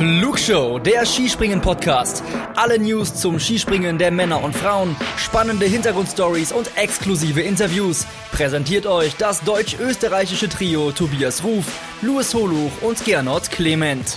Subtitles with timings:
[0.00, 2.22] Flugshow, der Skispringen-Podcast.
[2.56, 8.06] Alle News zum Skispringen der Männer und Frauen, spannende Hintergrundstories und exklusive Interviews.
[8.32, 11.66] Präsentiert euch das deutsch-österreichische Trio Tobias Ruf,
[12.00, 14.16] Louis Holuch und Gernot Clement.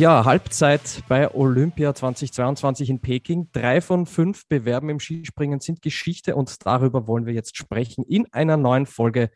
[0.00, 3.50] Ja, Halbzeit bei Olympia 2022 in Peking.
[3.52, 8.26] Drei von fünf Bewerben im Skispringen sind Geschichte und darüber wollen wir jetzt sprechen in
[8.32, 9.28] einer neuen Folge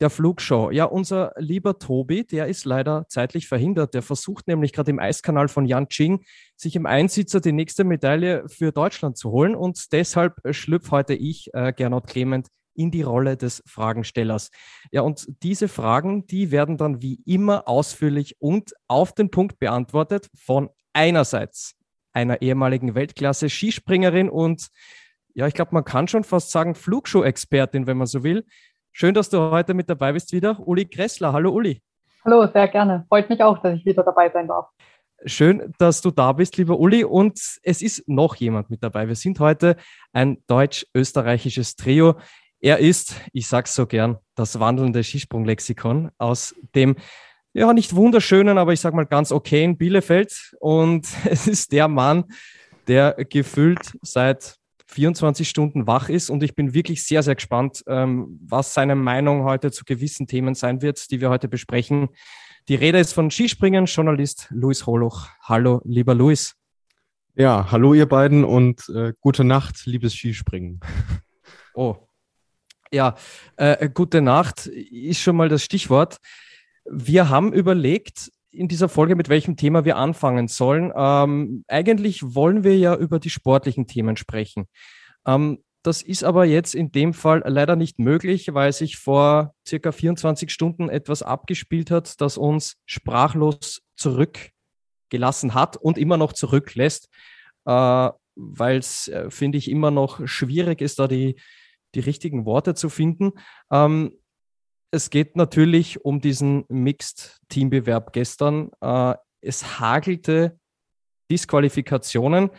[0.00, 0.70] der Flugshow.
[0.70, 3.94] Ja, unser lieber Tobi, der ist leider zeitlich verhindert.
[3.94, 8.70] Der versucht nämlich gerade im Eiskanal von Yanqing sich im Einsitzer die nächste Medaille für
[8.70, 13.62] Deutschland zu holen und deshalb schlüpfe heute ich, äh, Gernot Clement, in die Rolle des
[13.66, 14.50] Fragenstellers.
[14.90, 20.28] Ja, und diese Fragen, die werden dann wie immer ausführlich und auf den Punkt beantwortet
[20.34, 21.74] von einerseits
[22.12, 24.68] einer ehemaligen Weltklasse-Skispringerin und
[25.34, 28.44] ja, ich glaube, man kann schon fast sagen Flugshow-Expertin, wenn man so will.
[28.92, 30.60] Schön, dass du heute mit dabei bist wieder.
[30.60, 31.32] Uli Kressler.
[31.32, 31.80] Hallo Uli.
[32.24, 33.06] Hallo, sehr gerne.
[33.08, 34.66] Freut mich auch, dass ich wieder dabei sein darf.
[35.24, 37.04] Schön, dass du da bist, lieber Uli.
[37.04, 39.08] Und es ist noch jemand mit dabei.
[39.08, 39.76] Wir sind heute
[40.12, 42.16] ein deutsch-österreichisches Trio.
[42.64, 46.94] Er ist, ich sag's so gern, das wandelnde Skisprunglexikon aus dem
[47.52, 50.54] ja nicht wunderschönen, aber ich sag mal ganz okay in Bielefeld.
[50.60, 52.24] Und es ist der Mann,
[52.86, 56.30] der gefühlt seit 24 Stunden wach ist.
[56.30, 60.54] Und ich bin wirklich sehr, sehr gespannt, ähm, was seine Meinung heute zu gewissen Themen
[60.54, 62.10] sein wird, die wir heute besprechen.
[62.68, 65.26] Die Rede ist von Skispringen, Journalist Luis Holoch.
[65.42, 66.54] Hallo, lieber Luis.
[67.34, 70.78] Ja, hallo ihr beiden und äh, gute Nacht, liebes Skispringen.
[71.74, 71.96] Oh,
[72.92, 73.16] ja,
[73.56, 76.18] äh, gute Nacht ist schon mal das Stichwort.
[76.84, 80.92] Wir haben überlegt, in dieser Folge, mit welchem Thema wir anfangen sollen.
[80.94, 84.66] Ähm, eigentlich wollen wir ja über die sportlichen Themen sprechen.
[85.26, 89.90] Ähm, das ist aber jetzt in dem Fall leider nicht möglich, weil sich vor circa
[89.90, 97.08] 24 Stunden etwas abgespielt hat, das uns sprachlos zurückgelassen hat und immer noch zurücklässt,
[97.64, 101.36] äh, weil es, äh, finde ich, immer noch schwierig ist, da die,
[101.94, 103.32] die richtigen Worte zu finden.
[103.70, 104.12] Ähm,
[104.90, 108.70] es geht natürlich um diesen Mixed-Teambewerb gestern.
[108.80, 110.58] Äh, es hagelte
[111.30, 112.50] Disqualifikationen,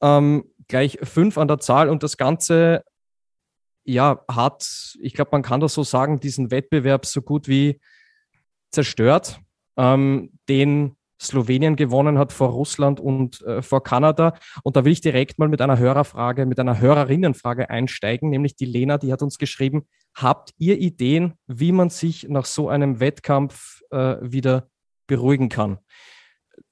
[0.00, 2.82] ähm, gleich fünf an der Zahl und das Ganze
[3.84, 7.80] ja, hat, ich glaube, man kann das so sagen, diesen Wettbewerb so gut wie
[8.72, 9.40] zerstört,
[9.76, 14.34] ähm, den Slowenien gewonnen hat vor Russland und äh, vor Kanada.
[14.62, 18.66] Und da will ich direkt mal mit einer Hörerfrage, mit einer Hörerinnenfrage einsteigen, nämlich die
[18.66, 23.82] Lena, die hat uns geschrieben, habt ihr Ideen, wie man sich nach so einem Wettkampf
[23.90, 24.68] äh, wieder
[25.06, 25.78] beruhigen kann?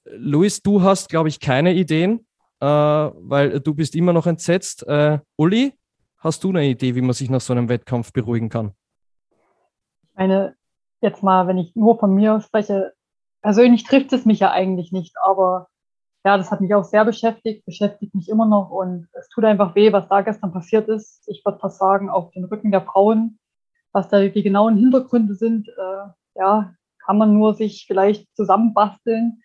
[0.05, 2.26] Luis, du hast, glaube ich, keine Ideen,
[2.61, 4.87] äh, weil du bist immer noch entsetzt.
[4.87, 5.72] Äh, Uli,
[6.19, 8.72] hast du eine Idee, wie man sich nach so einem Wettkampf beruhigen kann?
[10.03, 10.56] Ich meine,
[11.00, 12.93] jetzt mal, wenn ich nur von mir spreche,
[13.44, 15.69] persönlich trifft es mich ja eigentlich nicht, aber
[16.25, 19.75] ja, das hat mich auch sehr beschäftigt, beschäftigt mich immer noch und es tut einfach
[19.75, 21.28] weh, was da gestern passiert ist.
[21.28, 23.38] Ich würde fast sagen, auf den Rücken der Frauen,
[23.93, 26.72] was da die genauen Hintergründe sind, äh, ja,
[27.05, 29.43] kann man nur sich vielleicht zusammenbasteln.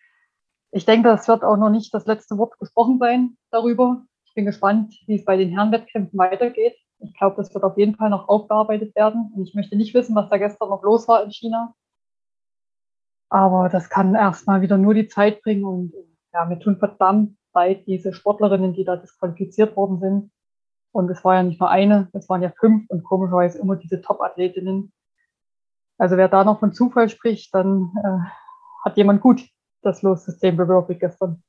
[0.72, 4.06] Ich denke, es wird auch noch nicht das letzte Wort gesprochen sein darüber.
[4.24, 6.78] Ich bin gespannt, wie es bei den Herrenwettkämpfen weitergeht.
[7.00, 9.34] Ich glaube, das wird auf jeden Fall noch aufgearbeitet werden.
[9.36, 11.76] Und ich möchte nicht wissen, was da gestern noch los war in China.
[13.30, 15.94] Aber das kann erstmal wieder nur die Zeit bringen und
[16.34, 20.32] ja, mir tun verdammt leid diese Sportlerinnen, die da disqualifiziert worden sind.
[20.92, 24.02] Und es war ja nicht nur eine, es waren ja fünf und komischerweise immer diese
[24.02, 24.92] Top-Athletinnen.
[25.98, 29.44] Also wer da noch von Zufall spricht, dann äh, hat jemand gut
[29.82, 31.44] das Lossystem bewirkt gestern.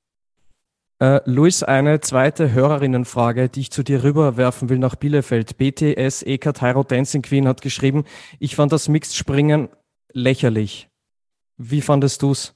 [0.98, 5.56] Äh, Luis, eine zweite Hörerinnenfrage, die ich zu dir rüberwerfen will nach Bielefeld.
[5.56, 8.04] BTS Eka Tyro Dancing Queen hat geschrieben,
[8.38, 9.70] ich fand das Mixed-Springen
[10.12, 10.89] lächerlich.
[11.62, 12.54] Wie fandest du es?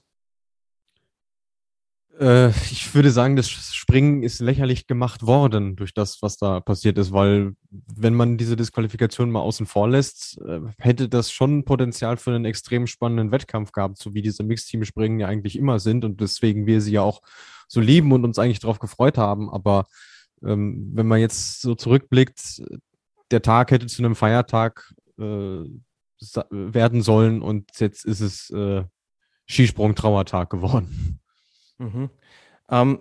[2.19, 6.97] Äh, ich würde sagen, das Springen ist lächerlich gemacht worden durch das, was da passiert
[6.97, 12.17] ist, weil wenn man diese Disqualifikation mal außen vor lässt, äh, hätte das schon Potenzial
[12.17, 16.23] für einen extrem spannenden Wettkampf gehabt, so wie diese Mixteam-Springen ja eigentlich immer sind und
[16.23, 17.21] deswegen wir sie ja auch
[17.69, 19.51] so lieben und uns eigentlich darauf gefreut haben.
[19.51, 19.85] Aber
[20.43, 22.63] ähm, wenn man jetzt so zurückblickt,
[23.31, 25.65] der Tag hätte zu einem Feiertag äh,
[26.49, 28.85] werden sollen und jetzt ist es äh,
[29.47, 31.21] Skisprung-Trauertag geworden.
[31.79, 32.11] Mhm.
[32.71, 32.99] Ähm,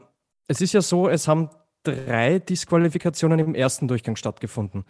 [0.48, 1.50] es ist ja so, es haben
[1.84, 4.86] drei Disqualifikationen im ersten Durchgang stattgefunden.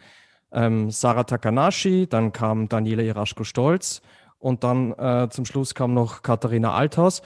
[0.52, 4.02] Ähm, Sarah Takanashi, dann kam Daniela Iraschko-Stolz
[4.38, 7.22] und dann äh, zum Schluss kam noch Katharina Althaus.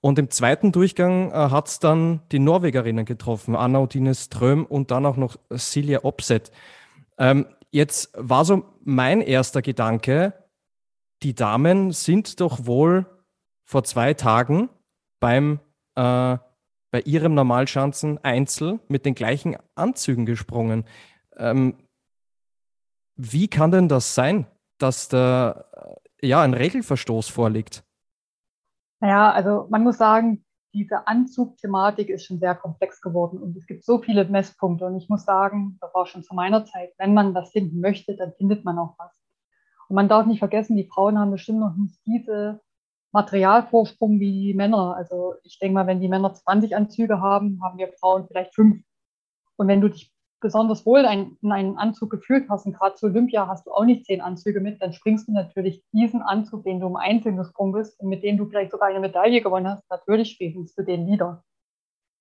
[0.00, 4.90] Und im zweiten Durchgang äh, hat es dann die Norwegerinnen getroffen, Anna Odine Ström und
[4.90, 6.50] dann auch noch Silja Opset.
[7.18, 10.32] Ähm, jetzt war so mein erster Gedanke,
[11.22, 13.04] die Damen sind doch wohl
[13.70, 14.68] vor zwei Tagen
[15.20, 15.60] beim,
[15.94, 16.36] äh,
[16.90, 20.84] bei ihrem Normalschanzen Einzel mit den gleichen Anzügen gesprungen.
[21.36, 21.76] Ähm,
[23.14, 24.46] wie kann denn das sein,
[24.78, 25.66] dass da
[26.20, 27.84] äh, ja ein Regelverstoß vorliegt?
[28.98, 30.44] Naja, also man muss sagen,
[30.74, 34.84] diese Anzugthematik ist schon sehr komplex geworden und es gibt so viele Messpunkte.
[34.86, 38.16] Und ich muss sagen, das war schon zu meiner Zeit, wenn man was finden möchte,
[38.16, 39.12] dann findet man auch was.
[39.88, 42.60] Und man darf nicht vergessen, die Frauen haben bestimmt noch nicht diese
[43.12, 44.94] Materialvorsprung wie die Männer.
[44.96, 48.82] Also ich denke mal, wenn die Männer 20 Anzüge haben, haben wir Frauen vielleicht fünf.
[49.56, 53.46] Und wenn du dich besonders wohl in einen Anzug gefühlt hast und gerade zu Olympia
[53.46, 56.86] hast du auch nicht zehn Anzüge mit, dann springst du natürlich diesen Anzug, den du
[56.86, 60.32] im Einzelnen gesprungen bist und mit dem du vielleicht sogar eine Medaille gewonnen hast, natürlich
[60.32, 61.44] springst du den wieder.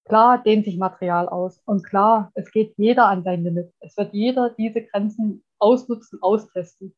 [0.06, 3.72] Klar dehnt sich Material aus und klar, es geht jeder an sein Limit.
[3.80, 6.96] Es wird jeder diese Grenzen ausnutzen, austesten.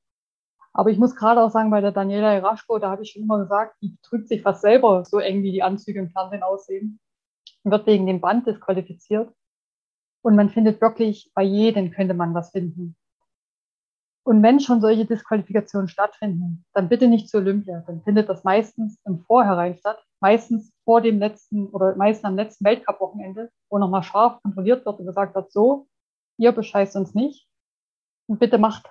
[0.74, 3.40] Aber ich muss gerade auch sagen, bei der Daniela Iraschko, da habe ich schon immer
[3.40, 7.00] gesagt, die drückt sich fast selber so eng, wie die Anzüge im Fernsehen aussehen.
[7.64, 9.34] Wird wegen dem Band disqualifiziert.
[10.24, 12.96] Und man findet wirklich, bei jedem könnte man was finden.
[14.24, 17.84] Und wenn schon solche Disqualifikationen stattfinden, dann bitte nicht zur Olympia.
[17.88, 22.64] Dann findet das meistens im Vorhinein statt, meistens vor dem letzten oder meistens am letzten
[22.66, 25.88] Weltcup-Wochenende, wo nochmal scharf kontrolliert wird und gesagt wird, so,
[26.38, 27.48] ihr bescheißt uns nicht
[28.28, 28.88] und bitte macht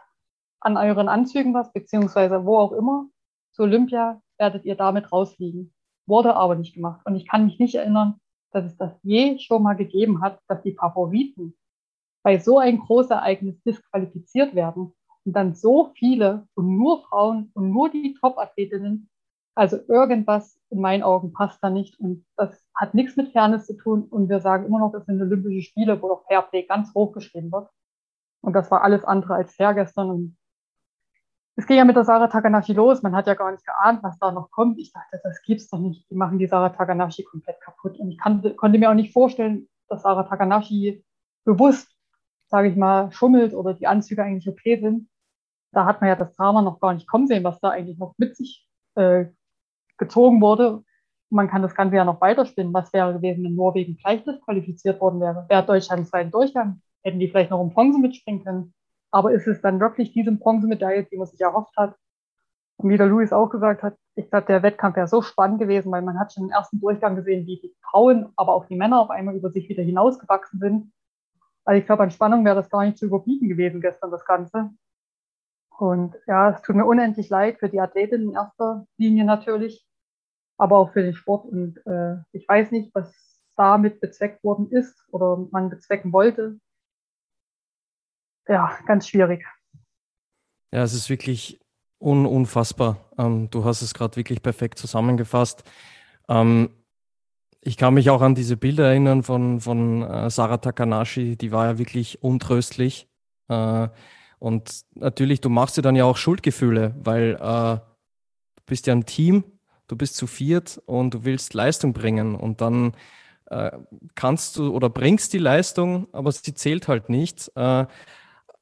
[0.60, 3.06] an euren Anzügen was, beziehungsweise wo auch immer.
[3.52, 5.72] Zur Olympia werdet ihr damit rausfliegen.
[6.06, 7.00] Wurde aber nicht gemacht.
[7.04, 8.20] Und ich kann mich nicht erinnern,
[8.52, 11.54] dass es das je schon mal gegeben hat, dass die Favoriten
[12.22, 14.92] bei so ein Großereignis disqualifiziert werden
[15.24, 19.08] und dann so viele und nur Frauen und nur die Top-Athletinnen.
[19.54, 23.76] Also irgendwas in meinen Augen passt da nicht und das hat nichts mit Fairness zu
[23.76, 27.12] tun und wir sagen immer noch, das sind Olympische Spiele, wo doch Fairplay ganz hoch
[27.12, 27.68] geschrieben wird.
[28.42, 30.36] Und das war alles andere als fair gestern und
[31.60, 33.02] es ging ja mit der Sarah Takanashi los.
[33.02, 34.78] Man hat ja gar nicht geahnt, was da noch kommt.
[34.78, 36.08] Ich dachte, das gibt's doch nicht.
[36.10, 37.98] Die machen die Sarah Takanashi komplett kaputt.
[37.98, 41.04] Und ich kann, konnte mir auch nicht vorstellen, dass Sarah Takanashi
[41.44, 41.94] bewusst,
[42.48, 45.10] sage ich mal, schummelt oder die Anzüge eigentlich okay sind.
[45.72, 48.14] Da hat man ja das Drama noch gar nicht kommen sehen, was da eigentlich noch
[48.16, 49.26] mit sich äh,
[49.98, 50.82] gezogen wurde.
[51.28, 52.72] Man kann das Ganze ja noch weiterspinnen.
[52.72, 55.44] Was wäre gewesen, wenn Norwegen gleich disqualifiziert worden wäre?
[55.50, 56.80] Wäre Deutschland zweiten Durchgang?
[57.02, 58.74] Hätten die vielleicht noch um Bronze mitspringen können?
[59.10, 61.96] Aber ist es dann wirklich diese Bronzemedaille, die man sich erhofft hat?
[62.76, 65.92] Und wie der Luis auch gesagt hat, ich glaube, der Wettkampf wäre so spannend gewesen,
[65.92, 69.00] weil man hat schon im ersten Durchgang gesehen, wie die Frauen, aber auch die Männer
[69.00, 70.92] auf einmal über sich wieder hinausgewachsen sind.
[71.64, 74.70] Also ich glaube, an Spannung wäre das gar nicht zu überbieten gewesen gestern, das Ganze.
[75.76, 79.86] Und ja, es tut mir unendlich leid für die Athletinnen in erster Linie natürlich,
[80.56, 81.46] aber auch für den Sport.
[81.46, 83.12] Und äh, ich weiß nicht, was
[83.56, 86.58] damit bezweckt worden ist oder man bezwecken wollte
[88.50, 89.46] ja, ganz schwierig.
[90.72, 91.60] Ja, es ist wirklich
[92.00, 92.98] un unfassbar.
[93.16, 95.62] Ähm, du hast es gerade wirklich perfekt zusammengefasst.
[96.28, 96.70] Ähm,
[97.60, 101.66] ich kann mich auch an diese Bilder erinnern von, von äh, Sarah Takanashi, die war
[101.66, 103.08] ja wirklich untröstlich.
[103.48, 103.88] Äh,
[104.38, 109.04] und natürlich, du machst dir dann ja auch Schuldgefühle, weil äh, du bist ja ein
[109.04, 109.44] Team,
[109.86, 112.34] du bist zu viert und du willst Leistung bringen.
[112.34, 112.94] Und dann
[113.46, 113.72] äh,
[114.14, 117.52] kannst du oder bringst die Leistung, aber sie zählt halt nicht.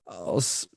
[0.08, 0.68] Aus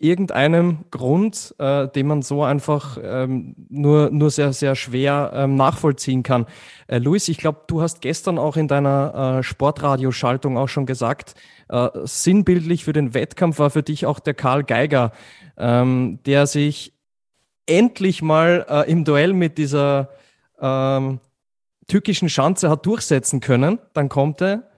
[0.00, 6.22] irgendeinem Grund, äh, den man so einfach ähm, nur, nur sehr, sehr schwer ähm, nachvollziehen
[6.22, 6.46] kann.
[6.86, 11.34] Äh, Luis, ich glaube, du hast gestern auch in deiner äh, Sportradioschaltung auch schon gesagt,
[11.68, 15.12] äh, sinnbildlich für den Wettkampf war für dich auch der Karl Geiger,
[15.58, 16.94] ähm, der sich
[17.66, 20.08] endlich mal äh, im Duell mit dieser
[20.60, 21.20] ähm,
[21.88, 23.78] tückischen Schanze hat durchsetzen können.
[23.92, 24.69] Dann kommt er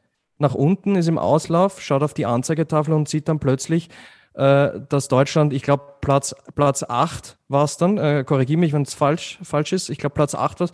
[0.42, 3.88] nach unten, ist im Auslauf, schaut auf die Anzeigetafel und sieht dann plötzlich,
[4.34, 8.82] äh, dass Deutschland, ich glaube, Platz, Platz 8 war es dann, äh, korrigiere mich, wenn
[8.82, 10.68] es falsch, falsch ist, ich glaube, Platz 8 war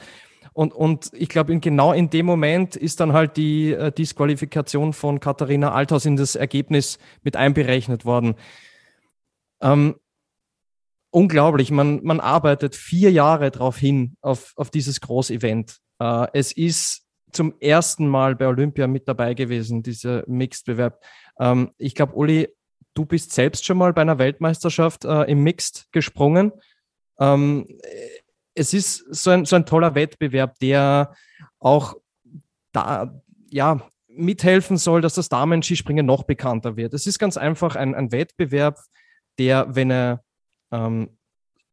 [0.58, 5.20] und, und ich glaube, genau in dem Moment ist dann halt die äh, Disqualifikation von
[5.20, 8.34] Katharina Althaus in das Ergebnis mit einberechnet worden.
[9.60, 9.94] Ähm,
[11.10, 15.78] unglaublich, man, man arbeitet vier Jahre darauf hin, auf, auf dieses Großevent.
[16.00, 21.02] Äh, es ist zum ersten Mal bei Olympia mit dabei gewesen, dieser Mixed-Bewerb.
[21.38, 22.48] Ähm, ich glaube, Uli,
[22.94, 26.52] du bist selbst schon mal bei einer Weltmeisterschaft äh, im Mixed gesprungen.
[27.18, 27.66] Ähm,
[28.54, 31.14] es ist so ein, so ein toller Wettbewerb, der
[31.58, 31.94] auch
[32.72, 33.20] da,
[33.50, 36.92] ja, mithelfen soll, dass das Damen-Skispringen noch bekannter wird.
[36.92, 38.78] Es ist ganz einfach ein, ein Wettbewerb,
[39.38, 40.24] der, wenn er
[40.72, 41.16] ähm,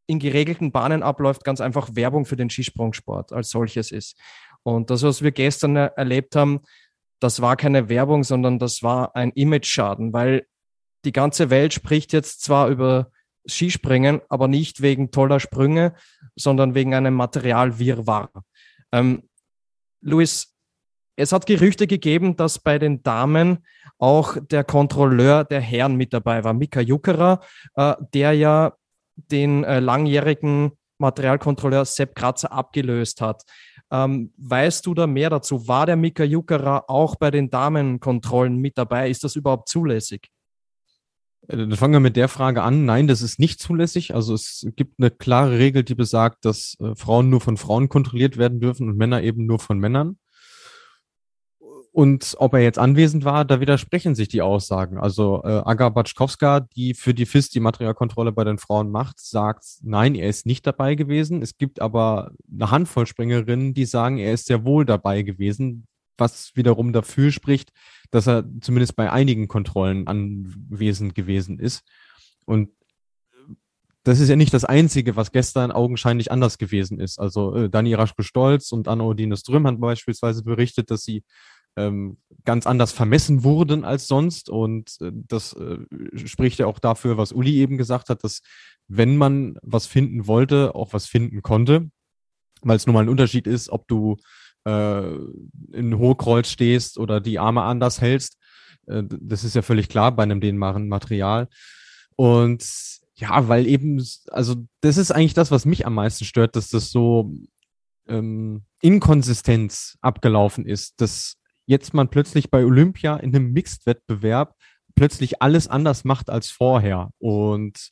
[0.07, 4.15] in geregelten Bahnen abläuft, ganz einfach Werbung für den Skisprungsport als solches ist.
[4.65, 6.61] Und das, was wir gestern erlebt haben,
[7.19, 10.47] das war keine Werbung, sondern das war ein Image-Schaden, weil
[11.05, 13.11] die ganze Welt spricht jetzt zwar über
[13.47, 15.93] Skispringen, aber nicht wegen toller Sprünge,
[16.35, 18.31] sondern wegen einem Materialwirrwarr.
[18.91, 19.29] Ähm,
[20.01, 20.55] Luis,
[21.15, 23.65] es hat Gerüchte gegeben, dass bei den Damen
[23.99, 27.39] auch der Kontrolleur der Herren mit dabei war, Mika Juckera,
[27.75, 28.73] äh, der ja
[29.15, 33.43] den äh, langjährigen Materialkontrolleur Sepp Kratzer abgelöst hat.
[33.91, 35.67] Ähm, weißt du da mehr dazu?
[35.67, 39.09] War der Mika Juckera auch bei den Damenkontrollen mit dabei?
[39.09, 40.29] Ist das überhaupt zulässig?
[41.47, 42.85] Äh, dann fangen wir mit der Frage an.
[42.85, 44.15] Nein, das ist nicht zulässig.
[44.15, 48.37] Also es gibt eine klare Regel, die besagt, dass äh, Frauen nur von Frauen kontrolliert
[48.37, 50.17] werden dürfen und Männer eben nur von Männern.
[51.95, 54.97] Und ob er jetzt anwesend war, da widersprechen sich die Aussagen.
[54.97, 59.63] Also äh, Aga Batschkowska, die für die FIS die Materialkontrolle bei den Frauen macht, sagt,
[59.81, 61.41] nein, er ist nicht dabei gewesen.
[61.41, 65.87] Es gibt aber eine Handvoll Springerinnen, die sagen, er ist sehr wohl dabei gewesen,
[66.17, 67.71] was wiederum dafür spricht,
[68.11, 71.85] dass er zumindest bei einigen Kontrollen anwesend gewesen ist.
[72.43, 72.71] Und
[74.03, 77.21] das ist ja nicht das Einzige, was gestern augenscheinlich anders gewesen ist.
[77.21, 81.23] Also äh, Dani Raschke-Stolz und Anna Odine Ström haben beispielsweise berichtet, dass sie
[81.75, 84.49] ähm, ganz anders vermessen wurden als sonst.
[84.49, 85.77] Und äh, das äh,
[86.15, 88.41] spricht ja auch dafür, was Uli eben gesagt hat, dass
[88.87, 91.89] wenn man was finden wollte, auch was finden konnte.
[92.61, 94.17] Weil es nun mal ein Unterschied ist, ob du
[94.65, 95.15] äh,
[95.73, 98.37] in Hochkreuz stehst oder die Arme anders hältst.
[98.87, 101.47] Äh, das ist ja völlig klar bei einem dehnbaren Material.
[102.15, 102.65] Und
[103.15, 106.91] ja, weil eben, also das ist eigentlich das, was mich am meisten stört, dass das
[106.91, 107.33] so
[108.07, 114.55] ähm, Inkonsistenz abgelaufen ist, dass jetzt man plötzlich bei Olympia in einem Mixed-Wettbewerb
[114.95, 117.89] plötzlich alles anders macht als vorher und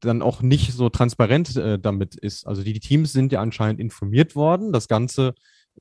[0.00, 2.46] dann auch nicht so transparent äh, damit ist.
[2.46, 4.72] Also die, die, Teams sind ja anscheinend informiert worden.
[4.72, 5.34] Das Ganze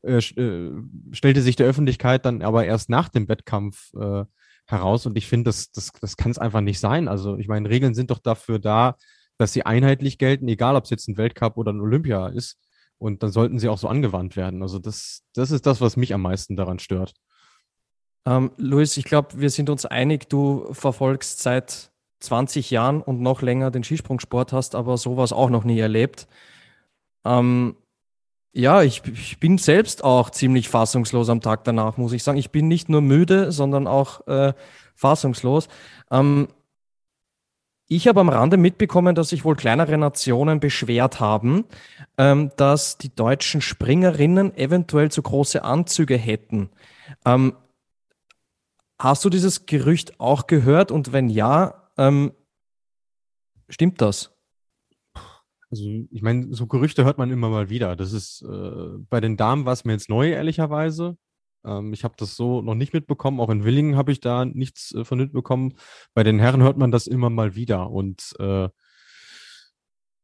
[0.04, 0.72] äh, äh,
[1.12, 4.24] stellte sich der Öffentlichkeit dann aber erst nach dem Wettkampf äh,
[4.68, 5.06] heraus.
[5.06, 7.08] Und ich finde, das, das, das kann es einfach nicht sein.
[7.08, 8.96] Also ich meine, Regeln sind doch dafür da,
[9.38, 12.58] dass sie einheitlich gelten, egal ob es jetzt ein Weltcup oder ein Olympia ist.
[12.98, 14.62] Und dann sollten sie auch so angewandt werden.
[14.62, 17.14] Also das, das ist das, was mich am meisten daran stört.
[18.26, 23.42] Ähm, Luis, ich glaube, wir sind uns einig, du verfolgst seit 20 Jahren und noch
[23.42, 26.28] länger den Skisprungsport, hast aber sowas auch noch nie erlebt.
[27.24, 27.76] Ähm,
[28.54, 32.38] ja, ich, ich, bin selbst auch ziemlich fassungslos am Tag danach, muss ich sagen.
[32.38, 34.54] Ich bin nicht nur müde, sondern auch äh,
[34.96, 35.68] fassungslos.
[36.10, 36.48] Ähm,
[37.88, 41.66] ich habe am Rande mitbekommen, dass sich wohl kleinere Nationen beschwert haben,
[42.18, 46.70] ähm, dass die deutschen Springerinnen eventuell zu große Anzüge hätten.
[47.26, 47.54] Ähm,
[48.98, 50.92] Hast du dieses Gerücht auch gehört?
[50.92, 52.32] Und wenn ja, ähm,
[53.68, 54.32] stimmt das?
[55.70, 57.96] Also ich meine, so Gerüchte hört man immer mal wieder.
[57.96, 61.18] Das ist äh, bei den Damen war es mir jetzt neu, ehrlicherweise.
[61.66, 63.40] Ähm, ich habe das so noch nicht mitbekommen.
[63.40, 65.76] Auch in Willingen habe ich da nichts äh, von mitbekommen.
[66.14, 67.90] Bei den Herren hört man das immer mal wieder.
[67.92, 68.70] Und äh,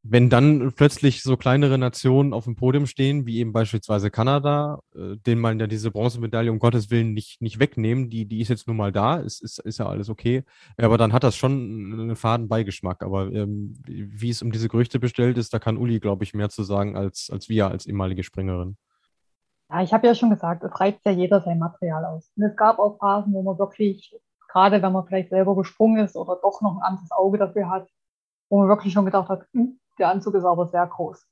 [0.04, 5.16] wenn dann plötzlich so kleinere Nationen auf dem Podium stehen, wie eben beispielsweise Kanada, äh,
[5.16, 8.66] denen man ja diese Bronzemedaille um Gottes Willen nicht, nicht wegnehmen, die, die ist jetzt
[8.66, 10.42] nun mal da, ist, ist, ist ja alles okay.
[10.76, 13.04] Aber dann hat das schon einen faden Beigeschmack.
[13.04, 16.50] Aber ähm, wie es um diese Gerüchte bestellt ist, da kann Uli, glaube ich, mehr
[16.50, 18.76] zu sagen als, als wir als ehemalige Springerin.
[19.72, 22.30] Ja, ich habe ja schon gesagt, es reizt ja jeder sein Material aus.
[22.36, 24.14] Und es gab auch Phasen, wo man wirklich,
[24.48, 27.88] gerade wenn man vielleicht selber gesprungen ist oder doch noch ein anderes Auge dafür hat,
[28.50, 31.26] wo man wirklich schon gedacht hat, hm, der Anzug ist aber sehr groß.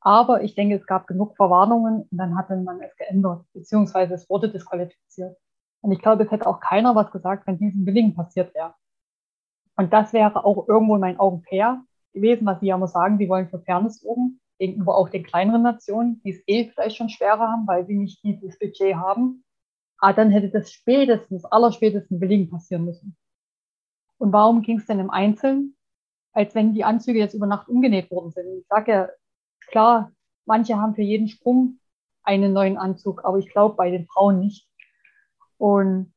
[0.00, 4.28] Aber ich denke, es gab genug Verwarnungen und dann hatte man es geändert, beziehungsweise es
[4.28, 5.36] wurde disqualifiziert.
[5.82, 8.74] Und ich glaube, es hätte auch keiner was gesagt, wenn diesem Billigen passiert wäre.
[9.76, 13.18] Und das wäre auch irgendwo in meinen Augen fair gewesen, was Sie ja immer sagen,
[13.18, 17.08] Sie wollen für Fairness oben, gegenüber auch den kleineren Nationen, die es eh vielleicht schon
[17.08, 19.42] schwerer haben, weil sie nicht dieses Budget haben.
[19.98, 23.16] Aber dann hätte das spätestens, allerspätestens Billigen passieren müssen.
[24.18, 25.76] Und warum ging es denn im Einzelnen?
[26.32, 28.46] als wenn die Anzüge jetzt über Nacht umgenäht worden sind.
[28.58, 29.08] Ich sage ja,
[29.68, 30.12] klar,
[30.46, 31.80] manche haben für jeden Sprung
[32.22, 34.68] einen neuen Anzug, aber ich glaube bei den Frauen nicht.
[35.58, 36.14] Und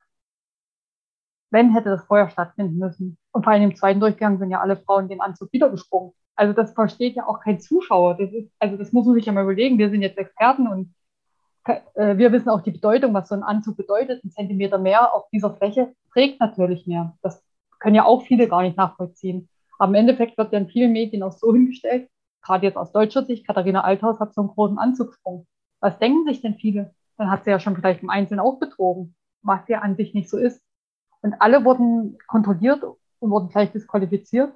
[1.50, 3.17] wenn, hätte das vorher stattfinden müssen.
[3.31, 6.13] Und vor allem im zweiten Durchgang sind ja alle Frauen den Anzug wieder gesprungen.
[6.36, 8.16] Also das versteht ja auch kein Zuschauer.
[8.18, 9.78] Das ist, also das muss man sich ja mal überlegen.
[9.78, 10.94] Wir sind jetzt Experten und
[11.66, 14.24] äh, wir wissen auch die Bedeutung, was so ein Anzug bedeutet.
[14.24, 17.16] Ein Zentimeter mehr auf dieser Fläche trägt natürlich mehr.
[17.22, 17.44] Das
[17.80, 19.50] können ja auch viele gar nicht nachvollziehen.
[19.78, 22.10] Aber im Endeffekt wird ja in vielen Medien auch so hingestellt,
[22.44, 25.48] gerade jetzt aus deutscher Sicht, Katharina Althaus hat so einen großen Anzugssprung.
[25.80, 26.94] Was denken sich denn viele?
[27.18, 30.30] Dann hat sie ja schon vielleicht im Einzelnen auch betrogen, was ja an sich nicht
[30.30, 30.62] so ist.
[31.22, 34.54] Und alle wurden kontrolliert und wurden gleich disqualifiziert.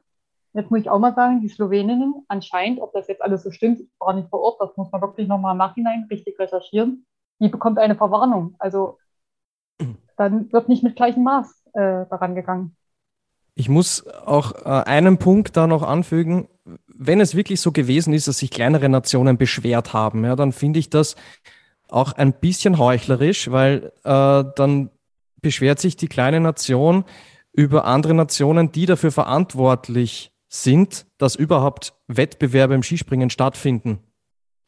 [0.57, 3.79] Jetzt muss ich auch mal sagen, die Sloweninnen anscheinend, ob das jetzt alles so stimmt,
[3.79, 7.05] ich war nicht vor Ort, das muss man wirklich nochmal im Nachhinein richtig recherchieren.
[7.39, 8.55] die bekommt eine Verwarnung.
[8.57, 8.97] Also
[10.17, 12.75] dann wird nicht mit gleichem Maß äh, daran gegangen.
[13.53, 16.47] Ich muss auch äh, einen Punkt da noch anfügen.
[16.87, 20.79] Wenn es wirklich so gewesen ist, dass sich kleinere Nationen beschwert haben, ja, dann finde
[20.79, 21.15] ich das
[21.87, 24.89] auch ein bisschen heuchlerisch, weil äh, dann
[25.39, 27.05] beschwert sich die kleine Nation
[27.53, 33.99] über andere Nationen, die dafür verantwortlich sind, dass überhaupt Wettbewerbe im Skispringen stattfinden.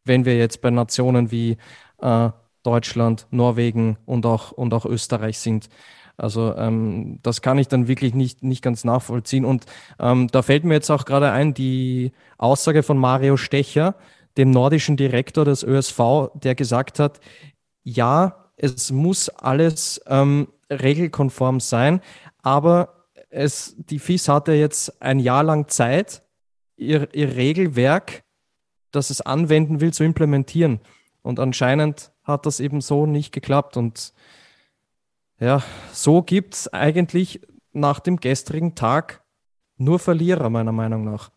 [0.04, 1.58] Wenn wir jetzt bei Nationen wie
[2.00, 2.30] äh,
[2.64, 5.70] Deutschland, Norwegen und auch, und auch Österreich sind.
[6.18, 9.46] Also ähm, das kann ich dann wirklich nicht, nicht ganz nachvollziehen.
[9.46, 9.66] Und
[10.00, 13.96] ähm, da fällt mir jetzt auch gerade ein, die Aussage von Mario Stecher,
[14.38, 17.22] dem nordischen Direktor des ÖSV, der gesagt hat,
[17.84, 22.02] ja, es muss alles ähm, regelkonform sein,
[22.42, 22.99] aber
[23.30, 26.24] es, die FIS hatte jetzt ein Jahr lang Zeit,
[26.76, 28.24] ihr, ihr Regelwerk,
[28.92, 30.80] das es anwenden will, zu implementieren.
[31.22, 33.78] Und anscheinend hat das eben so nicht geklappt.
[33.78, 34.14] Und
[35.40, 39.24] ja, so gibt es eigentlich nach dem gestrigen Tag
[39.78, 41.30] nur Verlierer, meiner Meinung nach.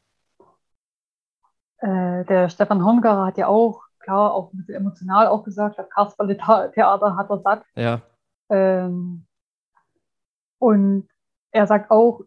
[1.79, 5.89] Äh, der Stefan Hongarer hat ja auch, klar, auch ein bisschen emotional auch gesagt, das
[5.91, 7.65] Kasperle-Theater hat er satt.
[7.75, 8.01] Ja.
[8.49, 9.27] Ähm,
[10.59, 11.09] und
[11.53, 12.23] er sagt auch,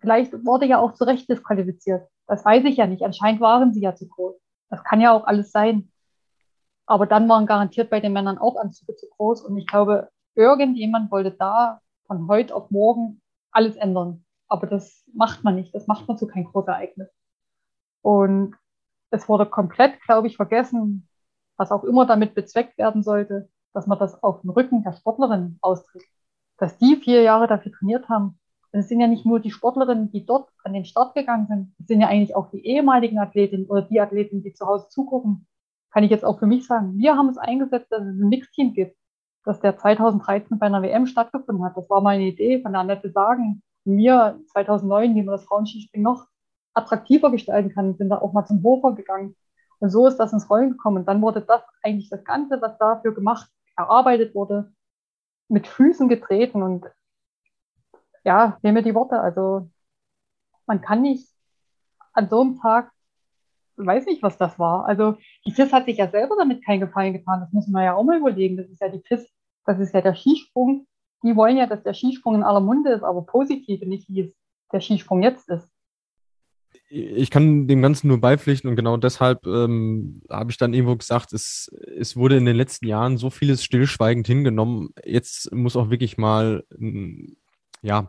[0.00, 2.08] vielleicht wurde ja auch zu Recht disqualifiziert.
[2.26, 3.02] Das weiß ich ja nicht.
[3.02, 4.36] Anscheinend waren sie ja zu groß.
[4.68, 5.90] Das kann ja auch alles sein.
[6.86, 9.42] Aber dann waren garantiert bei den Männern auch Anzüge zu groß.
[9.42, 13.20] Und ich glaube, irgendjemand wollte da von heute auf morgen
[13.52, 14.24] alles ändern.
[14.48, 15.74] Aber das macht man nicht.
[15.74, 17.08] Das macht man zu kein Großereignis.
[18.02, 18.56] Und
[19.10, 21.08] es wurde komplett, glaube ich, vergessen,
[21.56, 25.58] was auch immer damit bezweckt werden sollte, dass man das auf dem Rücken der Sportlerin
[25.60, 26.10] austrägt.
[26.56, 28.39] Dass die vier Jahre dafür trainiert haben.
[28.72, 31.74] Es sind ja nicht nur die Sportlerinnen, die dort an den Start gegangen sind.
[31.80, 35.46] Es sind ja eigentlich auch die ehemaligen Athletinnen oder die Athleten, die zu Hause zugucken.
[35.90, 36.96] Kann ich jetzt auch für mich sagen.
[36.96, 38.96] Wir haben es eingesetzt, dass es ein Mixteam gibt
[39.44, 41.76] dass der 2013 bei einer WM stattgefunden hat.
[41.76, 43.62] Das war meine Idee von der Annette Sagen.
[43.84, 46.26] Mir 2009, wie man das Frauenskispringen noch
[46.74, 49.34] attraktiver gestalten kann, sind da auch mal zum Hofer gegangen.
[49.78, 50.98] Und so ist das ins Rollen gekommen.
[50.98, 54.72] Und dann wurde das eigentlich das Ganze, was dafür gemacht, erarbeitet wurde,
[55.48, 56.62] mit Füßen getreten.
[56.62, 56.86] Und
[58.24, 59.20] ja, nehme die Worte.
[59.20, 59.70] Also
[60.66, 61.28] man kann nicht
[62.12, 62.92] an so einem Tag
[63.86, 64.86] weiß nicht, was das war.
[64.86, 67.40] Also die FIS hat sich ja selber damit keinen Gefallen getan.
[67.40, 68.56] Das muss man ja auch mal überlegen.
[68.56, 69.26] Das ist ja die FIS,
[69.64, 70.86] das ist ja der Skisprung.
[71.22, 74.22] Die wollen ja, dass der Skisprung in aller Munde ist, aber positiv und nicht, wie
[74.22, 74.34] es
[74.72, 75.68] der Skisprung jetzt ist.
[76.88, 81.32] Ich kann dem Ganzen nur beipflichten und genau deshalb ähm, habe ich dann irgendwo gesagt,
[81.32, 84.90] es, es wurde in den letzten Jahren so vieles stillschweigend hingenommen.
[85.04, 86.64] Jetzt muss auch wirklich mal,
[87.82, 88.08] ja,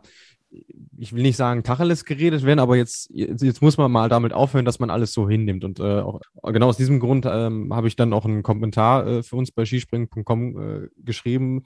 [0.98, 4.32] ich will nicht sagen Tacheles geredet werden, aber jetzt, jetzt, jetzt, muss man mal damit
[4.32, 5.64] aufhören, dass man alles so hinnimmt.
[5.64, 9.22] Und äh, auch, genau aus diesem Grund ähm, habe ich dann auch einen Kommentar äh,
[9.22, 11.64] für uns bei skispringen.com äh, geschrieben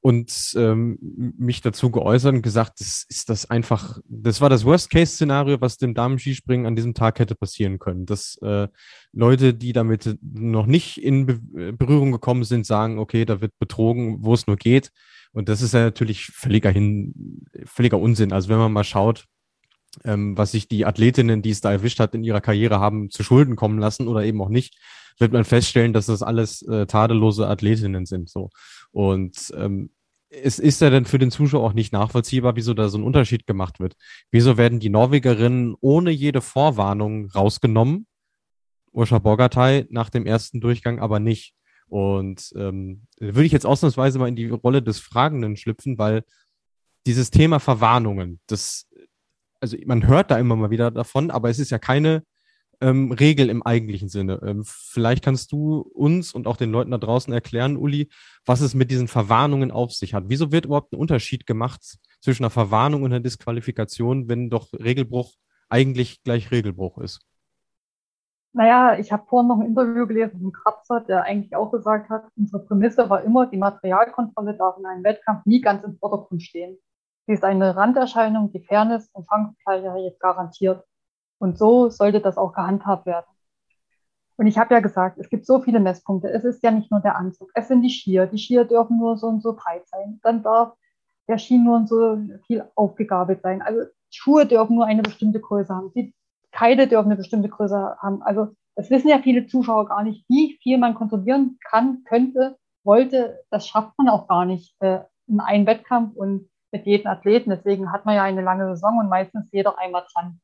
[0.00, 0.98] und ähm,
[1.36, 5.94] mich dazu geäußert und gesagt, das ist das einfach, das war das Worst-Case-Szenario, was dem
[5.94, 8.06] Damen-Skispringen an diesem Tag hätte passieren können.
[8.06, 8.68] Dass äh,
[9.12, 14.18] Leute, die damit noch nicht in Be Berührung gekommen sind, sagen, okay, da wird betrogen,
[14.20, 14.92] wo es nur geht
[15.36, 18.32] und das ist ja natürlich völliger, Hin, völliger Unsinn.
[18.32, 19.26] Also wenn man mal schaut,
[20.02, 23.22] ähm, was sich die Athletinnen, die es da erwischt hat, in ihrer Karriere haben zu
[23.22, 24.78] Schulden kommen lassen oder eben auch nicht,
[25.18, 28.30] wird man feststellen, dass das alles äh, tadellose Athletinnen sind.
[28.30, 28.48] So.
[28.92, 29.90] Und ähm,
[30.30, 33.46] es ist ja dann für den Zuschauer auch nicht nachvollziehbar, wieso da so ein Unterschied
[33.46, 33.94] gemacht wird.
[34.30, 38.06] Wieso werden die Norwegerinnen ohne jede Vorwarnung rausgenommen?
[38.90, 41.52] Urscha Bogatay nach dem ersten Durchgang aber nicht.
[41.88, 46.24] Und ähm, würde ich jetzt ausnahmsweise mal in die Rolle des Fragenden schlüpfen, weil
[47.06, 48.88] dieses Thema Verwarnungen, das,
[49.60, 52.24] also man hört da immer mal wieder davon, aber es ist ja keine
[52.80, 54.40] ähm, Regel im eigentlichen Sinne.
[54.44, 58.08] Ähm, vielleicht kannst du uns und auch den Leuten da draußen erklären, Uli,
[58.44, 60.24] was es mit diesen Verwarnungen auf sich hat.
[60.26, 61.80] Wieso wird überhaupt ein Unterschied gemacht
[62.20, 65.34] zwischen einer Verwarnung und einer Disqualifikation, wenn doch Regelbruch
[65.68, 67.20] eigentlich gleich Regelbruch ist?
[68.56, 72.24] Naja, ich habe vorhin noch ein Interview gelesen von Kratzer, der eigentlich auch gesagt hat,
[72.38, 76.78] unsere Prämisse war immer, die Materialkontrolle darf in einem Wettkampf nie ganz im Vordergrund stehen.
[77.26, 80.82] Sie ist eine Randerscheinung, die Fairness und Chancengleichheit garantiert.
[81.36, 83.26] Und so sollte das auch gehandhabt werden.
[84.38, 86.30] Und ich habe ja gesagt, es gibt so viele Messpunkte.
[86.30, 88.26] Es ist ja nicht nur der Anzug, es sind die Skier.
[88.26, 90.18] Die Skier dürfen nur so und so breit sein.
[90.22, 90.72] Dann darf
[91.28, 93.60] der Ski nur und so viel aufgegabelt sein.
[93.60, 95.92] Also Schuhe dürfen nur eine bestimmte Größe haben.
[95.94, 96.14] Die
[96.56, 98.22] Teile dürfen eine bestimmte Größe haben.
[98.22, 103.44] Also das wissen ja viele Zuschauer gar nicht, wie viel man kontrollieren kann, könnte, wollte.
[103.50, 107.50] Das schafft man auch gar nicht äh, in einem Wettkampf und mit jedem Athleten.
[107.50, 110.40] Deswegen hat man ja eine lange Saison und meistens jeder einmal dran.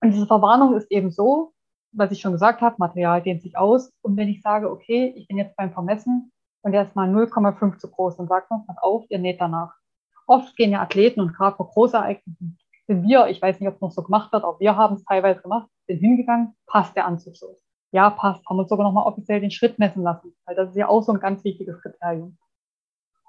[0.00, 1.52] Und diese Verwarnung ist eben so,
[1.92, 3.92] was ich schon gesagt habe, Material dehnt sich aus.
[4.02, 7.78] Und wenn ich sage, okay, ich bin jetzt beim Vermessen und der ist mal 0,5
[7.78, 9.74] zu groß, dann sagt man, pass auf, ihr näht danach.
[10.26, 13.80] Oft gehen ja Athleten und gerade vor Großereignissen sind wir, ich weiß nicht, ob es
[13.80, 17.36] noch so gemacht wird, aber wir haben es teilweise gemacht, sind hingegangen, passt der Anzug
[17.36, 17.58] so.
[17.92, 20.88] Ja, passt, haben uns sogar nochmal offiziell den Schritt messen lassen, weil das ist ja
[20.88, 22.36] auch so ein ganz wichtiges Kriterium.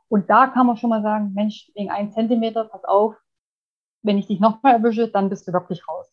[0.10, 3.16] Und da kann man schon mal sagen, Mensch, wegen ein Zentimeter, pass auf,
[4.04, 6.12] wenn ich dich nochmal erwische, dann bist du wirklich raus.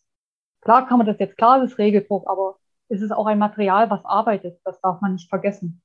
[0.62, 2.56] Klar kann man das jetzt, klar, das ist Regelbruch, aber
[2.88, 4.60] es ist auch ein Material, was arbeitet.
[4.64, 5.82] Das darf man nicht vergessen.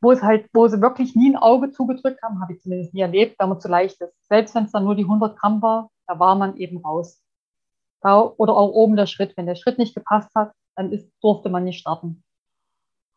[0.00, 3.00] Wo es halt, wo sie wirklich nie ein Auge zugedrückt haben, habe ich zumindest nie
[3.00, 4.14] erlebt, weil man zu leicht ist.
[4.28, 7.22] Selbst wenn es dann nur die 100 Gramm war, da war man eben raus.
[8.00, 9.36] Da, oder auch oben der Schritt.
[9.36, 12.22] Wenn der Schritt nicht gepasst hat, dann ist, durfte man nicht starten.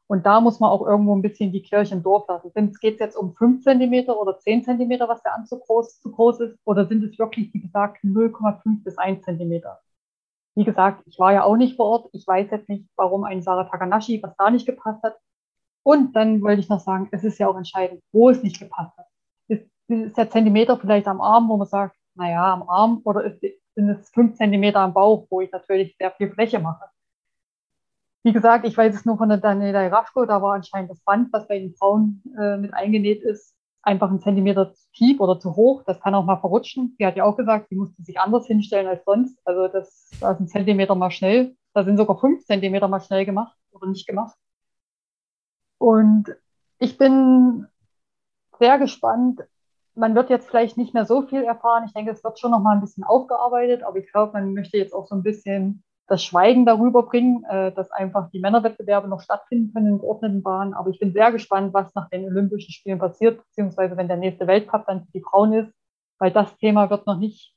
[0.08, 2.51] Und da muss man auch irgendwo ein bisschen die Kirche im Dorf lassen.
[2.82, 6.41] Geht es jetzt um 5 cm oder 10 cm, was der Anzug groß, zu groß
[6.41, 9.62] ist, oder sind es wirklich, wie gesagt, 0,5 bis 1 cm?
[10.56, 12.10] Wie gesagt, ich war ja auch nicht vor Ort.
[12.12, 15.17] Ich weiß jetzt nicht, warum ein Sarah Takanashi, was da nicht gepasst hat.
[15.84, 18.97] Und dann wollte ich noch sagen, es ist ja auch entscheidend, wo es nicht gepasst
[18.97, 19.08] hat.
[19.47, 23.41] Ist, ist der Zentimeter vielleicht am Arm, wo man sagt, naja, am Arm, oder ist,
[23.76, 26.86] sind es fünf Zentimeter am Bauch, wo ich natürlich sehr viel Fläche mache.
[28.24, 31.34] Wie gesagt, ich weiß es nur von der Daniela Raschko, da war anscheinend das Band,
[31.34, 35.56] was bei den Frauen äh, mit eingenäht ist, einfach einen Zentimeter zu tief oder zu
[35.56, 35.84] hoch.
[35.86, 36.95] Das kann auch mal verrutschen.
[36.97, 39.39] Sie hat ja auch gesagt, sie musste sich anders hinstellen als sonst.
[39.43, 41.56] Also das, da ist ein Zentimeter mal schnell.
[41.74, 44.38] Da sind sogar fünf Zentimeter mal schnell gemacht oder nicht gemacht.
[45.80, 46.36] Und
[46.78, 47.67] ich bin
[48.60, 49.41] sehr gespannt.
[50.02, 51.84] Man wird jetzt vielleicht nicht mehr so viel erfahren.
[51.86, 54.80] Ich denke, es wird schon noch mal ein bisschen aufgearbeitet, aber ich glaube, man möchte
[54.80, 59.22] jetzt auch so ein bisschen das Schweigen darüber bringen, äh, dass einfach die Männerwettbewerbe noch
[59.22, 60.74] stattfinden können in geordneten Bahnen.
[60.74, 64.48] Aber ich bin sehr gespannt, was nach den Olympischen Spielen passiert, beziehungsweise wenn der nächste
[64.48, 65.72] Weltcup dann für die Frauen ist,
[66.18, 67.54] weil das Thema wird noch nicht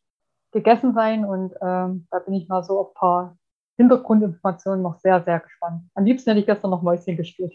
[0.52, 3.37] gegessen sein und ähm, da bin ich mal so auf ein paar
[3.78, 5.88] Hintergrundinformationen noch sehr, sehr gespannt.
[5.94, 7.54] Am liebsten hätte ich gestern noch Mäuschen gespielt.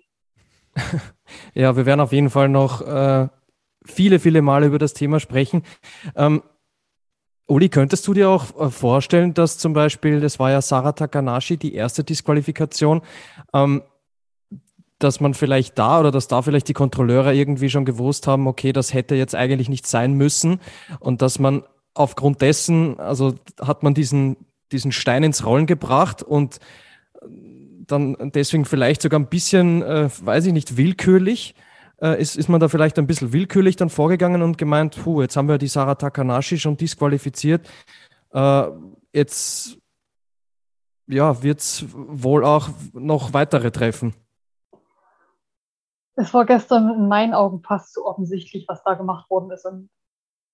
[1.54, 3.28] ja, wir werden auf jeden Fall noch äh,
[3.86, 5.64] viele, viele Male über das Thema sprechen.
[6.16, 6.44] Ähm,
[7.48, 11.58] Uli, könntest du dir auch äh, vorstellen, dass zum Beispiel, das war ja Sarah Takanashi,
[11.58, 13.02] die erste Disqualifikation,
[13.54, 13.82] ähm,
[15.00, 18.74] dass man vielleicht da oder dass da vielleicht die Kontrolleure irgendwie schon gewusst haben, okay,
[18.74, 20.60] das hätte jetzt eigentlich nicht sein müssen
[21.00, 21.64] und dass man
[21.94, 24.38] aufgrund dessen, also hat man diesen,
[24.72, 26.60] diesen Stein ins Rollen gebracht und
[27.88, 31.56] dann deswegen vielleicht sogar ein bisschen, äh, weiß ich nicht, willkürlich
[32.02, 35.36] äh, ist, ist man da vielleicht ein bisschen willkürlich dann vorgegangen und gemeint, puh, jetzt
[35.36, 37.68] haben wir die Sarah Takanashi schon disqualifiziert.
[38.32, 38.68] Äh,
[39.14, 39.78] jetzt
[41.08, 44.14] ja, wird es wohl auch noch weitere treffen.
[46.16, 49.66] Es war gestern in meinen Augen fast zu offensichtlich, was da gemacht worden ist.
[49.66, 49.90] Und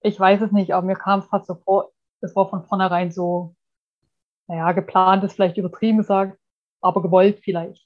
[0.02, 3.12] ich weiß es nicht, aber mir kam es fast so vor, es war von vornherein
[3.12, 3.56] so,
[4.48, 6.40] naja, geplant ist vielleicht übertrieben gesagt,
[6.82, 7.86] aber gewollt vielleicht.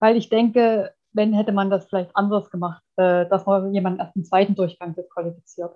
[0.00, 4.14] Weil ich denke, wenn hätte man das vielleicht anders gemacht, äh, dass man jemanden erst
[4.16, 5.74] im zweiten Durchgang disqualifiziert.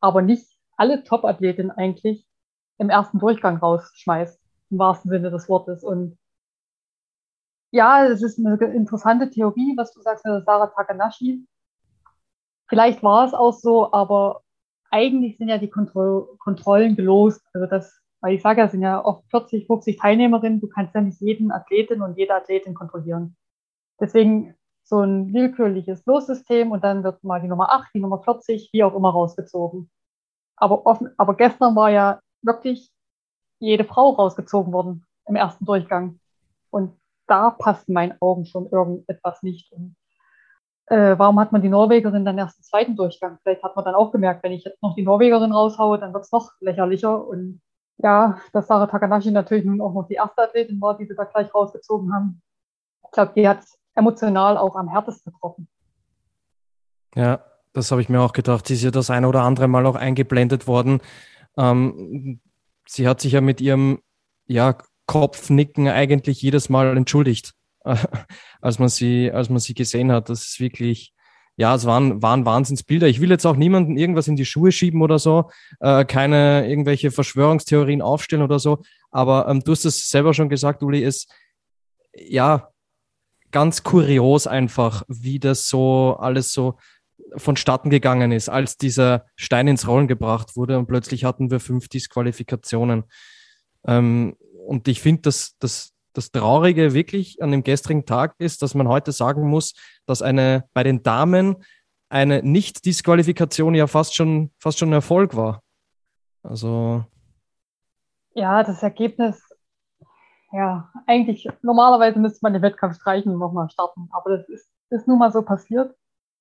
[0.00, 2.26] Aber nicht alle Top-Athletinnen eigentlich
[2.78, 4.40] im ersten Durchgang rausschmeißt,
[4.70, 5.84] im wahrsten Sinne des Wortes.
[5.84, 6.18] Und
[7.70, 11.46] ja, es ist eine interessante Theorie, was du sagst mit Sarah Takanashi.
[12.68, 14.42] Vielleicht war es auch so, aber
[14.90, 17.42] eigentlich sind ja die Kontro Kontrollen gelost.
[17.52, 20.60] Also das, weil ich sage es sind ja oft 40, 50 Teilnehmerinnen.
[20.60, 23.36] Du kannst ja nicht jeden Athletin und jede Athletin kontrollieren.
[24.00, 28.70] Deswegen so ein willkürliches Lossystem und dann wird mal die Nummer 8, die Nummer 40,
[28.72, 29.90] wie auch immer rausgezogen.
[30.56, 32.90] Aber, offen, aber gestern war ja wirklich
[33.58, 36.18] jede Frau rausgezogen worden im ersten Durchgang.
[36.70, 39.72] Und da passt in meinen Augen schon irgendetwas nicht.
[39.72, 39.96] Und,
[40.86, 43.38] äh, warum hat man die Norwegerin dann erst im zweiten Durchgang?
[43.42, 46.24] Vielleicht hat man dann auch gemerkt, wenn ich jetzt noch die Norwegerin raushaue, dann wird
[46.24, 47.26] es noch lächerlicher.
[47.26, 47.60] Und
[47.98, 51.24] ja, dass Sarah Takanashi natürlich nun auch noch die erste Athletin war, die sie da
[51.24, 52.42] gleich rausgezogen haben.
[53.04, 55.68] Ich glaube, die hat emotional auch am härtesten getroffen.
[57.14, 58.66] Ja, das habe ich mir auch gedacht.
[58.66, 61.00] Sie ist ja das eine oder andere Mal auch eingeblendet worden.
[61.56, 62.40] Ähm,
[62.86, 64.00] sie hat sich ja mit ihrem
[64.46, 64.76] ja,
[65.06, 67.96] Kopfnicken eigentlich jedes Mal entschuldigt, äh,
[68.60, 70.28] als, man sie, als man sie gesehen hat.
[70.28, 71.12] Das ist wirklich,
[71.56, 73.08] ja, es waren, waren Wahnsinnsbilder.
[73.08, 75.50] Ich will jetzt auch niemanden irgendwas in die Schuhe schieben oder so,
[75.80, 78.82] äh, keine irgendwelche Verschwörungstheorien aufstellen oder so.
[79.10, 81.30] Aber ähm, du hast es selber schon gesagt, Uli, ist
[82.14, 82.71] ja
[83.52, 86.76] ganz kurios einfach, wie das so alles so
[87.36, 91.88] vonstatten gegangen ist, als dieser Stein ins Rollen gebracht wurde und plötzlich hatten wir fünf
[91.88, 93.04] Disqualifikationen.
[93.86, 94.36] Ähm,
[94.66, 98.88] und ich finde, dass das, das Traurige wirklich an dem gestrigen Tag ist, dass man
[98.88, 99.74] heute sagen muss,
[100.06, 101.56] dass eine bei den Damen
[102.08, 105.62] eine Nicht-Disqualifikation ja fast schon, fast schon ein Erfolg war.
[106.42, 107.04] Also.
[108.34, 109.51] Ja, das Ergebnis
[110.52, 114.08] ja, eigentlich, normalerweise müsste man den Wettkampf streichen und nochmal starten.
[114.12, 115.94] Aber das ist, ist nun mal so passiert,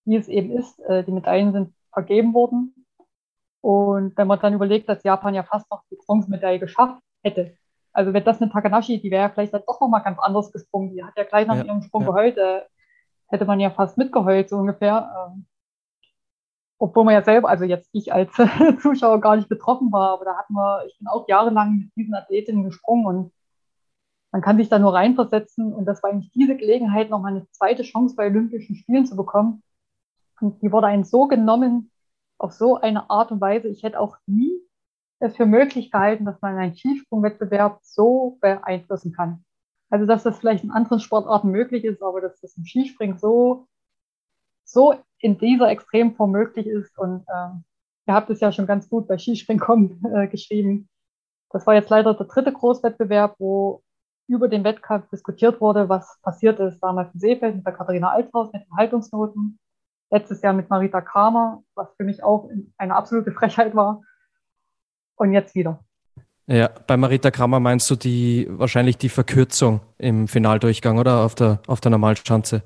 [0.06, 0.80] wie es eben ist.
[0.82, 2.76] Äh, die Medaillen sind vergeben worden.
[3.62, 7.56] Und wenn man dann überlegt, dass Japan ja fast noch die Bronzemedaille geschafft hätte,
[7.94, 10.94] also wenn das eine Takanashi, die wäre ja vielleicht dann doch nochmal ganz anders gesprungen.
[10.94, 12.08] Die hat ja gleich nach ja, ihrem Sprung ja.
[12.10, 12.38] geheult.
[12.38, 12.62] Äh,
[13.28, 15.32] hätte man ja fast mitgeheult, so ungefähr.
[15.34, 15.46] Ähm,
[16.78, 18.32] obwohl man ja selber, also jetzt ich als
[18.82, 22.16] Zuschauer gar nicht betroffen war, aber da hatten wir, ich bin auch jahrelang mit diesen
[22.16, 23.32] Athletinnen gesprungen und
[24.32, 27.84] man kann sich da nur reinversetzen und das war eigentlich diese Gelegenheit, nochmal eine zweite
[27.84, 29.62] Chance bei Olympischen Spielen zu bekommen.
[30.40, 31.92] Und die wurde einem so genommen,
[32.38, 33.68] auf so eine Art und Weise.
[33.68, 34.52] Ich hätte auch nie
[35.20, 39.46] es für möglich gehalten, dass man einen Skisprungwettbewerb so beeinflussen kann.
[39.90, 43.68] Also, dass das vielleicht in anderen Sportarten möglich ist, aber dass das im Skispringen so,
[44.64, 46.98] so in dieser Extremform möglich ist.
[46.98, 47.50] Und äh,
[48.08, 50.90] ihr habt es ja schon ganz gut bei Skispringen.com äh, geschrieben.
[51.52, 53.84] Das war jetzt leider der dritte Großwettbewerb, wo
[54.28, 58.52] über den Wettkampf diskutiert wurde, was passiert ist damals in Seefeld mit der Katharina Althaus
[58.54, 59.60] mit den Haltungsnoten.
[60.10, 64.02] Letztes Jahr mit Marita Kramer, was für mich auch eine absolute Frechheit war.
[65.16, 65.80] Und jetzt wieder.
[66.48, 71.60] Ja, bei Marita Kramer meinst du die wahrscheinlich die Verkürzung im Finaldurchgang oder auf der,
[71.68, 72.64] auf der Normalschanze?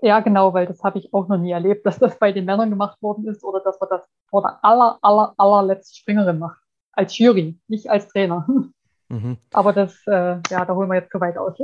[0.00, 2.70] Ja, genau, weil das habe ich auch noch nie erlebt, dass das bei den Männern
[2.70, 6.60] gemacht worden ist oder dass man das vor der aller, aller, allerletzten Springerin macht.
[6.92, 8.46] Als Jury, nicht als Trainer.
[9.08, 9.38] Mhm.
[9.52, 11.54] Aber das, äh, ja, da holen wir jetzt zu weit aus.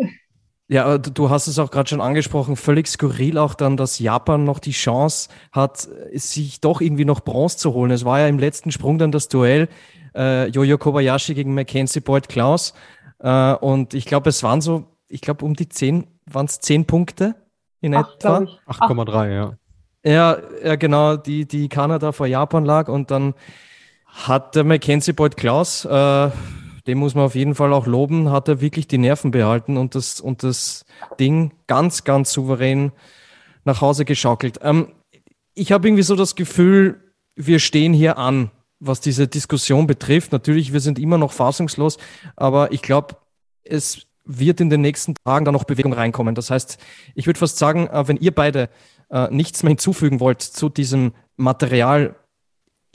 [0.66, 4.58] Ja, du hast es auch gerade schon angesprochen, völlig skurril auch dann, dass Japan noch
[4.58, 7.90] die Chance hat, sich doch irgendwie noch Bronze zu holen.
[7.90, 9.68] Es war ja im letzten Sprung dann das Duell
[10.14, 12.72] äh, Jojo Kobayashi gegen Mackenzie Boyd Klaus.
[13.18, 16.86] Äh, und ich glaube, es waren so, ich glaube, um die zehn, waren es zehn
[16.86, 17.34] Punkte
[17.80, 18.38] in Ach, etwa?
[18.66, 19.54] 8,3, ja.
[20.06, 23.34] Ja, ja, genau, die, die Kanada vor Japan lag und dann
[24.06, 26.30] hat der Mackenzie Boyd Klaus, äh,
[26.86, 29.94] den muss man auf jeden Fall auch loben, hat er wirklich die Nerven behalten und
[29.94, 30.84] das, und das
[31.18, 32.92] Ding ganz, ganz souverän
[33.64, 34.60] nach Hause geschaukelt.
[34.62, 34.88] Ähm,
[35.54, 37.00] ich habe irgendwie so das Gefühl,
[37.36, 40.32] wir stehen hier an, was diese Diskussion betrifft.
[40.32, 41.98] Natürlich, wir sind immer noch fassungslos,
[42.36, 43.16] aber ich glaube,
[43.62, 46.34] es wird in den nächsten Tagen da noch Bewegung reinkommen.
[46.34, 46.78] Das heißt,
[47.14, 48.68] ich würde fast sagen, äh, wenn ihr beide
[49.10, 52.16] äh, nichts mehr hinzufügen wollt zu diesem Material,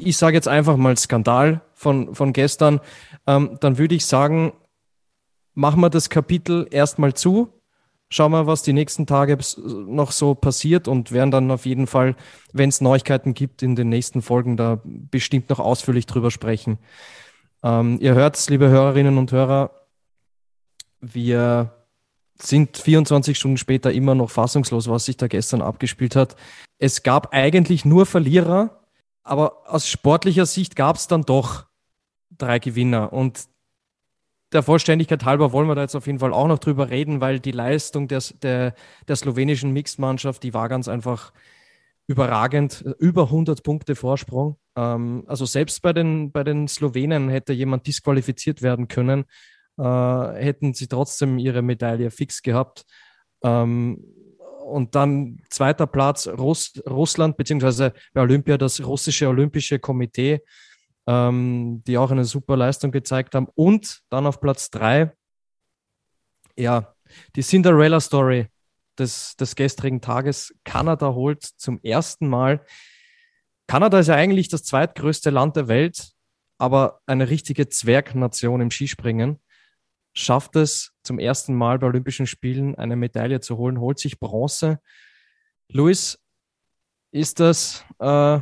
[0.06, 2.80] ich sage jetzt einfach mal Skandal von, von gestern,
[3.28, 4.54] ähm, dann würde ich sagen,
[5.54, 7.50] machen wir das Kapitel erstmal zu,
[8.10, 12.16] schauen wir, was die nächsten Tage noch so passiert und werden dann auf jeden Fall,
[12.54, 16.80] wenn es Neuigkeiten gibt, in den nächsten Folgen da bestimmt noch ausführlich drüber sprechen.
[17.64, 19.72] Ähm, ihr hört liebe Hörerinnen und Hörer,
[21.02, 21.74] wir
[22.42, 26.36] sind 24 Stunden später immer noch fassungslos, was sich da gestern abgespielt hat.
[26.78, 28.79] Es gab eigentlich nur Verlierer,
[29.24, 31.66] aber aus sportlicher Sicht gab es dann doch
[32.38, 33.14] drei Gewinner.
[33.14, 33.46] Und
[34.52, 37.40] der Vollständigkeit halber wollen wir da jetzt auf jeden Fall auch noch drüber reden, weil
[37.40, 38.74] die Leistung des, der,
[39.08, 41.34] der slowenischen Mixed-Mannschaft, die war ganz einfach
[42.08, 42.84] überragend.
[42.98, 44.58] Über 100 Punkte Vorsprung.
[44.76, 49.26] Ähm, also selbst bei den, bei den Slowenen hätte jemand disqualifiziert werden können,
[49.78, 52.86] äh, hätten sie trotzdem ihre Medaille fix gehabt.
[53.44, 54.04] Ähm,
[54.70, 60.42] und dann zweiter Platz Russ, Russland, beziehungsweise bei Olympia das russische Olympische Komitee
[61.10, 63.48] ähm, die auch eine super Leistung gezeigt haben.
[63.56, 65.12] Und dann auf Platz drei,
[66.56, 66.94] ja,
[67.36, 68.46] die Cinderella Story
[69.00, 70.54] des, des gestrigen Tages.
[70.64, 72.64] Kanada holt zum ersten Mal.
[73.66, 76.12] Kanada ist ja eigentlich das zweitgrößte Land der Welt,
[76.60, 79.40] aber eine richtige Zwergnation im Skispringen.
[80.20, 84.82] Schafft es zum ersten Mal bei Olympischen Spielen eine Medaille zu holen, holt sich Bronze.
[85.70, 86.20] Luis,
[87.12, 88.42] ist das, äh,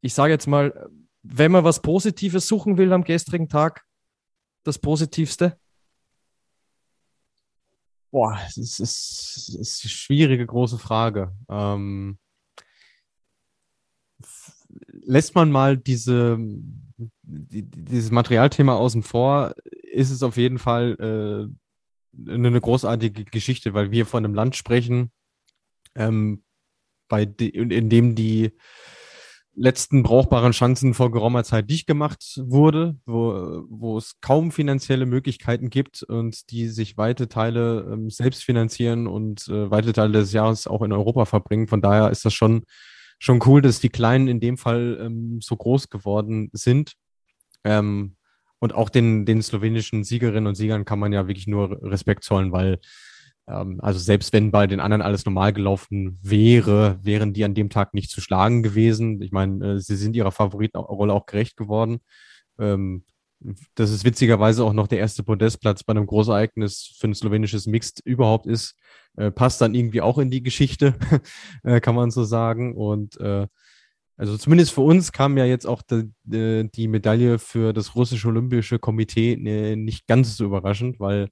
[0.00, 0.88] ich sage jetzt mal,
[1.22, 3.84] wenn man was Positives suchen will am gestrigen Tag,
[4.62, 5.60] das Positivste?
[8.10, 11.36] Boah, es ist, es ist eine schwierige, große Frage.
[11.50, 12.18] Ähm,
[14.86, 16.38] lässt man mal diese,
[17.22, 19.54] die, dieses Materialthema außen vor,
[19.92, 21.50] ist es auf jeden Fall
[22.26, 25.10] äh, eine großartige Geschichte, weil wir von einem Land sprechen,
[25.94, 26.42] ähm,
[27.08, 28.52] bei de, in dem die
[29.58, 35.68] letzten brauchbaren Chancen vor geraumer Zeit dicht gemacht wurde, wo, wo es kaum finanzielle Möglichkeiten
[35.68, 40.66] gibt und die sich weite Teile ähm, selbst finanzieren und äh, weite Teile des Jahres
[40.66, 41.66] auch in Europa verbringen.
[41.66, 42.62] Von daher ist das schon,
[43.18, 46.94] schon cool, dass die Kleinen in dem Fall ähm, so groß geworden sind.
[47.64, 48.14] Ähm,
[48.60, 52.52] und auch den, den slowenischen Siegerinnen und Siegern kann man ja wirklich nur Respekt zollen,
[52.52, 52.78] weil
[53.48, 57.70] ähm, also selbst wenn bei den anderen alles normal gelaufen wäre, wären die an dem
[57.70, 59.22] Tag nicht zu schlagen gewesen.
[59.22, 62.00] Ich meine, äh, sie sind ihrer Favoritenrolle auch gerecht geworden.
[62.58, 63.04] Ähm,
[63.76, 68.00] dass es witzigerweise auch noch der erste Podestplatz bei einem Großereignis für ein slowenisches Mixed
[68.04, 68.74] überhaupt ist,
[69.16, 70.94] äh, passt dann irgendwie auch in die Geschichte,
[71.62, 72.74] äh, kann man so sagen.
[72.74, 73.46] Und äh,
[74.18, 78.80] also zumindest für uns kam ja jetzt auch die, die Medaille für das russische Olympische
[78.80, 81.28] Komitee ne, nicht ganz so überraschend, weil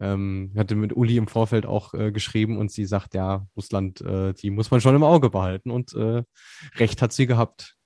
[0.00, 4.32] ähm, hatte mit Uli im Vorfeld auch äh, geschrieben und sie sagt, ja, Russland, äh,
[4.32, 6.22] die muss man schon im Auge behalten und äh,
[6.76, 7.76] recht hat sie gehabt.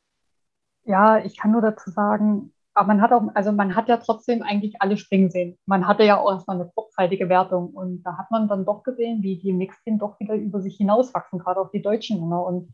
[0.85, 4.43] Ja, ich kann nur dazu sagen, aber man hat auch, also man hat ja trotzdem
[4.43, 5.59] eigentlich alle springen sehen.
[5.67, 9.23] Man hatte ja auch erstmal eine kurzzeitige Wertung und da hat man dann doch gesehen,
[9.23, 12.29] wie die Mixteam doch wieder über sich hinauswachsen, gerade auch die Deutschen.
[12.29, 12.39] Ne?
[12.39, 12.73] Und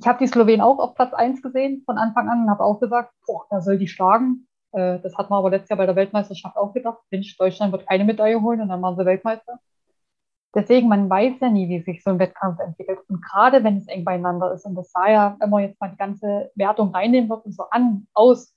[0.00, 2.80] ich habe die Slowenen auch auf Platz 1 gesehen von Anfang an und habe auch
[2.80, 4.46] gesagt, boah, da soll die schlagen.
[4.72, 6.98] Äh, das hat man aber letztes Jahr bei der Weltmeisterschaft auch gedacht.
[7.10, 9.58] Mensch, Deutschland wird keine Medaille holen und dann waren sie Weltmeister.
[10.54, 13.00] Deswegen, man weiß ja nie, wie sich so ein Wettkampf entwickelt.
[13.08, 15.90] Und gerade wenn es eng beieinander ist, und das sah ja, wenn man jetzt mal
[15.90, 18.54] die ganze Wertung reinnehmen wird und so an, aus.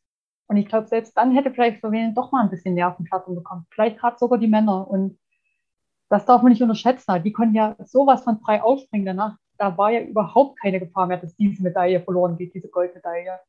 [0.48, 3.66] Und ich glaube, selbst dann hätte vielleicht Slowenien doch mal ein bisschen Nervenplatten bekommen.
[3.72, 4.88] Vielleicht gerade sogar die Männer.
[4.88, 5.20] Und
[6.10, 7.24] das darf man nicht unterschätzen.
[7.24, 9.38] Die konnten ja sowas von frei ausspringen danach.
[9.62, 13.40] Da war ja überhaupt keine Gefahr mehr, dass diese Medaille verloren geht, diese Goldmedaille.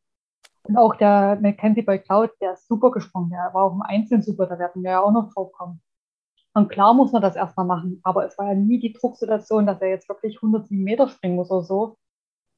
[0.65, 3.31] Und auch der Mackenzie bei Cloud, der ist super gesprungen.
[3.31, 5.81] Der war auch im Einzelnen super, da werden wir ja auch noch drauf kommen.
[6.53, 9.81] Und klar muss man das erstmal machen, aber es war ja nie die Drucksituation, dass
[9.81, 11.97] er jetzt wirklich 107 Meter springen muss oder so.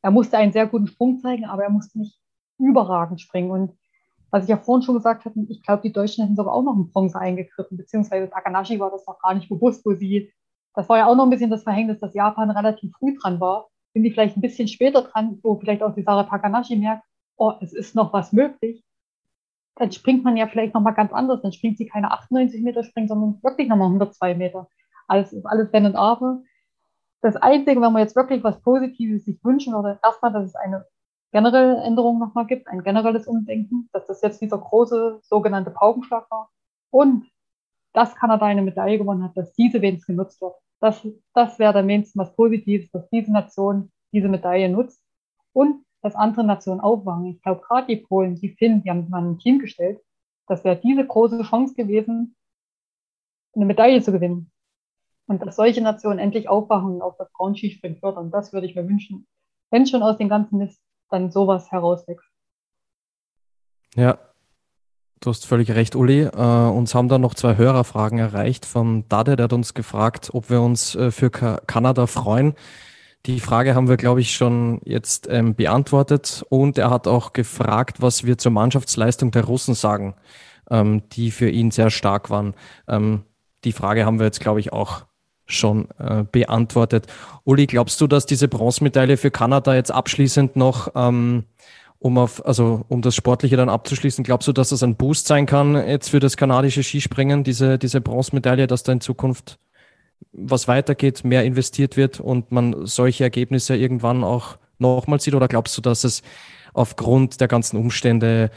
[0.02, 2.18] Er musste einen sehr guten Sprung zeigen, aber er musste nicht
[2.58, 3.52] überragend springen.
[3.52, 3.78] Und
[4.30, 6.74] was ich ja vorhin schon gesagt hatte, ich glaube, die Deutschen hätten sogar auch noch
[6.74, 10.32] einen Bronze eingegriffen, beziehungsweise Takanashi war das noch gar nicht bewusst, wo sie,
[10.74, 13.68] das war ja auch noch ein bisschen das Verhängnis, dass Japan relativ früh dran war.
[13.92, 17.04] Sind die vielleicht ein bisschen später dran, wo vielleicht auch die Sarah Takanashi merkt,
[17.37, 18.84] oh, es ist noch was möglich,
[19.76, 21.42] dann springt man ja vielleicht nochmal ganz anders.
[21.42, 24.68] Dann springt sie keine 98 Meter springen, sondern wirklich nochmal 102 Meter.
[25.08, 26.42] Alles ist alles Wenn und Aber.
[27.20, 30.84] Das Einzige, wenn man jetzt wirklich was Positives sich wünschen würde, erstmal, dass es eine
[31.32, 36.50] generelle Änderung nochmal gibt, ein generelles Umdenken, dass das jetzt dieser große sogenannte Paukenschlag war.
[36.90, 37.26] Und
[37.94, 40.54] dass Kanada eine Medaille gewonnen hat, dass diese wenigstens genutzt wird.
[40.80, 45.02] Das, das wäre dann wenigstens was Positives, dass diese Nation diese Medaille nutzt.
[45.52, 47.24] Und dass andere Nationen aufwachen.
[47.24, 50.00] Ich glaube, gerade die Polen, die Finnen, die haben mal ein Team gestellt.
[50.46, 52.37] Das wäre diese große Chance gewesen,
[53.54, 54.50] eine Medaille zu gewinnen.
[55.26, 58.30] Und dass solche Nationen endlich aufwachen und auf das Frauenskispringen fördern.
[58.30, 59.26] Das würde ich mir wünschen.
[59.70, 62.28] Wenn schon aus den ganzen Mist dann sowas herauswächst.
[63.94, 64.18] Ja,
[65.20, 66.22] du hast völlig recht, Uli.
[66.22, 70.50] Äh, uns haben da noch zwei Hörerfragen erreicht von Dade, der hat uns gefragt, ob
[70.50, 72.55] wir uns äh, für Ka Kanada freuen.
[73.27, 76.44] Die Frage haben wir, glaube ich, schon jetzt ähm, beantwortet.
[76.50, 80.14] Und er hat auch gefragt, was wir zur Mannschaftsleistung der Russen sagen,
[80.70, 82.55] ähm, die für ihn sehr stark waren.
[82.87, 83.22] Ähm,
[83.64, 85.07] die Frage haben wir jetzt, glaube ich, auch
[85.46, 87.07] schon äh, beantwortet.
[87.44, 91.44] Uli, glaubst du, dass diese Bronzemedaille für Kanada jetzt abschließend noch, ähm,
[92.04, 95.46] um auf, also um das Sportliche dann abzuschließen, glaubst du, dass das ein Boost sein
[95.46, 99.58] kann jetzt für das kanadische Skispringen, diese, diese Bronzemedaille, dass da in Zukunft
[100.30, 105.34] was weitergeht, mehr investiert wird und man solche Ergebnisse irgendwann auch nochmal sieht?
[105.34, 106.22] Oder glaubst du, dass es
[106.74, 108.50] aufgrund der ganzen Umstände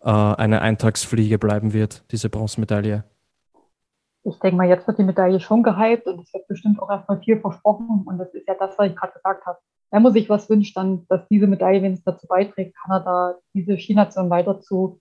[0.00, 3.02] äh, eine Eintagsfliege bleiben wird, diese Bronzemedaille?
[4.22, 7.18] Ich denke mal, jetzt wird die Medaille schon gehypt und es wird bestimmt auch erstmal
[7.18, 8.04] viel versprochen.
[8.06, 9.58] Und das ist ja das, was ich gerade gesagt habe.
[9.92, 13.78] Wenn man sich was wünscht, dann, dass diese Medaille, wenn es dazu beiträgt, Kanada, diese
[13.78, 15.00] Skination weiter zu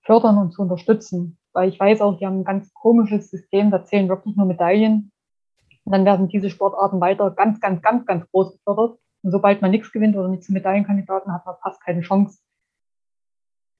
[0.00, 1.36] fördern und zu unterstützen.
[1.52, 5.12] Weil ich weiß auch, die haben ein ganz komisches System, da zählen wirklich nur Medaillen.
[5.84, 8.98] Und dann werden diese Sportarten weiter ganz, ganz, ganz, ganz groß gefördert.
[9.22, 12.38] Und sobald man nichts gewinnt oder nichts zu Medaillenkandidaten hat, man fast keine Chance.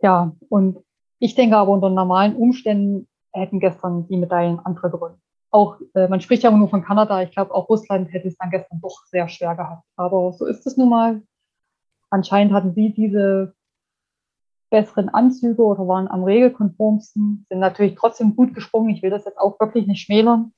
[0.03, 0.85] Ja, und
[1.19, 5.23] ich denke aber unter normalen Umständen hätten gestern die Medaillen andere gewonnen.
[5.51, 7.23] Auch, äh, man spricht ja nur von Kanada.
[7.23, 9.85] Ich glaube, auch Russland hätte es dann gestern doch sehr schwer gehabt.
[9.97, 11.23] Aber so ist es nun mal.
[12.11, 13.55] Anscheinend hatten sie diese
[14.71, 18.91] besseren Anzüge oder waren am regelkonformsten, sind natürlich trotzdem gut gesprungen.
[18.91, 20.53] Ich will das jetzt auch wirklich nicht schmälern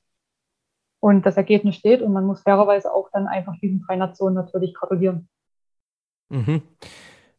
[1.01, 4.75] und das Ergebnis steht und man muss fairerweise auch dann einfach diesen drei Nationen natürlich
[4.75, 5.29] gratulieren.
[6.29, 6.63] Mhm.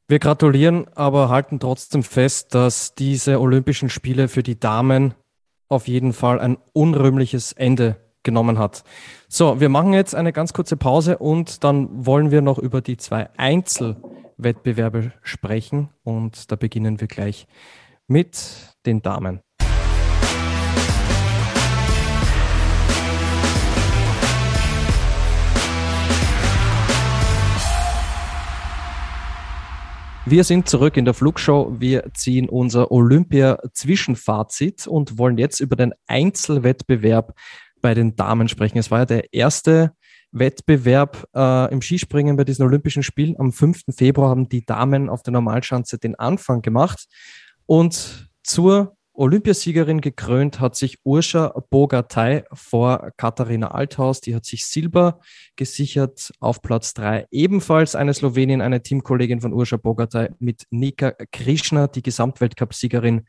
[0.07, 5.13] Wir gratulieren, aber halten trotzdem fest, dass diese Olympischen Spiele für die Damen
[5.73, 8.83] auf jeden Fall ein unrühmliches Ende genommen hat.
[9.27, 12.97] So, wir machen jetzt eine ganz kurze Pause und dann wollen wir noch über die
[12.97, 17.47] zwei Einzelwettbewerbe sprechen und da beginnen wir gleich
[18.07, 19.41] mit den Damen.
[30.25, 31.75] Wir sind zurück in der Flugshow.
[31.79, 37.37] Wir ziehen unser Olympia-Zwischenfazit und wollen jetzt über den Einzelwettbewerb
[37.81, 38.77] bei den Damen sprechen.
[38.77, 39.91] Es war ja der erste
[40.31, 43.35] Wettbewerb äh, im Skispringen bei diesen Olympischen Spielen.
[43.37, 43.81] Am 5.
[43.89, 47.05] Februar haben die Damen auf der Normalschanze den Anfang gemacht.
[47.65, 54.21] Und Zur Olympiasiegerin gekrönt hat sich Urscha Bogatay vor Katharina Althaus.
[54.21, 55.19] Die hat sich Silber
[55.55, 57.27] gesichert auf Platz drei.
[57.29, 63.27] Ebenfalls eine Slowenin, eine Teamkollegin von Urscha Bogatay mit Nika Krishna, die Gesamtweltcupsiegerin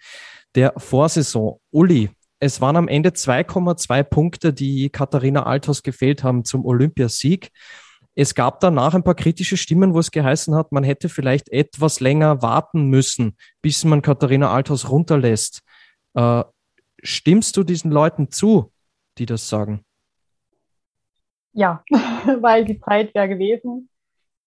[0.54, 1.60] der Vorsaison.
[1.70, 2.08] Uli,
[2.40, 7.50] es waren am Ende 2,2 Punkte, die Katharina Althaus gefehlt haben zum Olympiasieg.
[8.14, 12.00] Es gab danach ein paar kritische Stimmen, wo es geheißen hat, man hätte vielleicht etwas
[12.00, 15.62] länger warten müssen, bis man Katharina Althaus runterlässt.
[16.14, 16.44] Äh,
[17.02, 18.72] stimmst du diesen Leuten zu,
[19.18, 19.84] die das sagen?
[21.52, 21.84] Ja,
[22.40, 23.88] weil die Zeit wäre gewesen.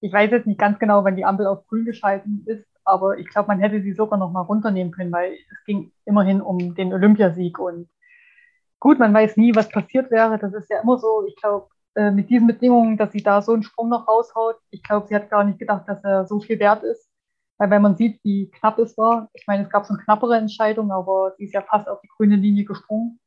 [0.02, 3.28] Ich weiß jetzt nicht ganz genau, wann die Ampel auf grün geschalten ist, aber ich
[3.30, 6.94] glaube, man hätte sie sogar noch mal runternehmen können, weil es ging immerhin um den
[6.94, 7.90] Olympiasieg und
[8.80, 10.38] gut, man weiß nie, was passiert wäre.
[10.38, 11.26] Das ist ja immer so.
[11.28, 14.84] Ich glaube, äh, mit diesen Bedingungen, dass sie da so einen Sprung noch raushaut, ich
[14.84, 17.10] glaube, sie hat gar nicht gedacht, dass er so viel wert ist.
[17.58, 20.92] Weil wenn man sieht, wie knapp es war, ich meine, es gab eine knappere Entscheidung,
[20.92, 23.20] aber sie ist ja fast auf die grüne Linie gesprungen.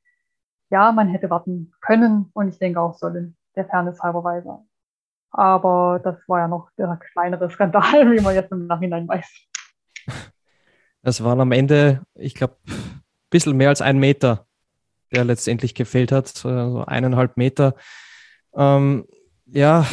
[0.71, 4.59] Ja, man hätte warten können und ich denke auch sollen, der Fairness halber weise.
[5.33, 9.27] Aber das war ja noch der kleinere Skandal, wie man jetzt im Nachhinein weiß.
[11.03, 14.47] Es waren am Ende, ich glaube, ein bisschen mehr als ein Meter,
[15.13, 17.75] der letztendlich gefehlt hat, so eineinhalb Meter.
[18.55, 19.07] Ähm,
[19.47, 19.87] ja,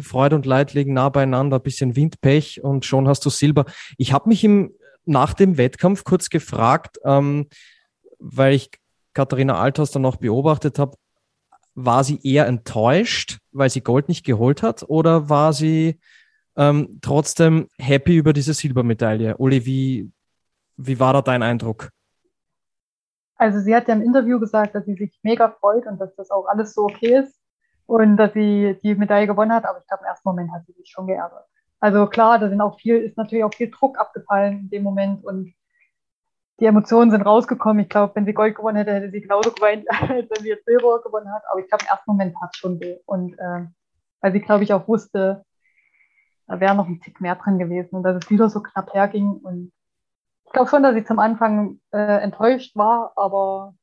[0.00, 3.64] Freude und Leid liegen nah beieinander, ein bisschen Windpech und schon hast du Silber.
[3.98, 4.72] Ich habe mich im,
[5.04, 7.48] nach dem Wettkampf kurz gefragt, ähm,
[8.18, 8.70] weil ich
[9.14, 10.96] Katharina Althaus dann noch beobachtet habe,
[11.74, 15.98] war sie eher enttäuscht, weil sie Gold nicht geholt hat, oder war sie
[16.56, 19.36] ähm, trotzdem happy über diese Silbermedaille?
[19.38, 20.10] Uli, wie,
[20.76, 21.90] wie war da dein Eindruck?
[23.36, 26.30] Also sie hat ja im Interview gesagt, dass sie sich mega freut und dass das
[26.30, 27.41] auch alles so okay ist
[27.86, 30.72] und dass sie die Medaille gewonnen hat, aber ich glaube, im ersten Moment hat sie
[30.72, 31.46] sich schon geärgert.
[31.80, 35.24] Also klar, da sind auch viel, ist natürlich auch viel Druck abgefallen in dem Moment
[35.24, 35.52] und
[36.60, 37.82] die Emotionen sind rausgekommen.
[37.82, 40.64] Ich glaube, wenn sie Gold gewonnen hätte, hätte sie genauso geweint, als wenn sie jetzt
[40.64, 41.42] Silber gewonnen hat.
[41.50, 42.98] Aber ich glaube, im ersten Moment hat es schon weh.
[43.04, 43.66] Und äh,
[44.20, 45.44] weil sie, glaube ich, auch wusste,
[46.46, 49.32] da wäre noch ein Tick mehr drin gewesen und dass es wieder so knapp herging.
[49.42, 49.72] Und
[50.46, 53.74] ich glaube schon, dass sie zum Anfang äh, enttäuscht war, aber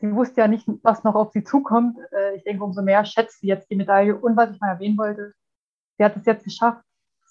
[0.00, 1.98] sie wusste ja nicht, was noch auf sie zukommt.
[2.12, 4.16] Äh, ich denke, umso mehr schätzt sie jetzt die Medaille.
[4.16, 5.34] Und was ich mal erwähnen wollte,
[5.96, 6.82] sie hat es jetzt geschafft,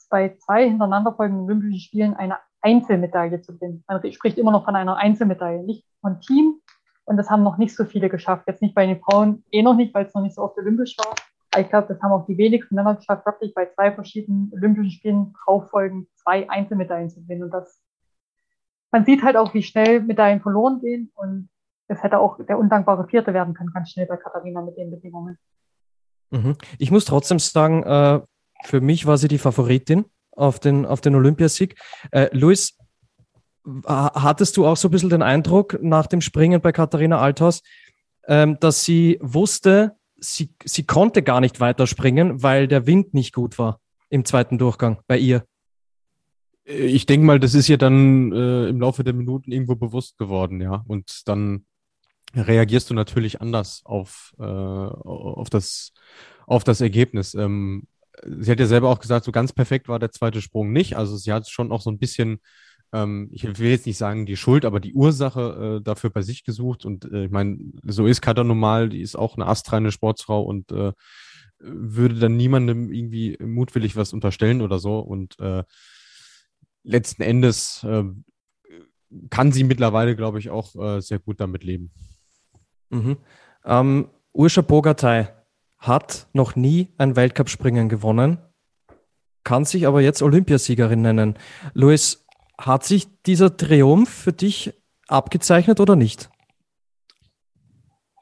[0.09, 3.83] bei zwei hintereinander folgenden Olympischen Spielen eine Einzelmedaille zu gewinnen.
[3.87, 6.61] Man spricht immer noch von einer Einzelmedaille, nicht von Team.
[7.05, 8.45] Und das haben noch nicht so viele geschafft.
[8.47, 10.97] Jetzt nicht bei den Frauen, eh noch nicht, weil es noch nicht so oft olympisch
[10.97, 11.15] war.
[11.51, 14.91] Aber ich glaube, das haben auch die wenigsten Männer geschafft, wirklich bei zwei verschiedenen Olympischen
[14.91, 17.43] Spielen drauf folgen, zwei Einzelmedaillen zu gewinnen.
[17.43, 17.81] Und das,
[18.91, 21.11] man sieht halt auch, wie schnell Medaillen verloren gehen.
[21.15, 21.49] Und
[21.87, 25.37] es hätte auch der undankbare Vierte werden können, ganz schnell bei Katharina mit den Bedingungen.
[26.31, 26.55] Mhm.
[26.77, 28.21] Ich muss trotzdem sagen, äh,
[28.65, 31.75] für mich war sie die Favoritin auf den, auf den Olympiasieg.
[32.11, 32.77] Äh, Luis,
[33.85, 37.63] hattest du auch so ein bisschen den Eindruck nach dem Springen bei Katharina Althaus,
[38.27, 43.59] ähm, dass sie wusste, sie, sie konnte gar nicht weiterspringen, weil der Wind nicht gut
[43.59, 43.79] war
[44.09, 45.43] im zweiten Durchgang bei ihr?
[46.63, 50.59] Ich denke mal, das ist ihr dann äh, im Laufe der Minuten irgendwo bewusst geworden,
[50.59, 50.83] ja.
[50.87, 51.65] Und dann
[52.35, 55.93] reagierst du natürlich anders auf, äh, auf, das,
[56.45, 57.33] auf das Ergebnis.
[57.33, 57.87] Ähm,
[58.23, 60.97] sie hat ja selber auch gesagt, so ganz perfekt war der zweite Sprung nicht.
[60.97, 62.39] Also sie hat schon auch so ein bisschen,
[62.93, 66.43] ähm, ich will jetzt nicht sagen die Schuld, aber die Ursache äh, dafür bei sich
[66.43, 66.85] gesucht.
[66.85, 70.71] Und äh, ich meine, so ist Kata normal, die ist auch eine astreine Sportsfrau und
[70.71, 70.93] äh,
[71.59, 74.99] würde dann niemandem irgendwie mutwillig was unterstellen oder so.
[74.99, 75.63] Und äh,
[76.83, 78.03] letzten Endes äh,
[79.29, 81.91] kann sie mittlerweile, glaube ich, auch äh, sehr gut damit leben.
[82.89, 83.17] Mhm.
[83.65, 85.27] Ähm, Urscha Bogatay
[85.77, 88.39] hat noch nie ein Weltcup-Springen gewonnen,
[89.43, 91.35] kann sich aber jetzt Olympiasiegerin nennen.
[91.73, 92.25] Luis,
[92.57, 94.73] hat sich dieser Triumph für dich
[95.07, 96.29] abgezeichnet oder nicht?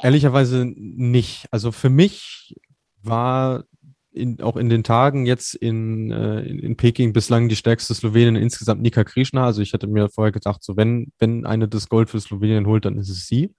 [0.02, 1.48] Ehrlicherweise nicht.
[1.52, 2.56] Also für mich
[3.02, 3.64] war
[4.12, 8.36] in, auch in den Tagen jetzt in, äh, in, in, Peking bislang die stärkste Slowenin
[8.36, 9.46] insgesamt Nika Krishna.
[9.46, 12.86] Also ich hatte mir vorher gedacht, so wenn, wenn eine das Gold für Slowenien holt,
[12.86, 13.56] dann ist es sie.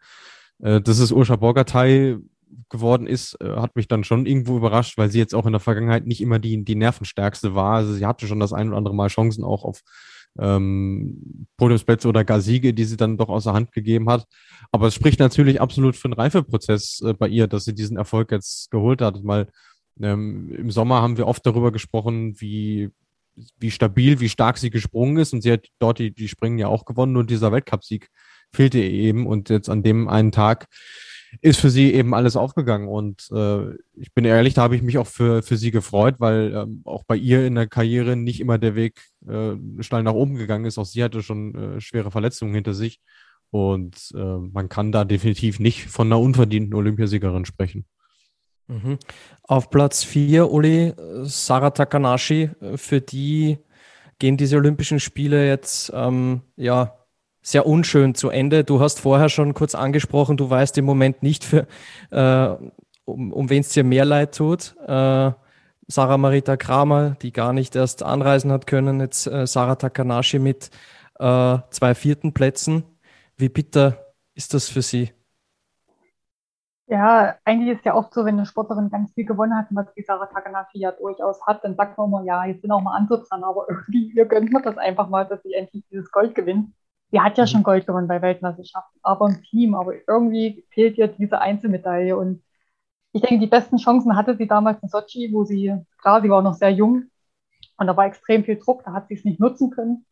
[0.62, 2.18] Äh, dass es Urscha Borgatay
[2.68, 5.60] geworden ist, äh, hat mich dann schon irgendwo überrascht, weil sie jetzt auch in der
[5.60, 7.76] Vergangenheit nicht immer die, die nervenstärkste war.
[7.76, 9.82] Also sie hatte schon das ein oder andere Mal Chancen auch auf
[10.38, 14.26] ähm, Podiumsplätze oder gar Siege, die sie dann doch außer Hand gegeben hat.
[14.70, 18.32] Aber es spricht natürlich absolut für einen Reifeprozess äh, bei ihr, dass sie diesen Erfolg
[18.32, 19.22] jetzt geholt hat.
[19.22, 19.48] Mal
[20.00, 22.90] ähm, im Sommer haben wir oft darüber gesprochen, wie
[23.58, 26.68] wie stabil, wie stark sie gesprungen ist und sie hat dort die, die Springen ja
[26.68, 28.08] auch gewonnen, nur dieser Weltcupsieg
[28.52, 30.66] fehlte ihr eben und jetzt an dem einen Tag
[31.40, 32.88] ist für sie eben alles aufgegangen.
[32.88, 36.54] Und äh, ich bin ehrlich, da habe ich mich auch für, für sie gefreut, weil
[36.54, 40.36] ähm, auch bei ihr in der Karriere nicht immer der Weg äh, steil nach oben
[40.36, 40.78] gegangen ist.
[40.78, 43.00] Auch sie hatte schon äh, schwere Verletzungen hinter sich.
[43.50, 47.86] Und äh, man kann da definitiv nicht von einer unverdienten Olympiasiegerin sprechen.
[48.68, 48.98] Mhm.
[49.42, 50.92] Auf Platz 4, Uli,
[51.22, 53.58] Sarah Takanashi, für die
[54.18, 57.05] gehen diese Olympischen Spiele jetzt ähm, ja
[57.46, 58.64] sehr unschön zu Ende.
[58.64, 61.68] Du hast vorher schon kurz angesprochen, du weißt im Moment nicht, für,
[62.10, 62.48] äh,
[63.04, 64.74] um, um wen es dir mehr leid tut.
[64.84, 65.30] Äh,
[65.86, 70.70] Sarah Marita Kramer, die gar nicht erst anreisen hat können, jetzt äh, Sarah Takanashi mit
[71.20, 72.82] äh, zwei vierten Plätzen.
[73.36, 73.96] Wie bitter
[74.34, 75.12] ist das für sie?
[76.88, 80.02] Ja, eigentlich ist ja oft so, wenn eine Sportlerin ganz viel gewonnen hat, was die
[80.02, 83.22] Sarah Takanashi ja durchaus hat, dann sagt man immer, ja, jetzt sind auch mal andere
[83.22, 86.70] dran, aber irgendwie, ihr gönnt mir das einfach mal, dass sie endlich dieses Gold gewinnt.
[87.10, 87.48] Sie hat ja mhm.
[87.48, 89.74] schon Gold gewonnen bei Weltmeisterschaften, aber im Team.
[89.74, 92.16] Aber irgendwie fehlt ihr diese Einzelmedaille.
[92.16, 92.42] Und
[93.12, 96.42] ich denke, die besten Chancen hatte sie damals in Sochi, wo sie, klar, sie war
[96.42, 97.10] noch sehr jung
[97.78, 100.06] und da war extrem viel Druck, da hat sie es nicht nutzen können.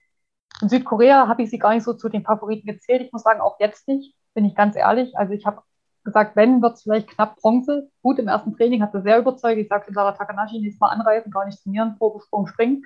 [0.62, 3.02] In Südkorea habe ich sie gar nicht so zu den Favoriten gezählt.
[3.02, 5.16] Ich muss sagen, auch jetzt nicht, bin ich ganz ehrlich.
[5.16, 5.62] Also ich habe
[6.04, 7.90] gesagt, wenn, wird es vielleicht knapp Bronze.
[8.02, 9.58] Gut, im ersten Training hat sie sehr überzeugt.
[9.58, 12.84] Ich sagte Sarah Takanashi, nächstes Mal anreisen, gar nicht trainieren, Probesprung springen.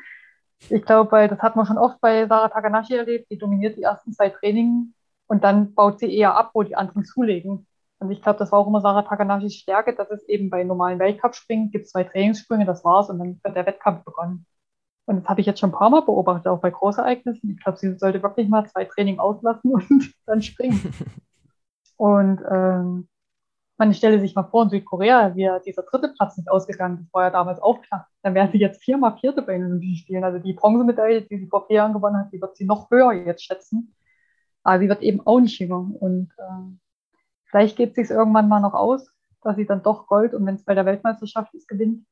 [0.70, 3.30] Ich glaube, weil das hat man schon oft bei Sarah Takanashi erlebt.
[3.30, 4.88] Die dominiert die ersten zwei Trainings
[5.26, 7.66] und dann baut sie eher ab, wo die anderen zulegen.
[8.00, 10.98] Und ich glaube, das war auch immer Sarah Takanashis Stärke, dass es eben bei normalen
[10.98, 14.46] Weltcup-Springen gibt zwei Trainingssprünge, das war's und dann wird der Wettkampf begonnen.
[15.06, 17.50] Und das habe ich jetzt schon ein paar Mal beobachtet, auch bei Großereignissen.
[17.50, 20.92] Ich glaube, sie sollte wirklich mal zwei Training auslassen und dann springen.
[21.96, 23.09] und ähm,
[23.79, 26.99] man stelle sich mal vor, in Südkorea wäre dieser dritte Platz nicht ausgegangen.
[26.99, 28.09] Das war ja damals auch klar.
[28.22, 30.24] Dann wären sie jetzt viermal Vierte bei den Olympischen Spielen.
[30.24, 33.12] Also die Bronzemedaille, die sie vor vier Jahren gewonnen hat, die wird sie noch höher
[33.12, 33.95] jetzt schätzen.
[34.64, 35.89] Aber sie wird eben auch nicht jünger.
[36.01, 36.76] Und äh,
[37.45, 39.12] vielleicht geht es sich irgendwann mal noch aus,
[39.43, 42.05] dass sie dann doch Gold und wenn es bei der Weltmeisterschaft ist, gewinnt.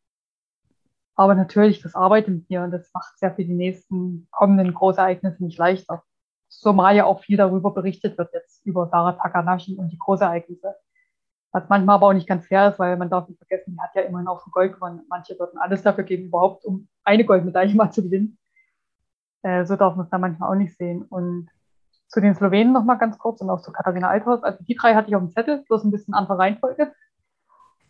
[1.16, 4.72] Aber natürlich, das arbeitet mit mir und das macht es ja für die nächsten kommenden
[4.72, 6.04] Großereignisse nicht leichter.
[6.48, 10.76] Zumal ja auch viel darüber berichtet wird jetzt über Sarah Takanashi und die Großereignisse.
[11.56, 13.94] Was manchmal aber auch nicht ganz fair ist, weil man darf nicht vergessen, die hat
[13.94, 15.00] ja immerhin auch schon Gold gewonnen.
[15.08, 18.36] Manche würden alles dafür geben, überhaupt, um eine Goldmedaille mal zu gewinnen.
[19.40, 21.04] Äh, so darf man es dann manchmal auch nicht sehen.
[21.04, 21.48] Und
[22.08, 24.42] zu den Slowenen noch mal ganz kurz und auch zu Katharina Althaus.
[24.42, 26.92] Also die drei hatte ich auf dem Zettel, bloß ein bisschen andere Reihenfolge.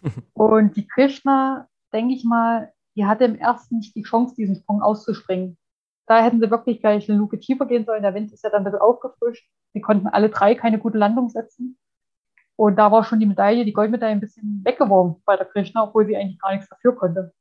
[0.32, 4.80] und die Krishna, denke ich mal, die hatte im ersten nicht die Chance, diesen Sprung
[4.80, 5.58] auszuspringen.
[6.06, 8.04] Da hätten sie wirklich gleich eine Luke tiefer gehen sollen.
[8.04, 9.50] Der Wind ist ja dann ein bisschen aufgefrischt.
[9.72, 11.76] Sie konnten alle drei keine gute Landung setzen.
[12.56, 16.06] Und da war schon die Medaille, die Goldmedaille ein bisschen weggeworfen bei der Krishna, obwohl
[16.06, 17.32] sie eigentlich gar nichts dafür konnte.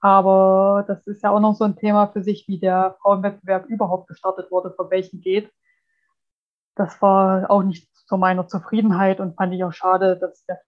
[0.00, 4.08] Aber das ist ja auch noch so ein Thema für sich, wie der Frauenwettbewerb überhaupt
[4.08, 5.52] gestartet wurde, für welchen geht.
[6.74, 10.60] Das war auch nicht zu meiner Zufriedenheit und fand ich auch schade, dass der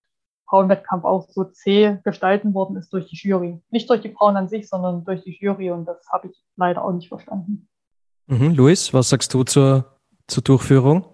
[0.46, 3.60] Frauenwettkampf auch so zäh gestalten worden ist durch die Jury.
[3.70, 6.84] Nicht durch die Frauen an sich, sondern durch die Jury und das habe ich leider
[6.84, 7.68] auch nicht verstanden.
[8.26, 8.54] Mhm.
[8.54, 9.98] Luis, was sagst du zur,
[10.28, 11.13] zur Durchführung?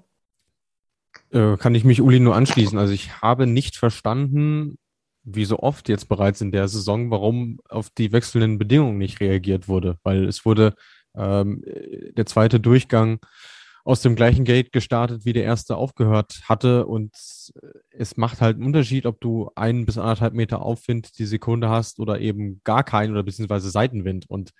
[1.32, 2.78] Äh, kann ich mich Uli nur anschließen.
[2.78, 4.78] Also ich habe nicht verstanden,
[5.22, 9.68] wie so oft jetzt bereits in der Saison, warum auf die wechselnden Bedingungen nicht reagiert
[9.68, 10.74] wurde, weil es wurde
[11.14, 11.62] ähm,
[12.16, 13.20] der zweite Durchgang
[13.84, 16.86] aus dem gleichen Gate gestartet, wie der erste aufgehört hatte.
[16.86, 17.12] Und
[17.90, 21.98] es macht halt einen Unterschied, ob du einen bis anderthalb Meter Aufwind die Sekunde hast
[21.98, 24.28] oder eben gar keinen oder beziehungsweise Seitenwind.
[24.28, 24.50] Und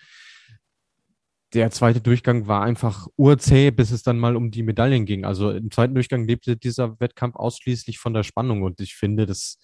[1.53, 5.25] der zweite Durchgang war einfach urzäh, bis es dann mal um die Medaillen ging.
[5.25, 9.59] Also im zweiten Durchgang lebte dieser Wettkampf ausschließlich von der Spannung und ich finde, das,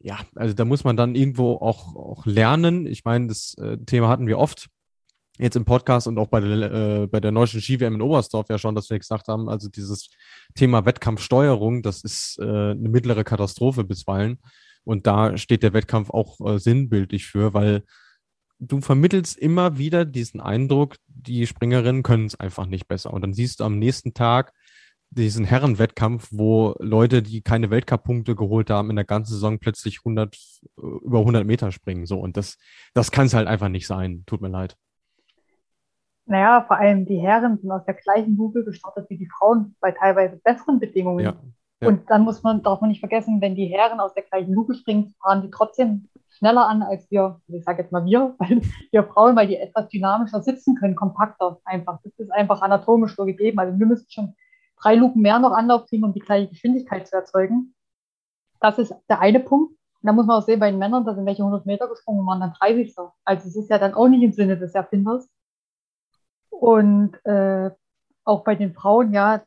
[0.00, 2.86] ja, also da muss man dann irgendwo auch, auch lernen.
[2.86, 4.68] Ich meine, das äh, Thema hatten wir oft
[5.38, 8.58] jetzt im Podcast und auch bei der, äh, bei der neuen Ski-WM in Oberstdorf ja
[8.58, 10.08] schon, dass wir gesagt haben, also dieses
[10.54, 14.38] Thema Wettkampfsteuerung, das ist äh, eine mittlere Katastrophe bisweilen.
[14.84, 17.82] Und da steht der Wettkampf auch äh, sinnbildlich für, weil
[18.58, 23.12] du vermittelst immer wieder diesen Eindruck, die Springerinnen können es einfach nicht besser.
[23.12, 24.52] Und dann siehst du am nächsten Tag
[25.10, 30.34] diesen Herrenwettkampf, wo Leute, die keine Weltcup-Punkte geholt haben, in der ganzen Saison plötzlich 100,
[30.34, 32.06] äh, über 100 Meter springen.
[32.06, 32.58] So, und das,
[32.94, 34.24] das kann es halt einfach nicht sein.
[34.26, 34.76] Tut mir leid.
[36.26, 39.92] Naja, vor allem die Herren sind aus der gleichen Luke gestartet wie die Frauen bei
[39.92, 41.24] teilweise besseren Bedingungen.
[41.24, 41.40] Ja,
[41.80, 41.88] ja.
[41.88, 44.74] Und dann muss man, darf man nicht vergessen, wenn die Herren aus der gleichen Luke
[44.74, 46.08] springen, fahren die trotzdem
[46.38, 49.88] schneller an als wir, ich sage jetzt mal wir, weil wir Frauen, weil die etwas
[49.88, 51.98] dynamischer sitzen können, kompakter einfach.
[52.02, 53.58] Das ist einfach anatomisch so gegeben.
[53.58, 54.34] Also wir müssen schon
[54.80, 57.74] drei Luken mehr noch Anlauf kriegen, um die gleiche Geschwindigkeit zu erzeugen.
[58.60, 59.72] Das ist der eine Punkt.
[59.72, 62.26] Und da muss man auch sehen, bei den Männern, da sind welche 100 Meter gesprungen,
[62.26, 62.94] waren dann 30.
[63.24, 65.28] Also es ist ja dann auch nicht im Sinne des Erfinders.
[66.50, 67.70] Und äh,
[68.24, 69.42] auch bei den Frauen, ja,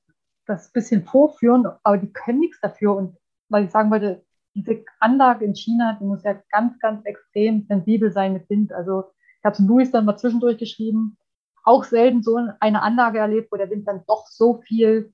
[0.46, 2.96] das bisschen vorführen, aber die können nichts dafür.
[2.96, 3.18] Und
[3.50, 8.12] was ich sagen wollte, diese Anlage in China, die muss ja ganz, ganz extrem sensibel
[8.12, 8.74] sein mit Wind.
[8.74, 9.06] Also
[9.40, 11.18] ich habe es Luis dann mal zwischendurch geschrieben,
[11.64, 15.14] auch selten so eine Anlage erlebt, wo der Wind dann doch so viel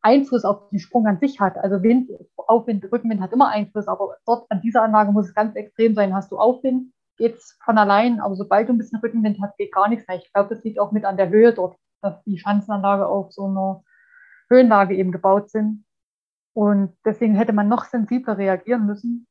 [0.00, 1.56] Einfluss auf den Sprung an sich hat.
[1.56, 5.54] Also Wind, Aufwind, Rückenwind hat immer Einfluss, aber dort an dieser Anlage muss es ganz
[5.56, 6.14] extrem sein.
[6.14, 9.72] Hast du Aufwind, geht es von allein, aber sobald du ein bisschen Rückenwind hast, geht
[9.72, 10.18] gar nichts mehr.
[10.18, 13.46] Ich glaube, das liegt auch mit an der Höhe dort, dass die Schanzenanlage auf so
[13.46, 13.82] einer
[14.48, 15.84] Höhenlage eben gebaut sind.
[16.54, 19.26] Und deswegen hätte man noch sensibler reagieren müssen.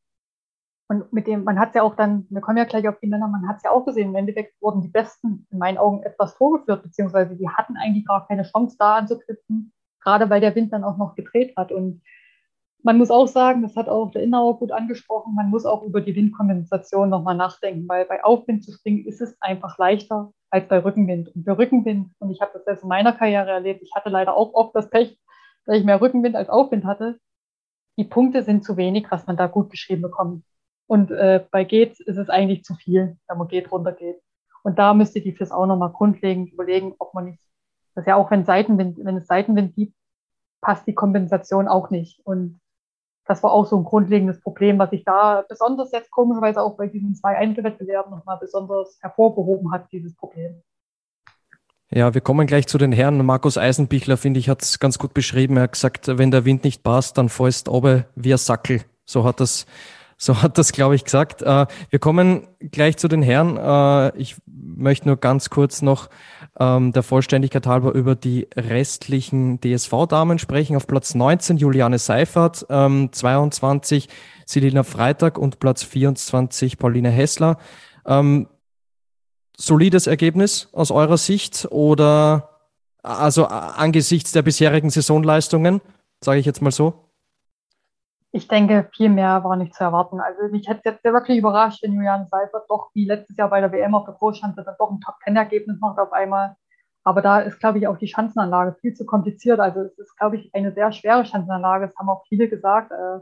[0.90, 3.08] Und mit dem, man hat es ja auch dann, wir kommen ja gleich auf die
[3.08, 6.02] Männer, man hat es ja auch gesehen, im Endeffekt wurden die Besten in meinen Augen
[6.04, 10.72] etwas vorgeführt, beziehungsweise die hatten eigentlich gar keine Chance da anzuknüpfen, gerade weil der Wind
[10.72, 11.74] dann auch noch gedreht hat.
[11.74, 12.02] Und
[12.84, 16.00] man muss auch sagen, das hat auch der Innauer gut angesprochen, man muss auch über
[16.00, 20.80] die Windkompensation nochmal nachdenken, weil bei Aufwind zu springen ist es einfach leichter als bei
[20.80, 21.36] Rückenwind.
[21.36, 24.38] Und für Rückenwind, und ich habe das jetzt in meiner Karriere erlebt, ich hatte leider
[24.38, 25.20] auch oft das Pech,
[25.68, 27.20] dass ich mehr Rückenwind als Aufwind hatte.
[27.98, 30.44] Die Punkte sind zu wenig, was man da gut geschrieben bekommt.
[30.88, 34.22] Und äh, bei Gates ist es eigentlich zu viel, wenn man geht runter geht.
[34.64, 37.40] Und da müsste die FIS auch nochmal grundlegend überlegen, ob man nicht,
[37.96, 39.94] das ja auch wenn Seitenwind, wenn es Seitenwind gibt,
[40.62, 42.26] passt die Kompensation auch nicht.
[42.26, 42.60] Und
[43.26, 46.88] das war auch so ein grundlegendes Problem, was sich da besonders jetzt komischerweise auch bei
[46.88, 50.64] diesen zwei Einzelwettbewerben nochmal besonders hervorgehoben hat, dieses Problem.
[51.90, 53.26] Ja, wir kommen gleich zu den Herren.
[53.26, 55.56] Markus Eisenbichler, finde ich, hat es ganz gut beschrieben.
[55.56, 58.82] Er hat gesagt, wenn der Wind nicht passt, dann fällst oben wie ein Sackel.
[59.06, 59.66] So hat das
[60.18, 61.44] so hat das, glaube ich, gesagt.
[61.44, 63.56] Äh, wir kommen gleich zu den Herren.
[63.58, 66.10] Äh, ich möchte nur ganz kurz noch
[66.60, 70.76] ähm, der Vollständigkeit halber über die restlichen DSV-Damen sprechen.
[70.76, 74.10] Auf Platz 19 Juliane Seifert, ähm, 22
[74.46, 77.60] Selina Freitag und Platz 24 Pauline Hessler.
[78.06, 78.48] Ähm,
[79.58, 82.50] solides Ergebnis aus eurer Sicht oder
[83.04, 85.82] also angesichts der bisherigen Saisonleistungen,
[86.24, 87.08] sage ich jetzt mal so?
[88.38, 90.20] ich denke, viel mehr war nicht zu erwarten.
[90.20, 93.72] Also mich hätte jetzt wirklich überrascht, wenn Julian Seifert doch wie letztes Jahr bei der
[93.72, 96.56] WM auf der Großschanze dann doch ein Top-10-Ergebnis macht auf einmal.
[97.04, 99.60] Aber da ist, glaube ich, auch die Schanzenanlage viel zu kompliziert.
[99.60, 101.88] Also es ist, glaube ich, eine sehr schwere Schanzenanlage.
[101.88, 103.20] Das haben auch viele gesagt, äh,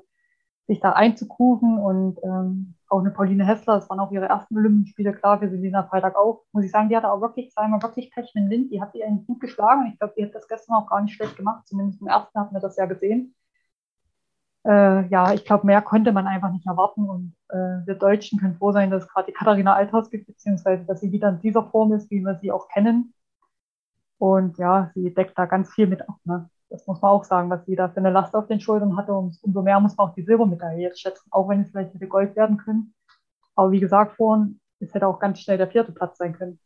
[0.67, 1.77] sich da einzukufen.
[1.77, 5.83] Und ähm, auch eine Pauline Hessler, das waren auch ihre ersten Olympienspiele, klar, für Selina
[5.83, 6.43] Freitag auch.
[6.51, 8.71] Muss ich sagen, die hatte auch wirklich zweimal wirklich Pech mit dem Wind.
[8.71, 9.81] Die hat sie eigentlich gut geschlagen.
[9.81, 11.67] Und ich glaube, die hat das gestern auch gar nicht schlecht gemacht.
[11.67, 13.36] Zumindest im ersten hatten wir das ja gesehen
[14.65, 17.09] äh, ja, ich glaube, mehr konnte man einfach nicht erwarten.
[17.09, 20.86] Und äh, wir Deutschen können froh sein, dass es gerade die Katharina Althaus gibt, beziehungsweise
[20.86, 23.13] dass sie wieder in dieser Form ist, wie wir sie auch kennen.
[24.17, 26.17] Und ja, sie deckt da ganz viel mit ab.
[26.23, 26.49] Ne?
[26.70, 29.13] Das muss man auch sagen, was sie da für eine Last auf den Schultern hatte.
[29.13, 32.07] Und umso mehr muss man auch die Silbermedaille jetzt schätzen, auch wenn es vielleicht hätte
[32.07, 32.93] Gold werden können.
[33.55, 36.59] Aber wie gesagt vorhin, es hätte auch ganz schnell der vierte Platz sein können.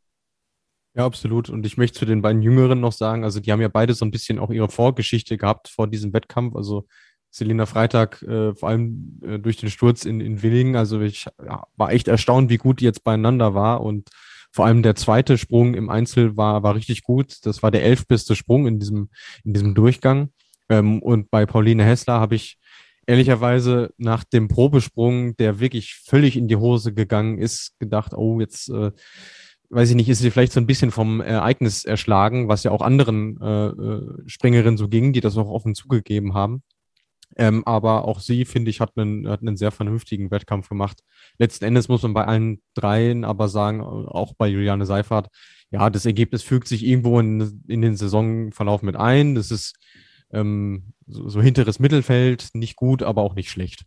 [0.96, 1.50] Ja, absolut.
[1.50, 4.06] Und ich möchte zu den beiden Jüngeren noch sagen, also die haben ja beide so
[4.06, 6.56] ein bisschen auch ihre Vorgeschichte gehabt vor diesem Wettkampf.
[6.56, 6.88] Also
[7.30, 10.76] Selina Freitag, äh, vor allem äh, durch den Sturz in, in Willingen.
[10.76, 13.82] Also ich ja, war echt erstaunt, wie gut die jetzt beieinander war.
[13.82, 14.10] Und
[14.52, 17.38] vor allem der zweite Sprung im Einzel war, war richtig gut.
[17.44, 19.10] Das war der elfbeste Sprung in diesem,
[19.44, 20.30] in diesem Durchgang.
[20.70, 22.58] Ähm, und bei Pauline Hessler habe ich
[23.06, 28.70] ehrlicherweise nach dem Probesprung, der wirklich völlig in die Hose gegangen ist, gedacht, oh, jetzt
[28.70, 28.92] äh,
[29.70, 32.82] weiß ich nicht, ist sie vielleicht so ein bisschen vom Ereignis erschlagen, was ja auch
[32.82, 36.64] anderen äh, äh Springerinnen so ging, die das auch offen zugegeben haben.
[37.36, 41.04] Ähm, aber auch sie, finde ich, hat einen, hat einen sehr vernünftigen Wettkampf gemacht.
[41.38, 45.30] Letzten Endes muss man bei allen dreien aber sagen, auch bei Juliane Seifert,
[45.72, 49.36] ja, das Ergebnis fügt sich irgendwo in, in den Saisonverlauf mit ein.
[49.36, 49.76] Das ist
[50.32, 53.86] ähm, so, so hinteres Mittelfeld, nicht gut, aber auch nicht schlecht.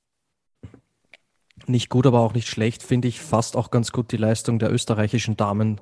[1.67, 4.73] Nicht gut, aber auch nicht schlecht, finde ich fast auch ganz gut die Leistung der
[4.73, 5.81] österreichischen Damen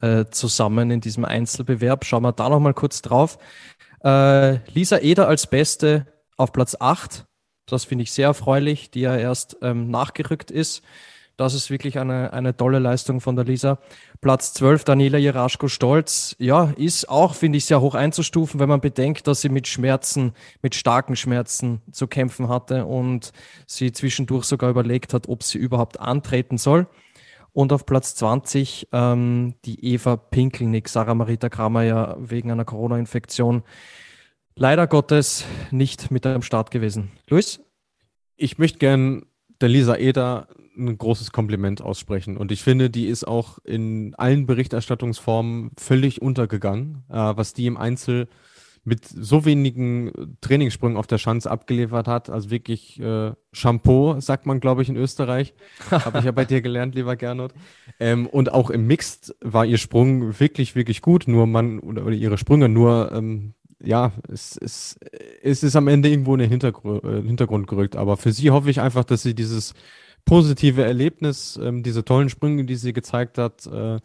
[0.00, 2.04] äh, zusammen in diesem Einzelbewerb.
[2.04, 3.38] Schauen wir da nochmal kurz drauf.
[4.02, 6.06] Äh, Lisa Eder als Beste
[6.38, 7.26] auf Platz 8.
[7.66, 10.82] Das finde ich sehr erfreulich, die ja erst ähm, nachgerückt ist.
[11.36, 13.78] Das ist wirklich eine, eine tolle Leistung von der Lisa.
[14.20, 16.34] Platz 12, Daniela Jeraschko-Stolz.
[16.40, 20.32] Ja, ist auch, finde ich, sehr hoch einzustufen, wenn man bedenkt, dass sie mit Schmerzen,
[20.62, 23.32] mit starken Schmerzen zu kämpfen hatte und
[23.66, 26.88] sie zwischendurch sogar überlegt hat, ob sie überhaupt antreten soll.
[27.52, 33.62] Und auf Platz 20 ähm, die Eva Pinkelnick, Sarah Marita Kramer ja wegen einer Corona-Infektion
[34.58, 37.12] leider Gottes nicht mit am Start gewesen.
[37.28, 37.60] Luis?
[38.36, 39.26] Ich möchte gern
[39.60, 42.36] der Lisa Eder ein großes Kompliment aussprechen.
[42.36, 47.76] Und ich finde, die ist auch in allen Berichterstattungsformen völlig untergegangen, äh, was die im
[47.76, 48.28] Einzel
[48.84, 52.30] mit so wenigen Trainingssprüngen auf der Schanze abgeliefert hat.
[52.30, 55.52] Also wirklich äh, Shampoo, sagt man, glaube ich, in Österreich.
[55.90, 57.52] Habe ich ja bei dir gelernt, lieber Gernot.
[58.00, 61.28] Ähm, und auch im Mixed war ihr Sprung wirklich, wirklich gut.
[61.28, 64.98] Nur man, oder, ihre Sprünge, nur ähm, ja, es, es,
[65.42, 67.96] es ist am Ende irgendwo in den Hintergr äh, Hintergrund gerückt.
[67.96, 69.74] Aber für sie hoffe ich einfach, dass sie dieses
[70.24, 73.98] positive Erlebnis, ähm, diese tollen Sprünge, die sie gezeigt hat, äh,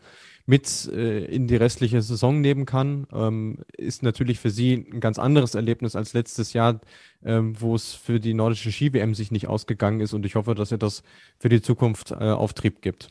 [0.45, 3.07] mit äh, in die restliche Saison nehmen kann.
[3.13, 6.81] Ähm, ist natürlich für sie ein ganz anderes Erlebnis als letztes Jahr,
[7.23, 10.13] ähm, wo es für die nordische Ski-WM sich nicht ausgegangen ist.
[10.13, 11.03] Und ich hoffe, dass ihr das
[11.39, 13.09] für die Zukunft äh, Auftrieb gibt.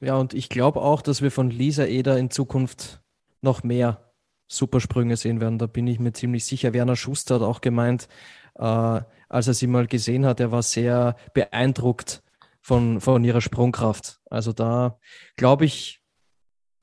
[0.00, 3.00] Ja, und ich glaube auch, dass wir von Lisa Eder in Zukunft
[3.42, 4.13] noch mehr
[4.46, 5.58] Supersprünge sehen werden.
[5.58, 6.72] Da bin ich mir ziemlich sicher.
[6.72, 8.08] Werner Schuster hat auch gemeint,
[8.56, 12.22] äh, als er sie mal gesehen hat, er war sehr beeindruckt
[12.60, 14.20] von, von ihrer Sprungkraft.
[14.30, 14.98] Also da
[15.36, 16.00] glaube ich,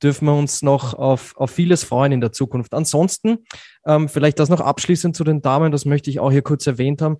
[0.02, 2.74] dürfen wir uns noch auf, auf vieles freuen in der Zukunft.
[2.74, 3.38] Ansonsten,
[3.86, 7.02] ähm, vielleicht das noch abschließend zu den Damen, das möchte ich auch hier kurz erwähnt
[7.02, 7.18] haben,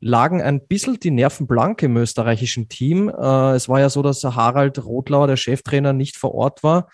[0.00, 3.08] lagen ein bisschen die Nerven blank im österreichischen Team.
[3.08, 6.88] Äh, es war ja so, dass Harald Rotlauer, der Cheftrainer, nicht vor Ort war.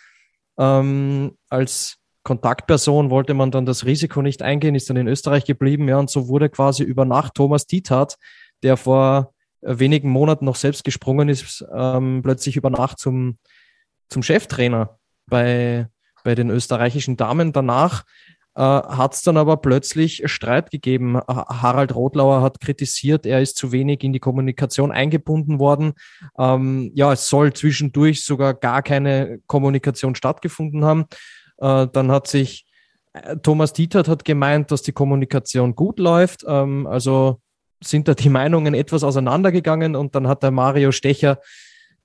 [0.59, 1.99] Ähm, als
[2.31, 5.89] Kontaktperson wollte man dann das Risiko nicht eingehen, ist dann in Österreich geblieben.
[5.89, 8.18] Ja, und so wurde quasi über Nacht Thomas Diethardt,
[8.62, 13.39] der vor äh, wenigen Monaten noch selbst gesprungen ist, ähm, plötzlich über Nacht zum,
[14.09, 15.89] zum Cheftrainer bei,
[16.22, 17.53] bei den österreichischen Damen.
[17.53, 18.05] Danach
[18.55, 21.18] äh, hat es dann aber plötzlich Streit gegeben.
[21.26, 25.95] Harald Rotlauer hat kritisiert, er ist zu wenig in die Kommunikation eingebunden worden.
[26.39, 31.07] Ähm, ja, es soll zwischendurch sogar gar keine Kommunikation stattgefunden haben.
[31.61, 32.66] Äh, dann hat sich
[33.12, 36.44] äh, Thomas Dietert hat gemeint, dass die Kommunikation gut läuft.
[36.46, 37.40] Ähm, also
[37.82, 41.38] sind da die Meinungen etwas auseinandergegangen und dann hat der Mario Stecher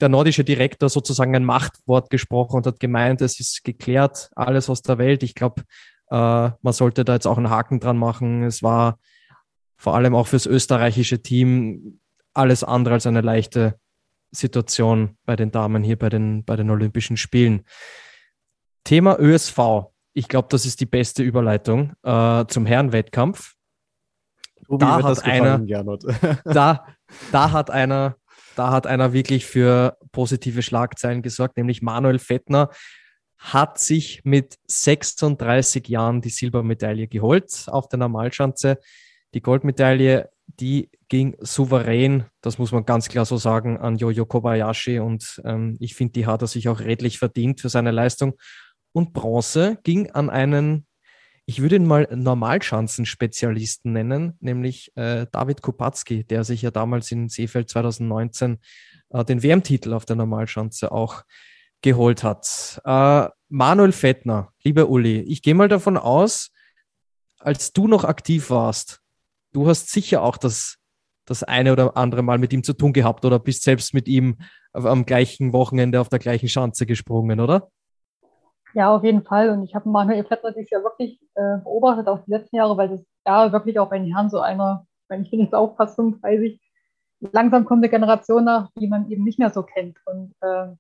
[0.02, 4.82] der nordische Direktor sozusagen ein Machtwort gesprochen und hat gemeint, es ist geklärt, alles aus
[4.82, 5.24] der Welt.
[5.24, 5.64] Ich glaube,
[6.10, 8.44] äh, man sollte da jetzt auch einen Haken dran machen.
[8.44, 9.00] Es war
[9.78, 12.00] vor allem auch fürs österreichische Team
[12.34, 13.80] alles andere als eine leichte
[14.32, 17.64] Situation bei den Damen hier bei den, bei den Olympischen Spielen.
[18.86, 19.60] Thema ÖSV.
[20.14, 23.56] Ich glaube, das ist die beste Überleitung äh, zum Herrenwettkampf.
[24.70, 25.60] Da hat, einer,
[26.46, 26.86] da,
[27.32, 28.16] da hat einer
[28.56, 32.70] da hat einer wirklich für positive Schlagzeilen gesorgt, nämlich Manuel Fettner
[33.38, 38.80] hat sich mit 36 Jahren die Silbermedaille geholt auf der Normalschanze.
[39.34, 45.00] Die Goldmedaille, die ging souverän, das muss man ganz klar so sagen, an Jojo Kobayashi
[45.00, 48.36] und ähm, ich finde, die hat er sich auch redlich verdient für seine Leistung.
[48.96, 50.88] Und Bronze ging an einen
[51.48, 57.30] ich würde ihn mal Normalschanzenspezialisten nennen, nämlich äh, David Kupacki, der sich ja damals in
[57.30, 58.58] Seefeld 2019
[59.12, 61.22] äh, den WM-Titel auf der Normalschanze auch
[61.82, 62.82] geholt hat.
[62.84, 66.52] Äh, Manuel Fettner, lieber Uli, ich gehe mal davon aus,
[67.38, 69.02] als du noch aktiv warst,
[69.54, 70.78] du hast sicher auch das,
[71.26, 74.38] das eine oder andere Mal mit ihm zu tun gehabt oder bist selbst mit ihm
[74.74, 77.70] am gleichen Wochenende auf der gleichen Schanze gesprungen, oder?
[78.76, 79.50] Ja, auf jeden Fall.
[79.52, 82.90] Und ich habe Manuel Fettner dieses Jahr wirklich äh, beobachtet, auch die letzten Jahre, weil
[82.90, 86.60] das ja wirklich auch ein Herrn so einer, wenn ich bin jetzt auch fast 35,
[87.32, 89.98] langsam kommt eine Generation nach, die man eben nicht mehr so kennt.
[90.06, 90.74] Und äh,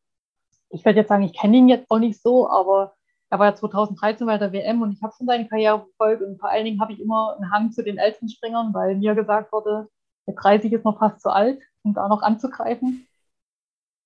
[0.71, 2.95] ich werde jetzt sagen, ich kenne ihn jetzt auch nicht so, aber
[3.29, 6.37] er war ja 2013 bei der WM und ich habe schon seine Karriere verfolgt und
[6.37, 9.53] vor allen Dingen habe ich immer einen Hang zu den älteren Springern, weil mir gesagt
[9.53, 9.87] wurde,
[10.27, 13.07] der 30 ist noch fast zu alt, um da noch anzugreifen.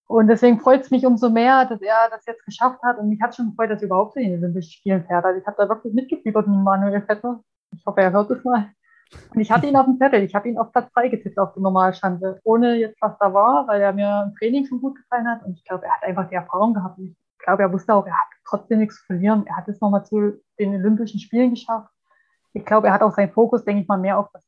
[0.10, 2.97] Und deswegen freut es mich umso mehr, dass er das jetzt geschafft hat.
[2.97, 5.24] Und mich hat schon gefreut, dass er überhaupt in den Olympischen Spielen fährt.
[5.24, 7.43] Also ich habe da wirklich mitgefiebert mit Manuel Vetter.
[7.76, 8.72] Ich hoffe, er hört es mal.
[9.36, 10.24] Und ich hatte ihn auf dem Zettel.
[10.24, 13.68] Ich habe ihn auf Platz 3 getippt auf die Normalschanze, ohne jetzt was da war,
[13.68, 15.45] weil er mir im Training schon gut gefallen hat.
[15.45, 16.97] Und ich glaube, er hat einfach die Erfahrung gehabt.
[16.97, 19.45] Und ich glaube, er wusste auch, er hat trotzdem nichts zu verlieren.
[19.45, 21.93] Er hat es nochmal zu den Olympischen Spielen geschafft.
[22.53, 24.43] Ich glaube, er hat auch seinen Fokus, denke ich mal, mehr auf das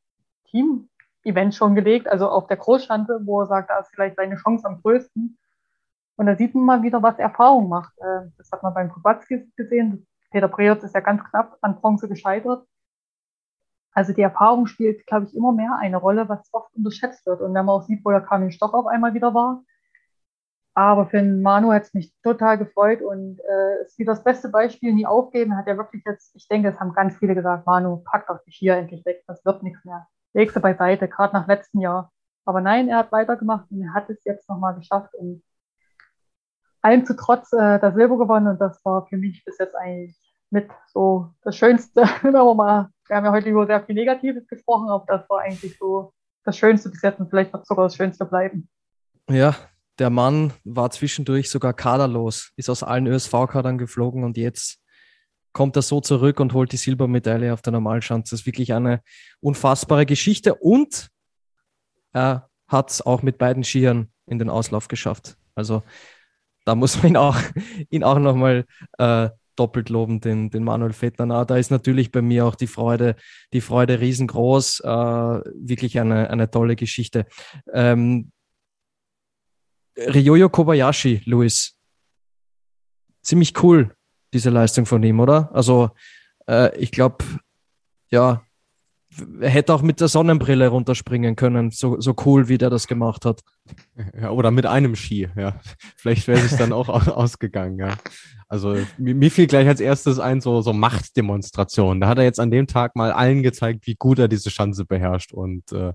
[0.50, 4.66] Team-Event schon gelegt, also auf der Großschanze, wo er sagt, da ist vielleicht seine Chance
[4.66, 5.38] am größten.
[6.22, 7.98] Und da sieht man mal wieder, was Erfahrung macht.
[7.98, 10.06] Äh, das hat man beim Kubacki gesehen.
[10.30, 12.64] Peter Preetz ist ja ganz knapp an Bronze gescheitert.
[13.94, 17.42] Also die Erfahrung spielt, glaube ich, immer mehr eine Rolle, was oft unterschätzt wird.
[17.42, 19.64] Und wenn man auch sieht, wo der Kamin Stoch auf einmal wieder war.
[20.76, 24.50] Aber für den Manu hat es mich total gefreut und äh, ist wie das beste
[24.50, 25.58] Beispiel, nie aufgeben.
[25.58, 28.52] Hat er wirklich jetzt, ich denke, es haben ganz viele gesagt, Manu, pack doch die
[28.52, 30.06] Skier endlich weg, das wird nichts mehr.
[30.34, 32.12] Legst du beiseite, gerade nach letztem Jahr.
[32.46, 35.16] Aber nein, er hat weitergemacht und er hat es jetzt nochmal geschafft.
[35.16, 35.42] Und
[36.82, 40.16] allem zu trotz äh, das Silber gewonnen und das war für mich bis jetzt eigentlich
[40.50, 42.02] mit so das Schönste.
[42.22, 46.14] wir, wir haben ja heute über sehr viel Negatives gesprochen, aber das war eigentlich so
[46.44, 48.68] das Schönste bis jetzt und vielleicht wird sogar das Schönste bleiben.
[49.30, 49.56] Ja,
[50.00, 54.80] der Mann war zwischendurch sogar kaderlos, ist aus allen ÖSV-Kadern geflogen und jetzt
[55.54, 58.32] kommt er so zurück und holt die Silbermedaille auf der Normalschanze.
[58.32, 59.02] Das ist wirklich eine
[59.42, 61.10] unfassbare Geschichte und
[62.14, 65.38] er hat es auch mit beiden Skiern in den Auslauf geschafft.
[65.56, 65.84] Also
[66.66, 67.38] da muss man ihn auch,
[67.90, 68.66] ihn auch nochmal
[68.98, 71.46] äh, doppelt loben, den, den Manuel Fettner.
[71.46, 73.16] Da ist natürlich bei mir auch die Freude,
[73.54, 74.82] die Freude riesengroß.
[74.82, 77.26] Äh, wirklich eine, eine tolle Geschichte.
[77.74, 78.32] Ähm,
[79.98, 81.78] Ryoyo Kobayashi, Luis.
[83.22, 83.96] Ziemlich cool,
[84.34, 85.54] diese Leistung von ihm, oder?
[85.54, 85.92] Also,
[86.48, 87.24] äh, ich glaube,
[88.10, 88.44] ja,
[89.42, 93.42] hätte auch mit der Sonnenbrille runterspringen können, so, so cool, wie der das gemacht hat.
[94.20, 95.60] Ja, oder mit einem Ski, ja.
[95.98, 97.98] Vielleicht wäre es dann auch ausgegangen, ja.
[98.48, 102.02] Also mir, mir, fiel gleich als erstes ein, so, so Machtdemonstration.
[102.02, 104.86] Da hat er jetzt an dem Tag mal allen gezeigt, wie gut er diese Schanze
[104.86, 105.34] beherrscht.
[105.34, 105.94] Und äh,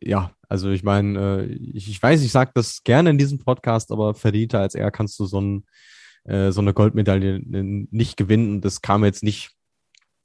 [0.00, 3.90] ja, also ich meine, äh, ich, ich weiß, ich sage das gerne in diesem Podcast,
[3.92, 5.64] aber verdienter als er kannst du so, ein,
[6.24, 8.60] äh, so eine Goldmedaille nicht gewinnen.
[8.60, 9.50] Das kam jetzt nicht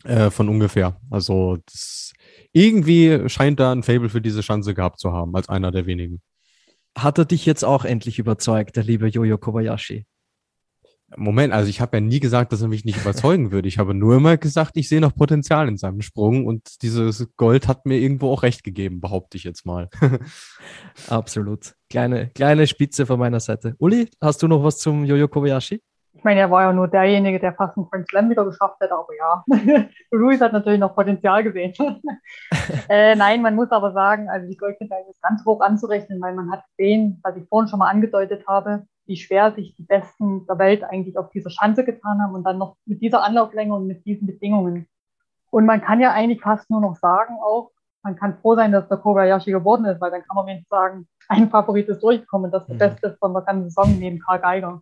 [0.04, 1.00] äh, von ungefähr.
[1.10, 2.14] Also das,
[2.56, 6.22] irgendwie scheint er ein Fable für diese Chance gehabt zu haben, als einer der wenigen.
[6.98, 10.06] Hat er dich jetzt auch endlich überzeugt, der liebe Jojo Kobayashi?
[11.18, 13.68] Moment, also ich habe ja nie gesagt, dass er mich nicht überzeugen würde.
[13.68, 17.68] Ich habe nur immer gesagt, ich sehe noch Potenzial in seinem Sprung und dieses Gold
[17.68, 19.90] hat mir irgendwo auch recht gegeben, behaupte ich jetzt mal.
[21.10, 21.76] Absolut.
[21.90, 23.76] Kleine, kleine Spitze von meiner Seite.
[23.80, 25.82] Uli, hast du noch was zum Jojo Kobayashi?
[26.26, 28.96] Ich meine, er war ja nur derjenige, der fast einen Grand Slam wieder geschafft hätte,
[28.96, 29.44] aber ja,
[30.12, 31.72] Luis hat natürlich noch Potenzial gesehen.
[32.90, 36.52] äh, nein, man muss aber sagen, also die Goldmedaille ist ganz hoch anzurechnen, weil man
[36.52, 40.58] hat gesehen, was ich vorhin schon mal angedeutet habe, wie schwer sich die Besten der
[40.58, 44.04] Welt eigentlich auf dieser Schanze getan haben und dann noch mit dieser Anlauflänge und mit
[44.04, 44.88] diesen Bedingungen.
[45.52, 47.70] Und man kann ja eigentlich fast nur noch sagen auch,
[48.02, 51.08] man kann froh sein, dass der Kobayashi geworden ist, weil dann kann man wenigstens sagen,
[51.30, 52.94] ein Favorit ist durchgekommen, das ist der mhm.
[52.94, 54.82] Beste von der ganzen Saison neben Karl Geiger.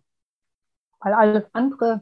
[1.00, 2.00] Weil alles andere,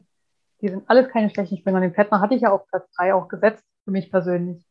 [0.61, 1.81] die sind alles keine schlechten Springer.
[1.81, 4.65] Den Fettner hatte ich ja auf Platz 3 auch gesetzt, für mich persönlich.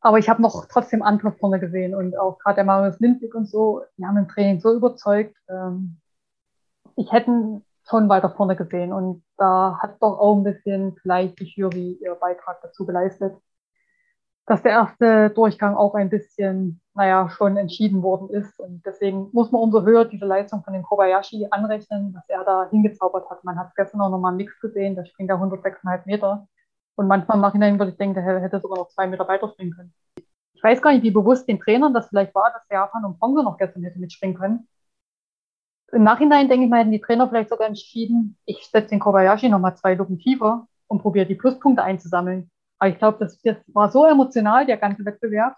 [0.00, 3.46] Aber ich habe noch trotzdem andere vorne gesehen und auch gerade der Marius Lindwig und
[3.46, 5.36] so, die haben im Training so überzeugt.
[5.48, 6.00] Ähm,
[6.96, 11.44] ich hätte schon weiter vorne gesehen und da hat doch auch ein bisschen vielleicht die
[11.44, 13.34] Jury ihr Beitrag dazu geleistet,
[14.46, 18.58] dass der erste Durchgang auch ein bisschen naja, schon entschieden worden ist.
[18.60, 22.68] Und deswegen muss man umso höher diese Leistung von dem Kobayashi anrechnen, was er da
[22.70, 23.44] hingezaubert hat.
[23.44, 26.46] Man hat gestern auch nochmal Mix gesehen, da springt er 106,5 Meter.
[26.94, 29.72] Und manchmal im Nachhinein würde ich denken, der hätte sogar noch zwei Meter weiter springen
[29.72, 29.94] können.
[30.52, 33.42] Ich weiß gar nicht, wie bewusst den Trainern das vielleicht war, dass Japan und Pongo
[33.42, 34.68] noch gestern hätte mitspringen können.
[35.92, 39.48] Im Nachhinein denke ich mal, hätten die Trainer vielleicht sogar entschieden, ich setze den Kobayashi
[39.48, 42.50] nochmal zwei Lupen tiefer und probiere die Pluspunkte einzusammeln.
[42.82, 45.54] Aber ich glaube, das, das war so emotional, der ganze Wettbewerb,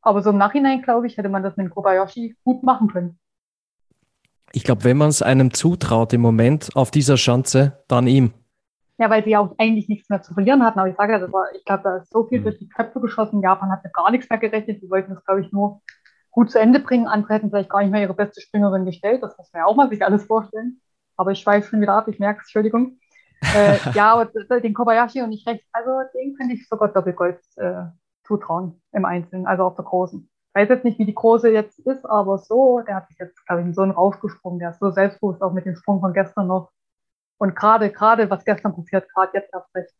[0.00, 3.18] aber so im Nachhinein, glaube ich, hätte man das mit Kobayashi gut machen können.
[4.52, 8.32] Ich glaube, wenn man es einem zutraut im Moment auf dieser Schanze, dann ihm.
[8.96, 10.78] Ja, weil sie auch eigentlich nichts mehr zu verlieren hatten.
[10.78, 12.44] Aber ich sage ja, das war, ich glaube, da ist so viel mhm.
[12.44, 13.42] durch die Köpfe geschossen.
[13.42, 14.80] Japan hat mit gar nichts mehr gerechnet.
[14.82, 15.82] Die wollten das, glaube ich, nur
[16.30, 17.08] gut zu Ende bringen.
[17.08, 19.20] Andere hätten vielleicht gar nicht mehr ihre beste Springerin gestellt.
[19.24, 20.80] Das muss man ja auch mal sich alles vorstellen.
[21.16, 22.06] Aber ich schweife schon wieder ab.
[22.06, 22.99] Ich merke es, Entschuldigung.
[23.42, 27.84] Äh, ja, aber den Kobayashi und ich recht, also den finde ich sogar Doppelgold äh,
[28.24, 30.28] zutrauen im Einzelnen, also auf der Großen.
[30.52, 33.46] Ich weiß jetzt nicht, wie die Große jetzt ist, aber so, der hat sich jetzt,
[33.46, 34.58] glaube ich, in so einen rausgesprungen.
[34.58, 36.70] Der ist so selbstbewusst, auch mit dem Sprung von gestern noch.
[37.38, 39.94] Und gerade, gerade, was gestern passiert, gerade jetzt erst recht.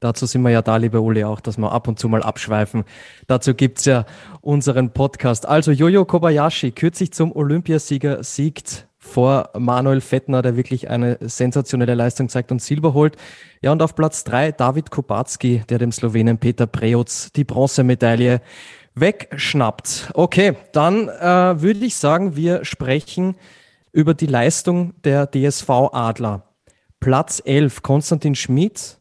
[0.00, 2.84] Dazu sind wir ja da, liebe Uli, auch, dass wir ab und zu mal abschweifen.
[3.28, 4.04] Dazu gibt es ja
[4.40, 5.46] unseren Podcast.
[5.46, 12.28] Also Jojo Kobayashi, kürzlich zum Olympiasieger, siegt vor Manuel Fettner, der wirklich eine sensationelle Leistung
[12.28, 13.16] zeigt und Silber holt.
[13.62, 18.42] Ja, und auf Platz drei David Kubacki, der dem Slowenen Peter Preutz die Bronzemedaille
[18.94, 20.10] wegschnappt.
[20.14, 23.36] Okay, dann äh, würde ich sagen, wir sprechen
[23.92, 26.44] über die Leistung der DSV Adler.
[27.00, 28.98] Platz 11 Konstantin Schmidt,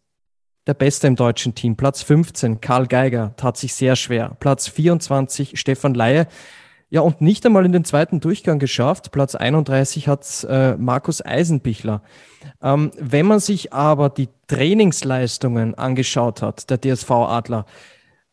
[0.66, 1.76] der Beste im deutschen Team.
[1.76, 4.38] Platz 15 Karl Geiger, tat sich sehr schwer.
[4.40, 6.28] Platz 24 Stefan Laie.
[6.92, 9.12] Ja, und nicht einmal in den zweiten Durchgang geschafft.
[9.12, 12.02] Platz 31 hat äh, Markus Eisenbichler.
[12.64, 17.66] Ähm, wenn man sich aber die Trainingsleistungen angeschaut hat, der DSV Adler,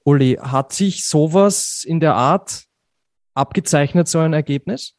[0.04, 2.64] Uli, hat sich sowas in der Art
[3.34, 4.94] abgezeichnet, so ein Ergebnis?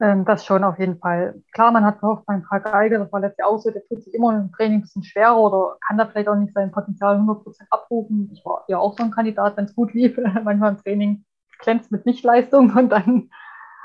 [0.00, 1.40] Ähm, das schon auf jeden Fall.
[1.52, 4.36] Klar, man hat gehofft beim Karl Geiger, das war auch so, der tut sich immer
[4.36, 8.30] im Training ein bisschen schwerer oder kann da vielleicht auch nicht sein Potenzial 100% abrufen.
[8.32, 11.24] Ich war ja auch so ein Kandidat, wenn es gut lief, manchmal im Training
[11.58, 13.30] glänzt mit Nichtleistung und dann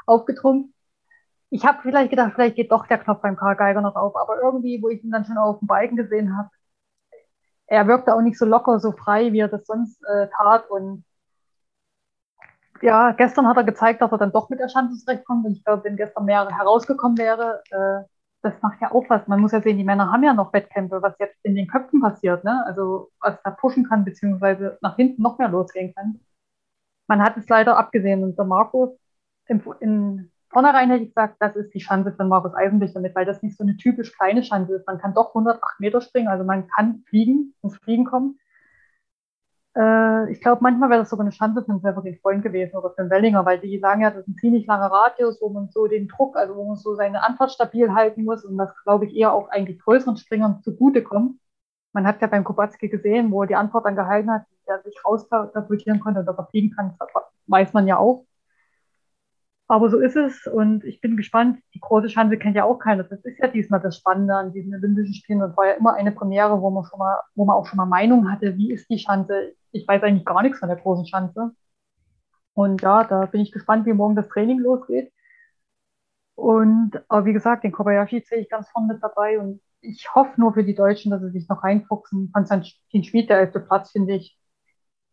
[0.05, 0.73] aufgetrumpft.
[1.49, 4.41] Ich habe vielleicht gedacht, vielleicht geht doch der Knopf beim Karl Geiger noch auf, aber
[4.41, 6.49] irgendwie, wo ich ihn dann schon auf dem Balken gesehen habe,
[7.67, 10.69] er wirkte auch nicht so locker, so frei, wie er das sonst äh, tat.
[10.69, 11.05] Und
[12.81, 15.45] ja, gestern hat er gezeigt, dass er dann doch mit der Schanze zurechtkommt.
[15.45, 18.05] Und ich glaube, wenn gestern mehr herausgekommen wäre, äh,
[18.41, 19.27] das macht ja auch was.
[19.27, 22.01] Man muss ja sehen, die Männer haben ja noch Wettkämpfe, was jetzt in den Köpfen
[22.01, 22.63] passiert, ne?
[22.65, 26.19] Also was da pushen kann, beziehungsweise nach hinten noch mehr losgehen kann
[27.11, 28.23] man hat es leider abgesehen.
[28.23, 28.89] Und der Markus
[29.47, 33.25] im, in, vornherein hätte ich gesagt, das ist die Schanze von Markus Eisenbichler mit, weil
[33.25, 34.87] das nicht so eine typisch kleine Schanze ist.
[34.87, 38.39] Man kann doch 108 Meter springen, also man kann fliegen, ins Fliegen kommen.
[39.75, 42.91] Äh, ich glaube, manchmal wäre das sogar eine Chance für einen Severin Freund gewesen oder
[42.91, 45.67] für einen Wellinger, weil die sagen ja, das ist ein ziemlich langer Radius, wo man
[45.69, 49.05] so den Druck, also wo man so seine Anfahrt stabil halten muss und das, glaube
[49.05, 51.40] ich, eher auch eigentlich größeren Springern zugutekommt.
[51.93, 54.95] Man hat ja beim Kubacki gesehen, wo er die Antwort dann gehalten hat, der sich
[55.05, 57.09] rauskatapultieren konnte, dass er fliegen kann, das
[57.47, 58.25] weiß man ja auch.
[59.71, 61.59] Aber so ist es und ich bin gespannt.
[61.73, 63.03] Die große Schanze kennt ja auch keiner.
[63.05, 65.39] Das ist ja diesmal das Spannende an diesen Olympischen Spielen.
[65.39, 67.85] Das war ja immer eine Premiere, wo man schon mal, wo man auch schon mal
[67.85, 69.53] Meinung hatte, wie ist die Schanze.
[69.71, 71.51] Ich weiß eigentlich gar nichts von der großen Schanze.
[72.53, 75.09] Und ja, da bin ich gespannt, wie morgen das Training losgeht.
[76.35, 80.39] Und aber wie gesagt, den Kobayashi sehe ich ganz vorne mit dabei und ich hoffe
[80.39, 82.31] nur für die Deutschen, dass sie sich noch reinfuchsen.
[82.31, 84.37] Konstantin Schmid, der elfte Platz, finde ich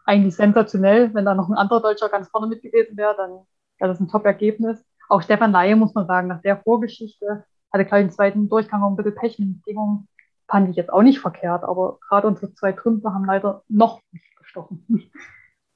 [0.04, 1.12] eigentlich sensationell.
[1.14, 3.40] Wenn da noch ein anderer Deutscher ganz vorne mit gewesen wäre, dann
[3.78, 4.84] das ist ein Top-Ergebnis.
[5.08, 8.90] Auch Stefan Laie, muss man sagen, nach der Vorgeschichte, hatte gleich im zweiten Durchgang auch
[8.90, 10.08] ein bisschen Pech mit den Bedingungen.
[10.48, 14.36] Fand ich jetzt auch nicht verkehrt, aber gerade unsere zwei Trümpfe haben leider noch nicht
[14.36, 14.84] gestochen.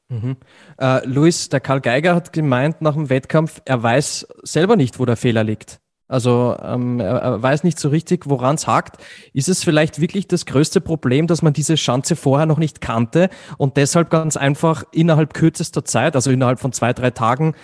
[0.08, 0.36] Mhm.
[0.78, 5.06] Äh, Luis, der Karl Geiger hat gemeint nach dem Wettkampf, er weiß selber nicht, wo
[5.06, 5.81] der Fehler liegt.
[6.12, 9.02] Also ähm, er weiß nicht so richtig, woran es hakt.
[9.32, 13.30] Ist es vielleicht wirklich das größte Problem, dass man diese Schanze vorher noch nicht kannte
[13.56, 17.54] und deshalb ganz einfach innerhalb kürzester Zeit, also innerhalb von zwei, drei Tagen,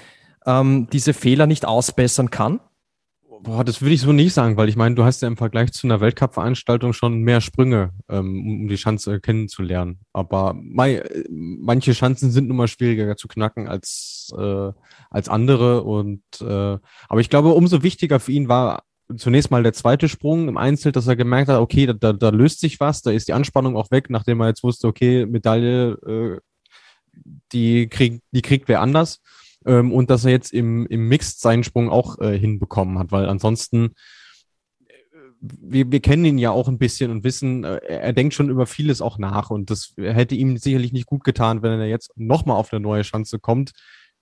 [0.47, 2.61] ähm, diese Fehler nicht ausbessern kann?
[3.41, 5.73] Boah, das würde ich so nicht sagen, weil ich meine, du hast ja im Vergleich
[5.73, 10.01] zu einer Weltcup-Veranstaltung schon mehr Sprünge, ähm, um die Schanze kennenzulernen.
[10.13, 14.73] Aber mei, manche Schanzen sind nun mal schwieriger zu knacken als, äh,
[15.11, 15.85] als andere.
[15.85, 16.79] Und äh,
[17.09, 18.83] aber ich glaube, umso wichtiger für ihn war
[19.17, 22.61] zunächst mal der zweite Sprung im Einzel, dass er gemerkt hat, okay, da, da löst
[22.61, 26.41] sich was, da ist die Anspannung auch weg, nachdem er jetzt wusste, okay, Medaille, äh,
[27.53, 29.21] die kriegt, die kriegt wer anders
[29.67, 33.29] ähm, und dass er jetzt im, im Mixed seinen Sprung auch äh, hinbekommen hat, weil
[33.29, 33.95] ansonsten
[34.87, 34.95] äh,
[35.41, 38.67] wir, wir kennen ihn ja auch ein bisschen und wissen, äh, er denkt schon über
[38.67, 42.57] vieles auch nach und das hätte ihm sicherlich nicht gut getan, wenn er jetzt nochmal
[42.57, 43.73] auf eine neue Chance kommt,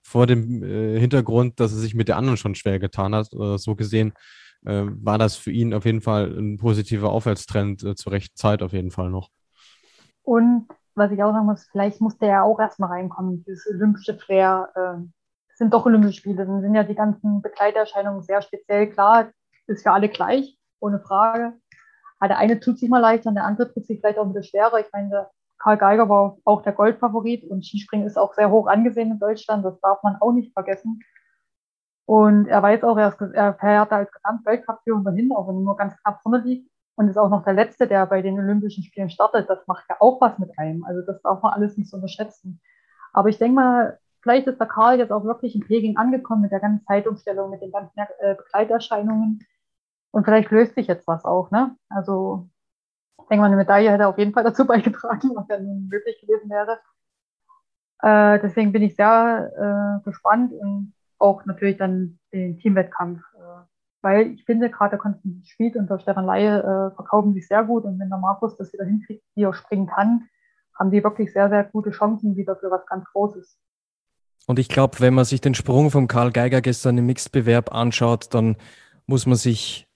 [0.01, 3.31] vor dem äh, Hintergrund, dass er sich mit der anderen schon schwer getan hat.
[3.33, 4.13] Äh, so gesehen
[4.65, 8.73] äh, war das für ihn auf jeden Fall ein positiver Aufwärtstrend zur rechten Zeit auf
[8.73, 9.29] jeden Fall noch.
[10.23, 14.69] Und was ich auch sagen muss, vielleicht musste er auch erstmal reinkommen, dieses olympische Flair.
[15.57, 16.45] Sind doch Olympische Spiele.
[16.45, 18.91] Dann sind ja die ganzen Begleiterscheinungen sehr speziell.
[18.91, 19.31] Klar,
[19.65, 21.53] ist für alle gleich, ohne Frage.
[22.19, 24.33] Aber der eine tut sich mal leichter und der andere tut sich vielleicht auch ein
[24.33, 24.79] bisschen schwerer.
[24.79, 25.27] Ich meine,
[25.57, 29.65] Karl Geiger war auch der Goldfavorit und Skispringen ist auch sehr hoch angesehen in Deutschland.
[29.65, 30.99] Das darf man auch nicht vergessen.
[32.05, 35.75] Und er weiß auch, er, ist, er fährt als Gesamtweltcup-Führender hin, auch wenn er nur
[35.75, 36.69] ganz knapp vorne liegt.
[36.95, 39.49] Und ist auch noch der Letzte, der bei den Olympischen Spielen startet.
[39.49, 40.83] Das macht ja auch was mit einem.
[40.85, 42.61] Also das darf man alles nicht so unterschätzen.
[43.13, 46.51] Aber ich denke mal, vielleicht ist der Karl jetzt auch wirklich in Peking angekommen mit
[46.51, 49.39] der ganzen Zeitumstellung, mit den ganzen äh, Begleiterscheinungen.
[50.11, 51.49] Und vielleicht löst sich jetzt was auch.
[51.49, 51.77] Ne?
[51.87, 52.49] Also
[53.21, 56.19] ich denke mal, eine Medaille hätte auf jeden Fall dazu beigetragen, was ja nun möglich
[56.19, 56.79] gewesen wäre.
[58.01, 63.21] Äh, deswegen bin ich sehr äh, gespannt und auch natürlich dann den Teamwettkampf.
[63.33, 63.63] Äh,
[64.01, 67.85] weil ich finde, gerade Konstantin Schmid und der Stefan Laie äh, verkaufen sich sehr gut
[67.85, 70.27] und wenn der Markus das wieder hinkriegt, wie er springen kann,
[70.77, 73.57] haben die wirklich sehr, sehr gute Chancen wieder für was ganz Großes.
[74.47, 78.33] Und ich glaube, wenn man sich den Sprung von Karl Geiger gestern im Mixed-Bewerb anschaut,
[78.33, 78.55] dann
[79.05, 79.87] muss man sich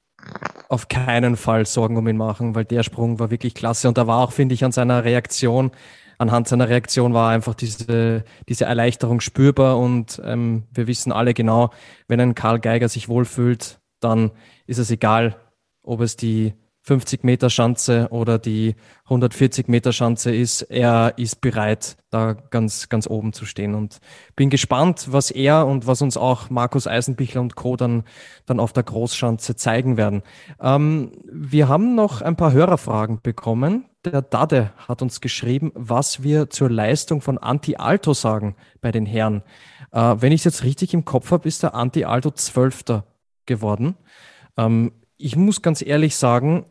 [0.67, 3.87] auf keinen Fall Sorgen um ihn machen, weil der Sprung war wirklich klasse.
[3.87, 5.71] Und da war auch, finde ich, an seiner Reaktion,
[6.17, 9.79] anhand seiner Reaktion war einfach diese, diese Erleichterung spürbar.
[9.79, 11.71] Und ähm, wir wissen alle genau,
[12.09, 14.31] wenn ein Karl Geiger sich wohlfühlt, dann
[14.67, 15.37] ist es egal,
[15.81, 16.53] ob es die
[16.83, 23.07] 50 Meter Schanze oder die 140 Meter Schanze ist, er ist bereit, da ganz, ganz
[23.07, 23.75] oben zu stehen.
[23.75, 23.99] Und
[24.35, 27.75] bin gespannt, was er und was uns auch Markus Eisenbichler und Co.
[27.75, 28.03] dann,
[28.47, 30.23] dann auf der Großschanze zeigen werden.
[30.59, 33.85] Ähm, wir haben noch ein paar Hörerfragen bekommen.
[34.03, 39.43] Der Dade hat uns geschrieben, was wir zur Leistung von Anti-Alto sagen bei den Herren.
[39.91, 43.05] Äh, wenn ich es jetzt richtig im Kopf habe, ist der Anti-Alto Zwölfter
[43.45, 43.97] geworden.
[44.57, 46.65] Ähm, ich muss ganz ehrlich sagen,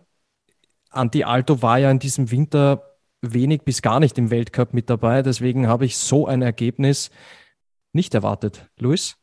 [0.90, 2.82] Anti Alto war ja in diesem Winter
[3.22, 5.22] wenig bis gar nicht im Weltcup mit dabei.
[5.22, 7.10] Deswegen habe ich so ein Ergebnis
[7.92, 8.68] nicht erwartet.
[8.78, 9.16] Luis?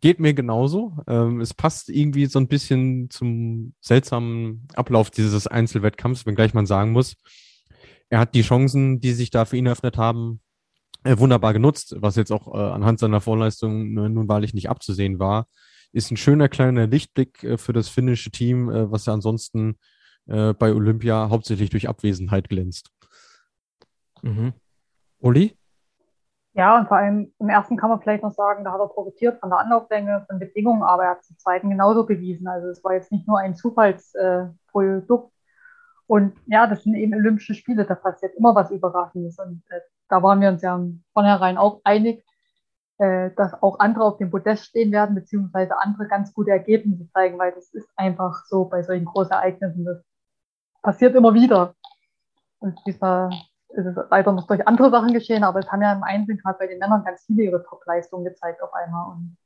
[0.00, 0.96] Geht mir genauso.
[1.06, 6.92] Ähm, es passt irgendwie so ein bisschen zum seltsamen Ablauf dieses Einzelwettkampfs, wenngleich man sagen
[6.92, 7.16] muss,
[8.08, 10.40] er hat die Chancen, die sich da für ihn eröffnet haben,
[11.04, 15.46] äh, wunderbar genutzt, was jetzt auch äh, anhand seiner Vorleistung nun wahrlich nicht abzusehen war.
[15.92, 19.76] Ist ein schöner kleiner Lichtblick äh, für das finnische Team, äh, was ja ansonsten
[20.26, 22.90] äh, bei Olympia hauptsächlich durch Abwesenheit glänzt.
[24.22, 24.52] Mhm.
[25.18, 25.56] Uli?
[26.54, 29.40] Ja, und vor allem im ersten kann man vielleicht noch sagen, da hat er profitiert
[29.40, 32.46] von der Anlauflänge, von Bedingungen, aber er hat es im zweiten genauso bewiesen.
[32.46, 35.32] Also es war jetzt nicht nur ein Zufallsprodukt.
[36.06, 39.38] und ja, das sind eben Olympische Spiele, da passiert immer was Überraschendes.
[39.38, 42.22] Und äh, da waren wir uns ja von vornherein auch einig,
[42.98, 47.38] äh, dass auch andere auf dem Podest stehen werden, beziehungsweise andere ganz gute Ergebnisse zeigen,
[47.38, 49.86] weil das ist einfach so bei solchen großen Ereignissen.
[49.86, 50.04] Das
[50.82, 51.74] passiert immer wieder.
[52.58, 53.30] Und dieser
[53.70, 56.58] ist es leider noch durch andere Sachen geschehen, aber es haben ja im Einzelnen gerade
[56.58, 59.16] bei den Männern ganz viele ihre Top-Leistungen gezeigt auf einmal.
[59.16, 59.36] Und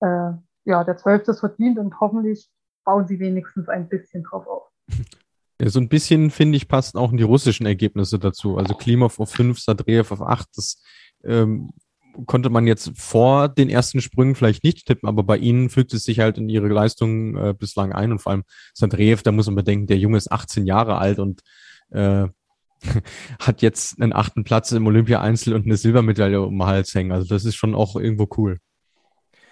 [0.00, 2.48] äh, ja, der Zwölfte ist verdient und hoffentlich
[2.84, 4.70] bauen sie wenigstens ein bisschen drauf auf.
[5.60, 8.58] Ja, so ein bisschen, finde ich, passen auch die russischen Ergebnisse dazu.
[8.58, 10.82] Also Klimov auf 5, Sadreev auf 8, das
[11.22, 11.70] ähm,
[12.26, 16.04] konnte man jetzt vor den ersten Sprüngen vielleicht nicht tippen, aber bei ihnen fügt es
[16.04, 19.56] sich halt in ihre Leistung äh, bislang ein und vor allem Sadreev, da muss man
[19.56, 21.42] bedenken, der Junge ist 18 Jahre alt und
[21.90, 22.26] äh,
[23.40, 27.12] hat jetzt einen achten Platz im Olympia-Einzel und eine Silbermedaille um den Hals hängen.
[27.12, 28.58] Also das ist schon auch irgendwo cool.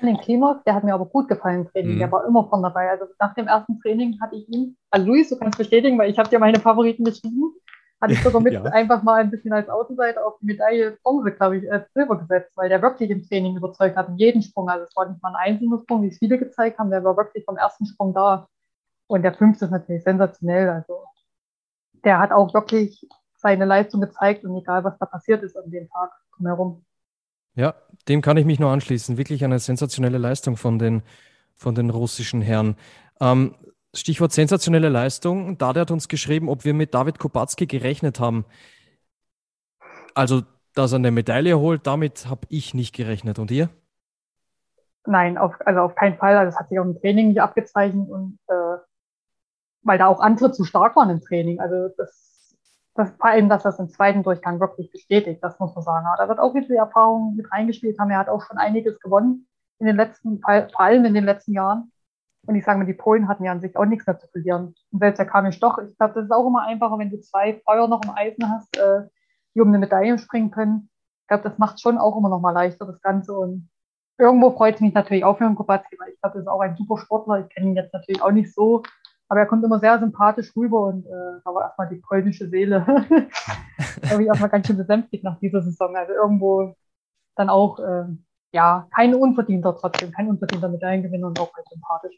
[0.03, 1.95] Den Klimov, der hat mir aber gut gefallen im Training.
[1.95, 1.99] Mhm.
[2.01, 2.91] Der war immer von dabei.
[2.91, 6.19] Also nach dem ersten Training hatte ich ihn, also Luis, du kannst bestätigen, weil ich
[6.19, 7.55] habe dir meine Favoriten geschrieben,
[8.03, 8.63] hatte ich sogar mit ja.
[8.65, 12.53] einfach mal ein bisschen als Außenseiter auf die Medaille Bronze, glaube ich, äh, Silber gesetzt,
[12.57, 14.69] weil der wirklich im Training überzeugt hat, in jedem Sprung.
[14.69, 17.17] Also es war nicht mal ein einzelner Sprung, wie es viele gezeigt haben, der war
[17.17, 18.49] wirklich vom ersten Sprung da.
[19.07, 20.69] Und der fünfte ist natürlich sensationell.
[20.69, 21.05] Also
[22.05, 25.89] der hat auch wirklich seine Leistung gezeigt und egal, was da passiert ist an dem
[25.89, 26.85] Tag drumherum.
[27.55, 27.75] Ja,
[28.09, 29.17] dem kann ich mich nur anschließen.
[29.17, 31.03] Wirklich eine sensationelle Leistung von den,
[31.55, 32.77] von den russischen Herren.
[33.21, 33.55] Ähm,
[33.95, 35.59] Stichwort sensationelle Leistung.
[35.59, 38.45] Dade hat uns geschrieben, ob wir mit David Kubacki gerechnet haben.
[40.15, 40.43] Also,
[40.75, 43.39] dass er eine Medaille holt, damit habe ich nicht gerechnet.
[43.39, 43.69] Und ihr?
[45.05, 46.37] Nein, auf, also auf keinen Fall.
[46.37, 48.79] Also, das hat sich auch im Training nicht abgezeichnet und äh,
[49.83, 51.61] weil da auch andere zu stark waren im Training.
[51.61, 52.33] Also das
[52.95, 56.07] das, vor allem, dass das im zweiten Durchgang wirklich bestätigt, das muss man sagen.
[56.19, 58.11] Da wird auch die Erfahrung mit reingespielt haben.
[58.11, 59.47] Er hat auch schon einiges gewonnen
[59.79, 61.92] in den letzten, vor allem in den letzten Jahren.
[62.47, 64.75] Und ich sage mal, die Polen hatten ja an sich auch nichts mehr zu verlieren.
[64.91, 67.61] Und selbst der Kamil Stoch, ich glaube, das ist auch immer einfacher, wenn du zwei
[67.65, 69.09] Feuer noch im Eisen hast, äh,
[69.55, 70.91] die um eine Medaille springen können.
[71.23, 73.33] Ich glaube, das macht schon auch immer noch mal leichter, das Ganze.
[73.33, 73.71] Und
[74.19, 76.61] irgendwo freut es mich natürlich auch für den Kubacki, weil ich glaube, das ist auch
[76.61, 77.41] ein super Sportler.
[77.41, 78.83] Ich kenne ihn jetzt natürlich auch nicht so
[79.33, 82.85] aber er kommt immer sehr sympathisch rüber und äh, war erstmal die polnische Seele.
[84.03, 85.97] da habe ich erstmal ganz schön besänftigt nach dieser Saison.
[85.97, 86.75] Also irgendwo
[87.35, 88.05] dann auch, äh,
[88.53, 92.17] ja, kein unverdienter trotzdem, kein unverdienter Medaillengewinner und auch halt sympathisch.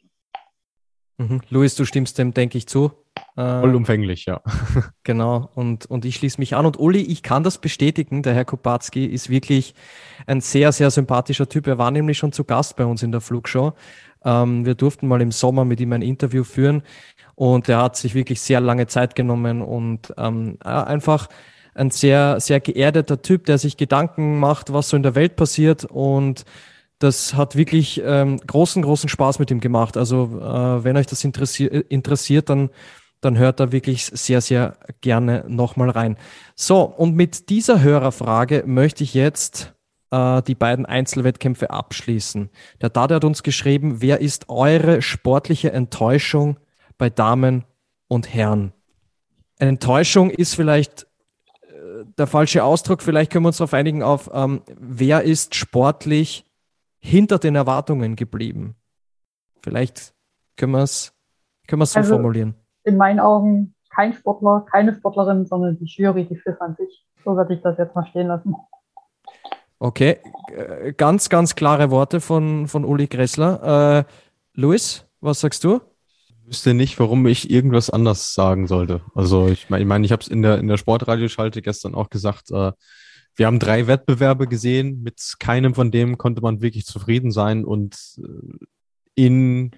[1.17, 1.41] Mhm.
[1.49, 2.91] Luis, du stimmst dem, denke ich, zu.
[3.37, 4.41] Äh, Vollumfänglich, ja.
[5.05, 6.67] genau, und, und ich schließe mich an.
[6.67, 9.75] Und Uli, ich kann das bestätigen, der Herr Kopatski ist wirklich
[10.27, 11.67] ein sehr, sehr sympathischer Typ.
[11.69, 13.73] Er war nämlich schon zu Gast bei uns in der Flugshow.
[14.25, 16.83] Ähm, wir durften mal im Sommer mit ihm ein Interview führen
[17.37, 21.29] und er hat sich wirklich sehr lange Zeit genommen und ähm, einfach
[21.75, 25.85] ein sehr, sehr geerdeter Typ, der sich Gedanken macht, was so in der Welt passiert
[25.85, 26.45] und
[26.99, 29.97] das hat wirklich ähm, großen, großen Spaß mit ihm gemacht.
[29.97, 32.71] Also äh, wenn euch das interessi interessiert, dann,
[33.21, 36.17] dann hört da wirklich sehr, sehr gerne nochmal rein.
[36.55, 39.75] So, und mit dieser Hörerfrage möchte ich jetzt
[40.11, 42.51] äh, die beiden Einzelwettkämpfe abschließen.
[42.81, 46.59] Der Dade hat uns geschrieben, wer ist eure sportliche Enttäuschung
[46.97, 47.65] bei Damen
[48.09, 48.73] und Herren?
[49.59, 51.07] Enttäuschung ist vielleicht
[52.19, 56.45] der falsche Ausdruck, vielleicht können wir uns darauf einigen auf, ähm, wer ist sportlich
[56.99, 58.77] hinter den Erwartungen geblieben?
[59.63, 60.15] Vielleicht
[60.57, 61.13] können wir es
[61.67, 62.55] können so also, formulieren.
[62.85, 67.07] In meinen Augen kein Sportler, keine Sportlerin, sondern die Jury, die FIS an sich.
[67.25, 68.55] So würde ich das jetzt mal stehen lassen.
[69.79, 70.19] Okay,
[70.55, 73.99] äh, ganz, ganz klare Worte von, von Uli Gressler.
[73.99, 74.05] Äh,
[74.55, 75.81] Luis, was sagst du?
[76.47, 79.01] Wüsste nicht, warum ich irgendwas anders sagen sollte.
[79.15, 82.11] Also ich meine, ich, mein, ich habe es in der, in der Sportradioschalte gestern auch
[82.11, 82.73] gesagt, äh,
[83.37, 87.97] wir haben drei Wettbewerbe gesehen, mit keinem von dem konnte man wirklich zufrieden sein und
[88.19, 88.65] äh,
[89.15, 89.73] in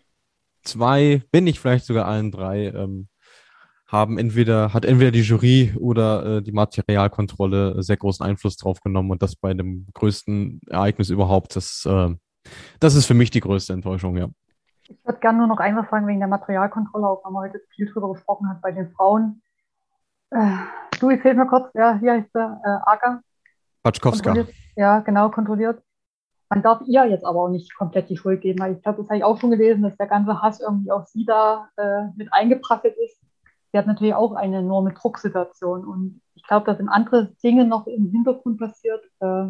[0.63, 3.09] zwei, bin ich vielleicht sogar allen drei, ähm,
[3.87, 9.13] haben entweder, hat entweder die Jury oder äh, die Materialkontrolle sehr großen Einfluss drauf genommen
[9.13, 11.55] und das bei dem größten Ereignis überhaupt.
[11.55, 12.15] Das, äh,
[12.81, 14.29] das ist für mich die größte Enttäuschung, ja.
[14.89, 17.91] Ich würde gerne nur noch einmal sagen wegen der Materialkontrolle, auch wenn man heute viel
[17.91, 19.43] drüber gesprochen hat bei den Frauen.
[20.31, 20.57] Äh,
[21.01, 23.21] du, ich hilf mir kurz, ja, hier heißt der äh, Aga.
[23.83, 24.35] Patschkowska.
[24.77, 25.83] Ja, genau, kontrolliert.
[26.49, 29.09] Man darf ihr jetzt aber auch nicht komplett die Schuld geben, weil ich glaube, das
[29.09, 32.33] habe ich auch schon gelesen, dass der ganze Hass irgendwie auf sie da äh, mit
[32.33, 33.21] eingeprasselt ist
[33.77, 35.85] sie hat natürlich auch eine enorme Drucksituation.
[35.85, 39.05] Und ich glaube, da sind andere Dinge noch im Hintergrund passiert.
[39.21, 39.49] Äh,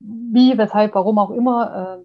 [0.00, 1.98] wie, weshalb, warum auch immer.
[2.00, 2.04] Äh,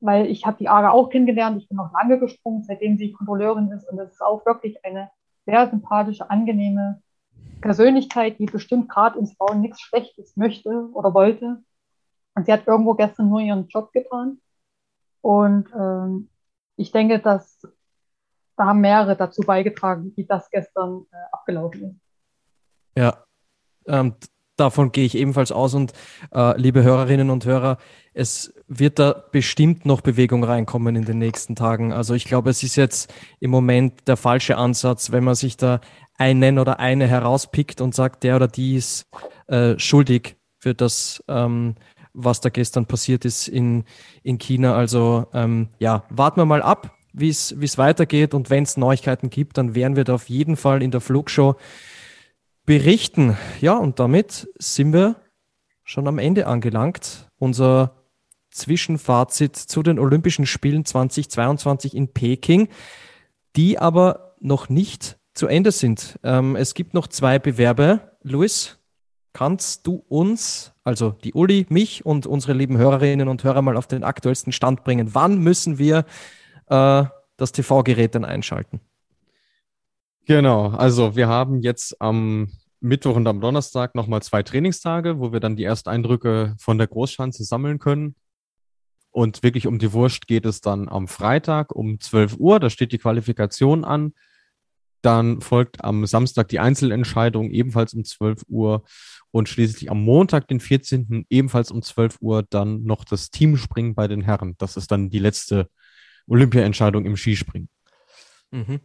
[0.00, 1.60] weil ich habe die Ara auch kennengelernt.
[1.60, 3.88] Ich bin noch lange gesprungen, seitdem sie Kontrolleurin ist.
[3.88, 5.10] Und das ist auch wirklich eine
[5.46, 7.02] sehr sympathische, angenehme
[7.60, 11.62] Persönlichkeit, die bestimmt gerade ins Bauen nichts Schlechtes möchte oder wollte.
[12.34, 14.40] Und sie hat irgendwo gestern nur ihren Job getan.
[15.22, 16.28] Und ähm,
[16.76, 17.60] ich denke, dass
[18.56, 22.00] da haben mehrere dazu beigetragen, wie das gestern äh, abgelaufen ist.
[22.96, 23.24] Ja,
[23.86, 24.14] ähm,
[24.56, 25.74] davon gehe ich ebenfalls aus.
[25.74, 25.92] Und
[26.34, 27.78] äh, liebe Hörerinnen und Hörer,
[28.14, 31.92] es wird da bestimmt noch Bewegung reinkommen in den nächsten Tagen.
[31.92, 35.80] Also ich glaube, es ist jetzt im Moment der falsche Ansatz, wenn man sich da
[36.18, 39.06] einen oder eine herauspickt und sagt, der oder die ist
[39.48, 41.74] äh, schuldig für das, ähm,
[42.14, 43.84] was da gestern passiert ist in,
[44.22, 44.74] in China.
[44.74, 49.58] Also ähm, ja, warten wir mal ab, wie es weitergeht und wenn es Neuigkeiten gibt,
[49.58, 51.56] dann werden wir da auf jeden Fall in der Flugshow
[52.66, 53.36] berichten.
[53.60, 55.16] Ja, und damit sind wir
[55.84, 57.28] schon am Ende angelangt.
[57.38, 58.02] Unser
[58.50, 62.68] Zwischenfazit zu den Olympischen Spielen 2022 in Peking,
[63.54, 66.18] die aber noch nicht zu Ende sind.
[66.22, 68.00] Ähm, es gibt noch zwei Bewerbe.
[68.22, 68.78] Luis,
[69.32, 73.86] kannst du uns, also die Uli, mich und unsere lieben Hörerinnen und Hörer mal auf
[73.86, 75.14] den aktuellsten Stand bringen?
[75.14, 76.06] Wann müssen wir
[76.68, 77.04] äh,
[77.36, 78.80] das TV-Gerät dann einschalten?
[80.26, 82.50] Genau, also wir haben jetzt am
[82.80, 86.88] Mittwoch und am Donnerstag nochmal zwei Trainingstage, wo wir dann die ersten Eindrücke von der
[86.88, 88.16] Großschanze sammeln können.
[89.12, 92.58] Und wirklich um die Wurst geht es dann am Freitag um 12 Uhr.
[92.58, 94.14] Da steht die Qualifikation an.
[95.00, 98.82] Dann folgt am Samstag die Einzelentscheidung ebenfalls um 12 Uhr.
[99.30, 101.24] Und schließlich am Montag, den 14.
[101.30, 104.56] ebenfalls um 12 Uhr, dann noch das Teamspringen bei den Herren.
[104.58, 105.70] Das ist dann die letzte
[106.26, 107.68] Olympia-Entscheidung im Skispringen.
[108.50, 108.80] Mhm.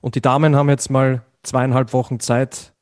[0.00, 2.74] Und die Damen haben jetzt mal zweieinhalb Wochen Zeit,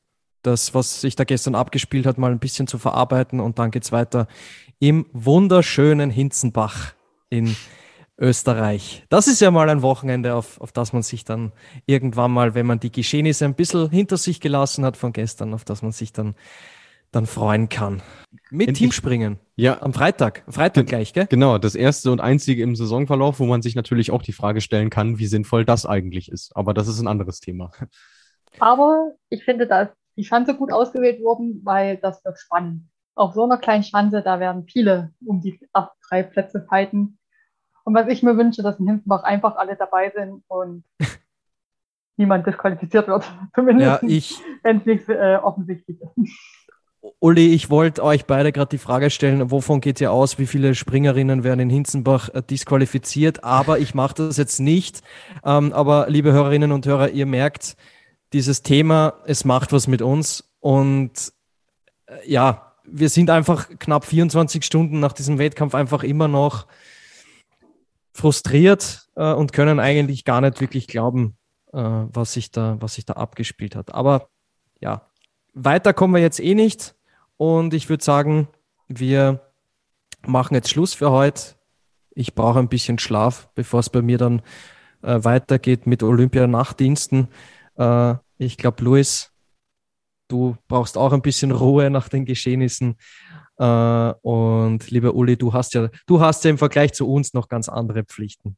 [0.42, 3.40] das, was sich da gestern abgespielt hat, mal ein bisschen zu verarbeiten.
[3.40, 4.26] Und dann geht es weiter
[4.78, 6.94] im wunderschönen Hinzenbach
[7.30, 7.56] in
[8.18, 9.04] Österreich.
[9.08, 11.52] Das ist ja mal ein Wochenende, auf, auf das man sich dann
[11.86, 15.64] irgendwann mal, wenn man die Geschehnisse ein bisschen hinter sich gelassen hat von gestern, auf
[15.64, 16.34] das man sich dann,
[17.12, 18.02] dann freuen kann.
[18.50, 18.78] Mit Endlich.
[18.78, 19.38] Teamspringen.
[19.54, 19.80] Ja.
[19.80, 20.42] Am Freitag.
[20.48, 21.26] Freitag gleich, gell?
[21.26, 24.90] Genau, das erste und einzige im Saisonverlauf, wo man sich natürlich auch die Frage stellen
[24.90, 26.56] kann, wie sinnvoll das eigentlich ist.
[26.56, 27.70] Aber das ist ein anderes Thema.
[28.58, 32.88] Aber ich finde, da ist die Schanze gut ausgewählt worden, weil das wird spannend.
[33.14, 35.58] Auf so einer kleinen Schanze, da werden viele um die
[36.08, 37.18] drei Plätze fighten.
[37.84, 40.84] Und was ich mir wünsche, dass in Hinzenbach einfach alle dabei sind und
[42.16, 43.30] niemand disqualifiziert wird.
[43.54, 46.61] Zumindest, ja, wenn es nicht äh, offensichtlich ist.
[47.18, 50.76] Uli, ich wollte euch beide gerade die Frage stellen, wovon geht ihr aus, wie viele
[50.76, 55.02] Springerinnen werden in Hinzenbach äh, disqualifiziert, aber ich mache das jetzt nicht.
[55.44, 57.76] Ähm, aber liebe Hörerinnen und Hörer, ihr merkt,
[58.32, 61.32] dieses Thema, es macht was mit uns und
[62.06, 66.66] äh, ja, wir sind einfach knapp 24 Stunden nach diesem Wettkampf einfach immer noch
[68.12, 71.36] frustriert äh, und können eigentlich gar nicht wirklich glauben,
[71.72, 73.92] äh, was, sich da, was sich da abgespielt hat.
[73.92, 74.28] Aber
[74.80, 75.08] ja,
[75.54, 76.94] weiter kommen wir jetzt eh nicht.
[77.36, 78.48] Und ich würde sagen,
[78.88, 79.40] wir
[80.26, 81.56] machen jetzt Schluss für heute.
[82.14, 84.42] Ich brauche ein bisschen Schlaf, bevor es bei mir dann
[85.02, 87.28] äh, weitergeht mit Olympia-Nachtdiensten.
[87.76, 89.32] Äh, ich glaube, Luis,
[90.28, 92.96] du brauchst auch ein bisschen Ruhe nach den Geschehnissen.
[93.58, 93.64] Äh,
[94.22, 97.68] und lieber Uli, du hast ja, du hast ja im Vergleich zu uns noch ganz
[97.68, 98.56] andere Pflichten.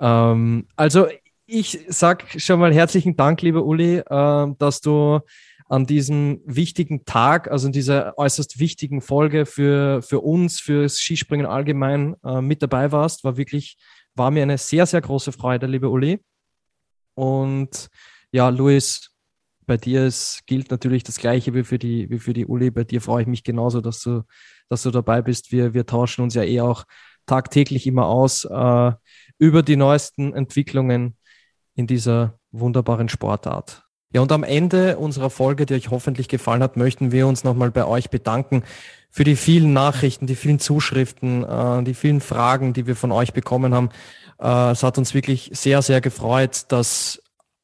[0.00, 1.06] Ähm, also
[1.46, 5.20] ich sag schon mal herzlichen Dank, lieber Uli, äh, dass du
[5.68, 11.46] an diesem wichtigen Tag, also in dieser äußerst wichtigen Folge für, für uns, fürs Skispringen
[11.46, 13.24] allgemein äh, mit dabei warst.
[13.24, 13.78] War wirklich,
[14.14, 16.20] war mir eine sehr, sehr große Freude, liebe Uli.
[17.14, 17.88] Und
[18.30, 19.10] ja, Luis,
[19.66, 22.70] bei dir ist, gilt natürlich das Gleiche wie für die, wie für die Uli.
[22.70, 24.22] Bei dir freue ich mich genauso, dass du,
[24.68, 25.52] dass du dabei bist.
[25.52, 26.84] Wir, wir tauschen uns ja eh auch
[27.26, 28.92] tagtäglich immer aus äh,
[29.38, 31.16] über die neuesten Entwicklungen
[31.74, 33.84] in dieser wunderbaren Sportart.
[34.14, 37.72] Ja, und am Ende unserer Folge, die euch hoffentlich gefallen hat, möchten wir uns nochmal
[37.72, 38.62] bei euch bedanken
[39.10, 43.32] für die vielen Nachrichten, die vielen Zuschriften, äh, die vielen Fragen, die wir von euch
[43.32, 43.88] bekommen haben.
[44.40, 47.22] Äh, es hat uns wirklich sehr, sehr gefreut, dass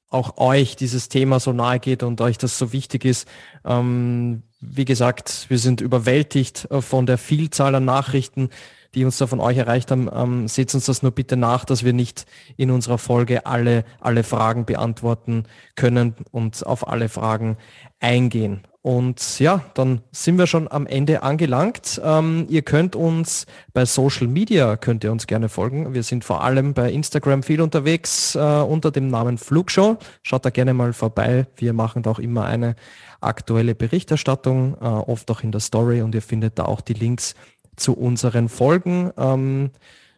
[0.09, 3.29] auch euch dieses Thema so nahe geht und euch das so wichtig ist.
[3.65, 8.51] Ähm, wie gesagt, wir sind überwältigt äh, von der Vielzahl an Nachrichten,
[8.95, 10.09] die uns da von euch erreicht haben.
[10.13, 12.27] Ähm, seht uns das nur bitte nach, dass wir nicht
[12.57, 15.45] in unserer Folge alle, alle Fragen beantworten
[15.77, 17.57] können und auf alle Fragen
[18.01, 18.67] eingehen.
[18.83, 22.01] Und ja, dann sind wir schon am Ende angelangt.
[22.03, 23.45] Ähm, ihr könnt uns
[23.75, 25.93] bei Social Media, könnt ihr uns gerne folgen.
[25.93, 29.99] Wir sind vor allem bei Instagram viel unterwegs äh, unter dem Namen Flugshow.
[30.23, 31.47] Schaut da gerne mal vorbei.
[31.57, 32.75] Wir machen da auch immer eine
[33.21, 37.35] aktuelle Berichterstattung, äh, oft auch in der Story und ihr findet da auch die Links
[37.77, 39.11] zu unseren Folgen.
[39.17, 39.71] Ähm,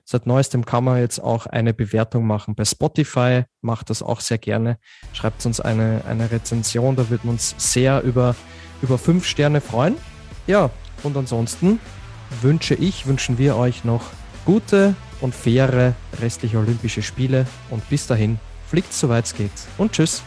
[0.04, 3.44] Seit neuestem kann man jetzt auch eine Bewertung machen bei Spotify.
[3.60, 4.78] Macht das auch sehr gerne.
[5.12, 8.34] Schreibt uns eine, eine Rezension, da würden wir uns sehr über,
[8.82, 9.96] über fünf Sterne freuen.
[10.46, 10.70] Ja,
[11.02, 11.78] und ansonsten
[12.40, 14.04] wünsche ich, wünschen wir euch noch
[14.44, 20.22] gute und faire restliche Olympische Spiele und bis dahin fliegt soweit es geht und tschüss.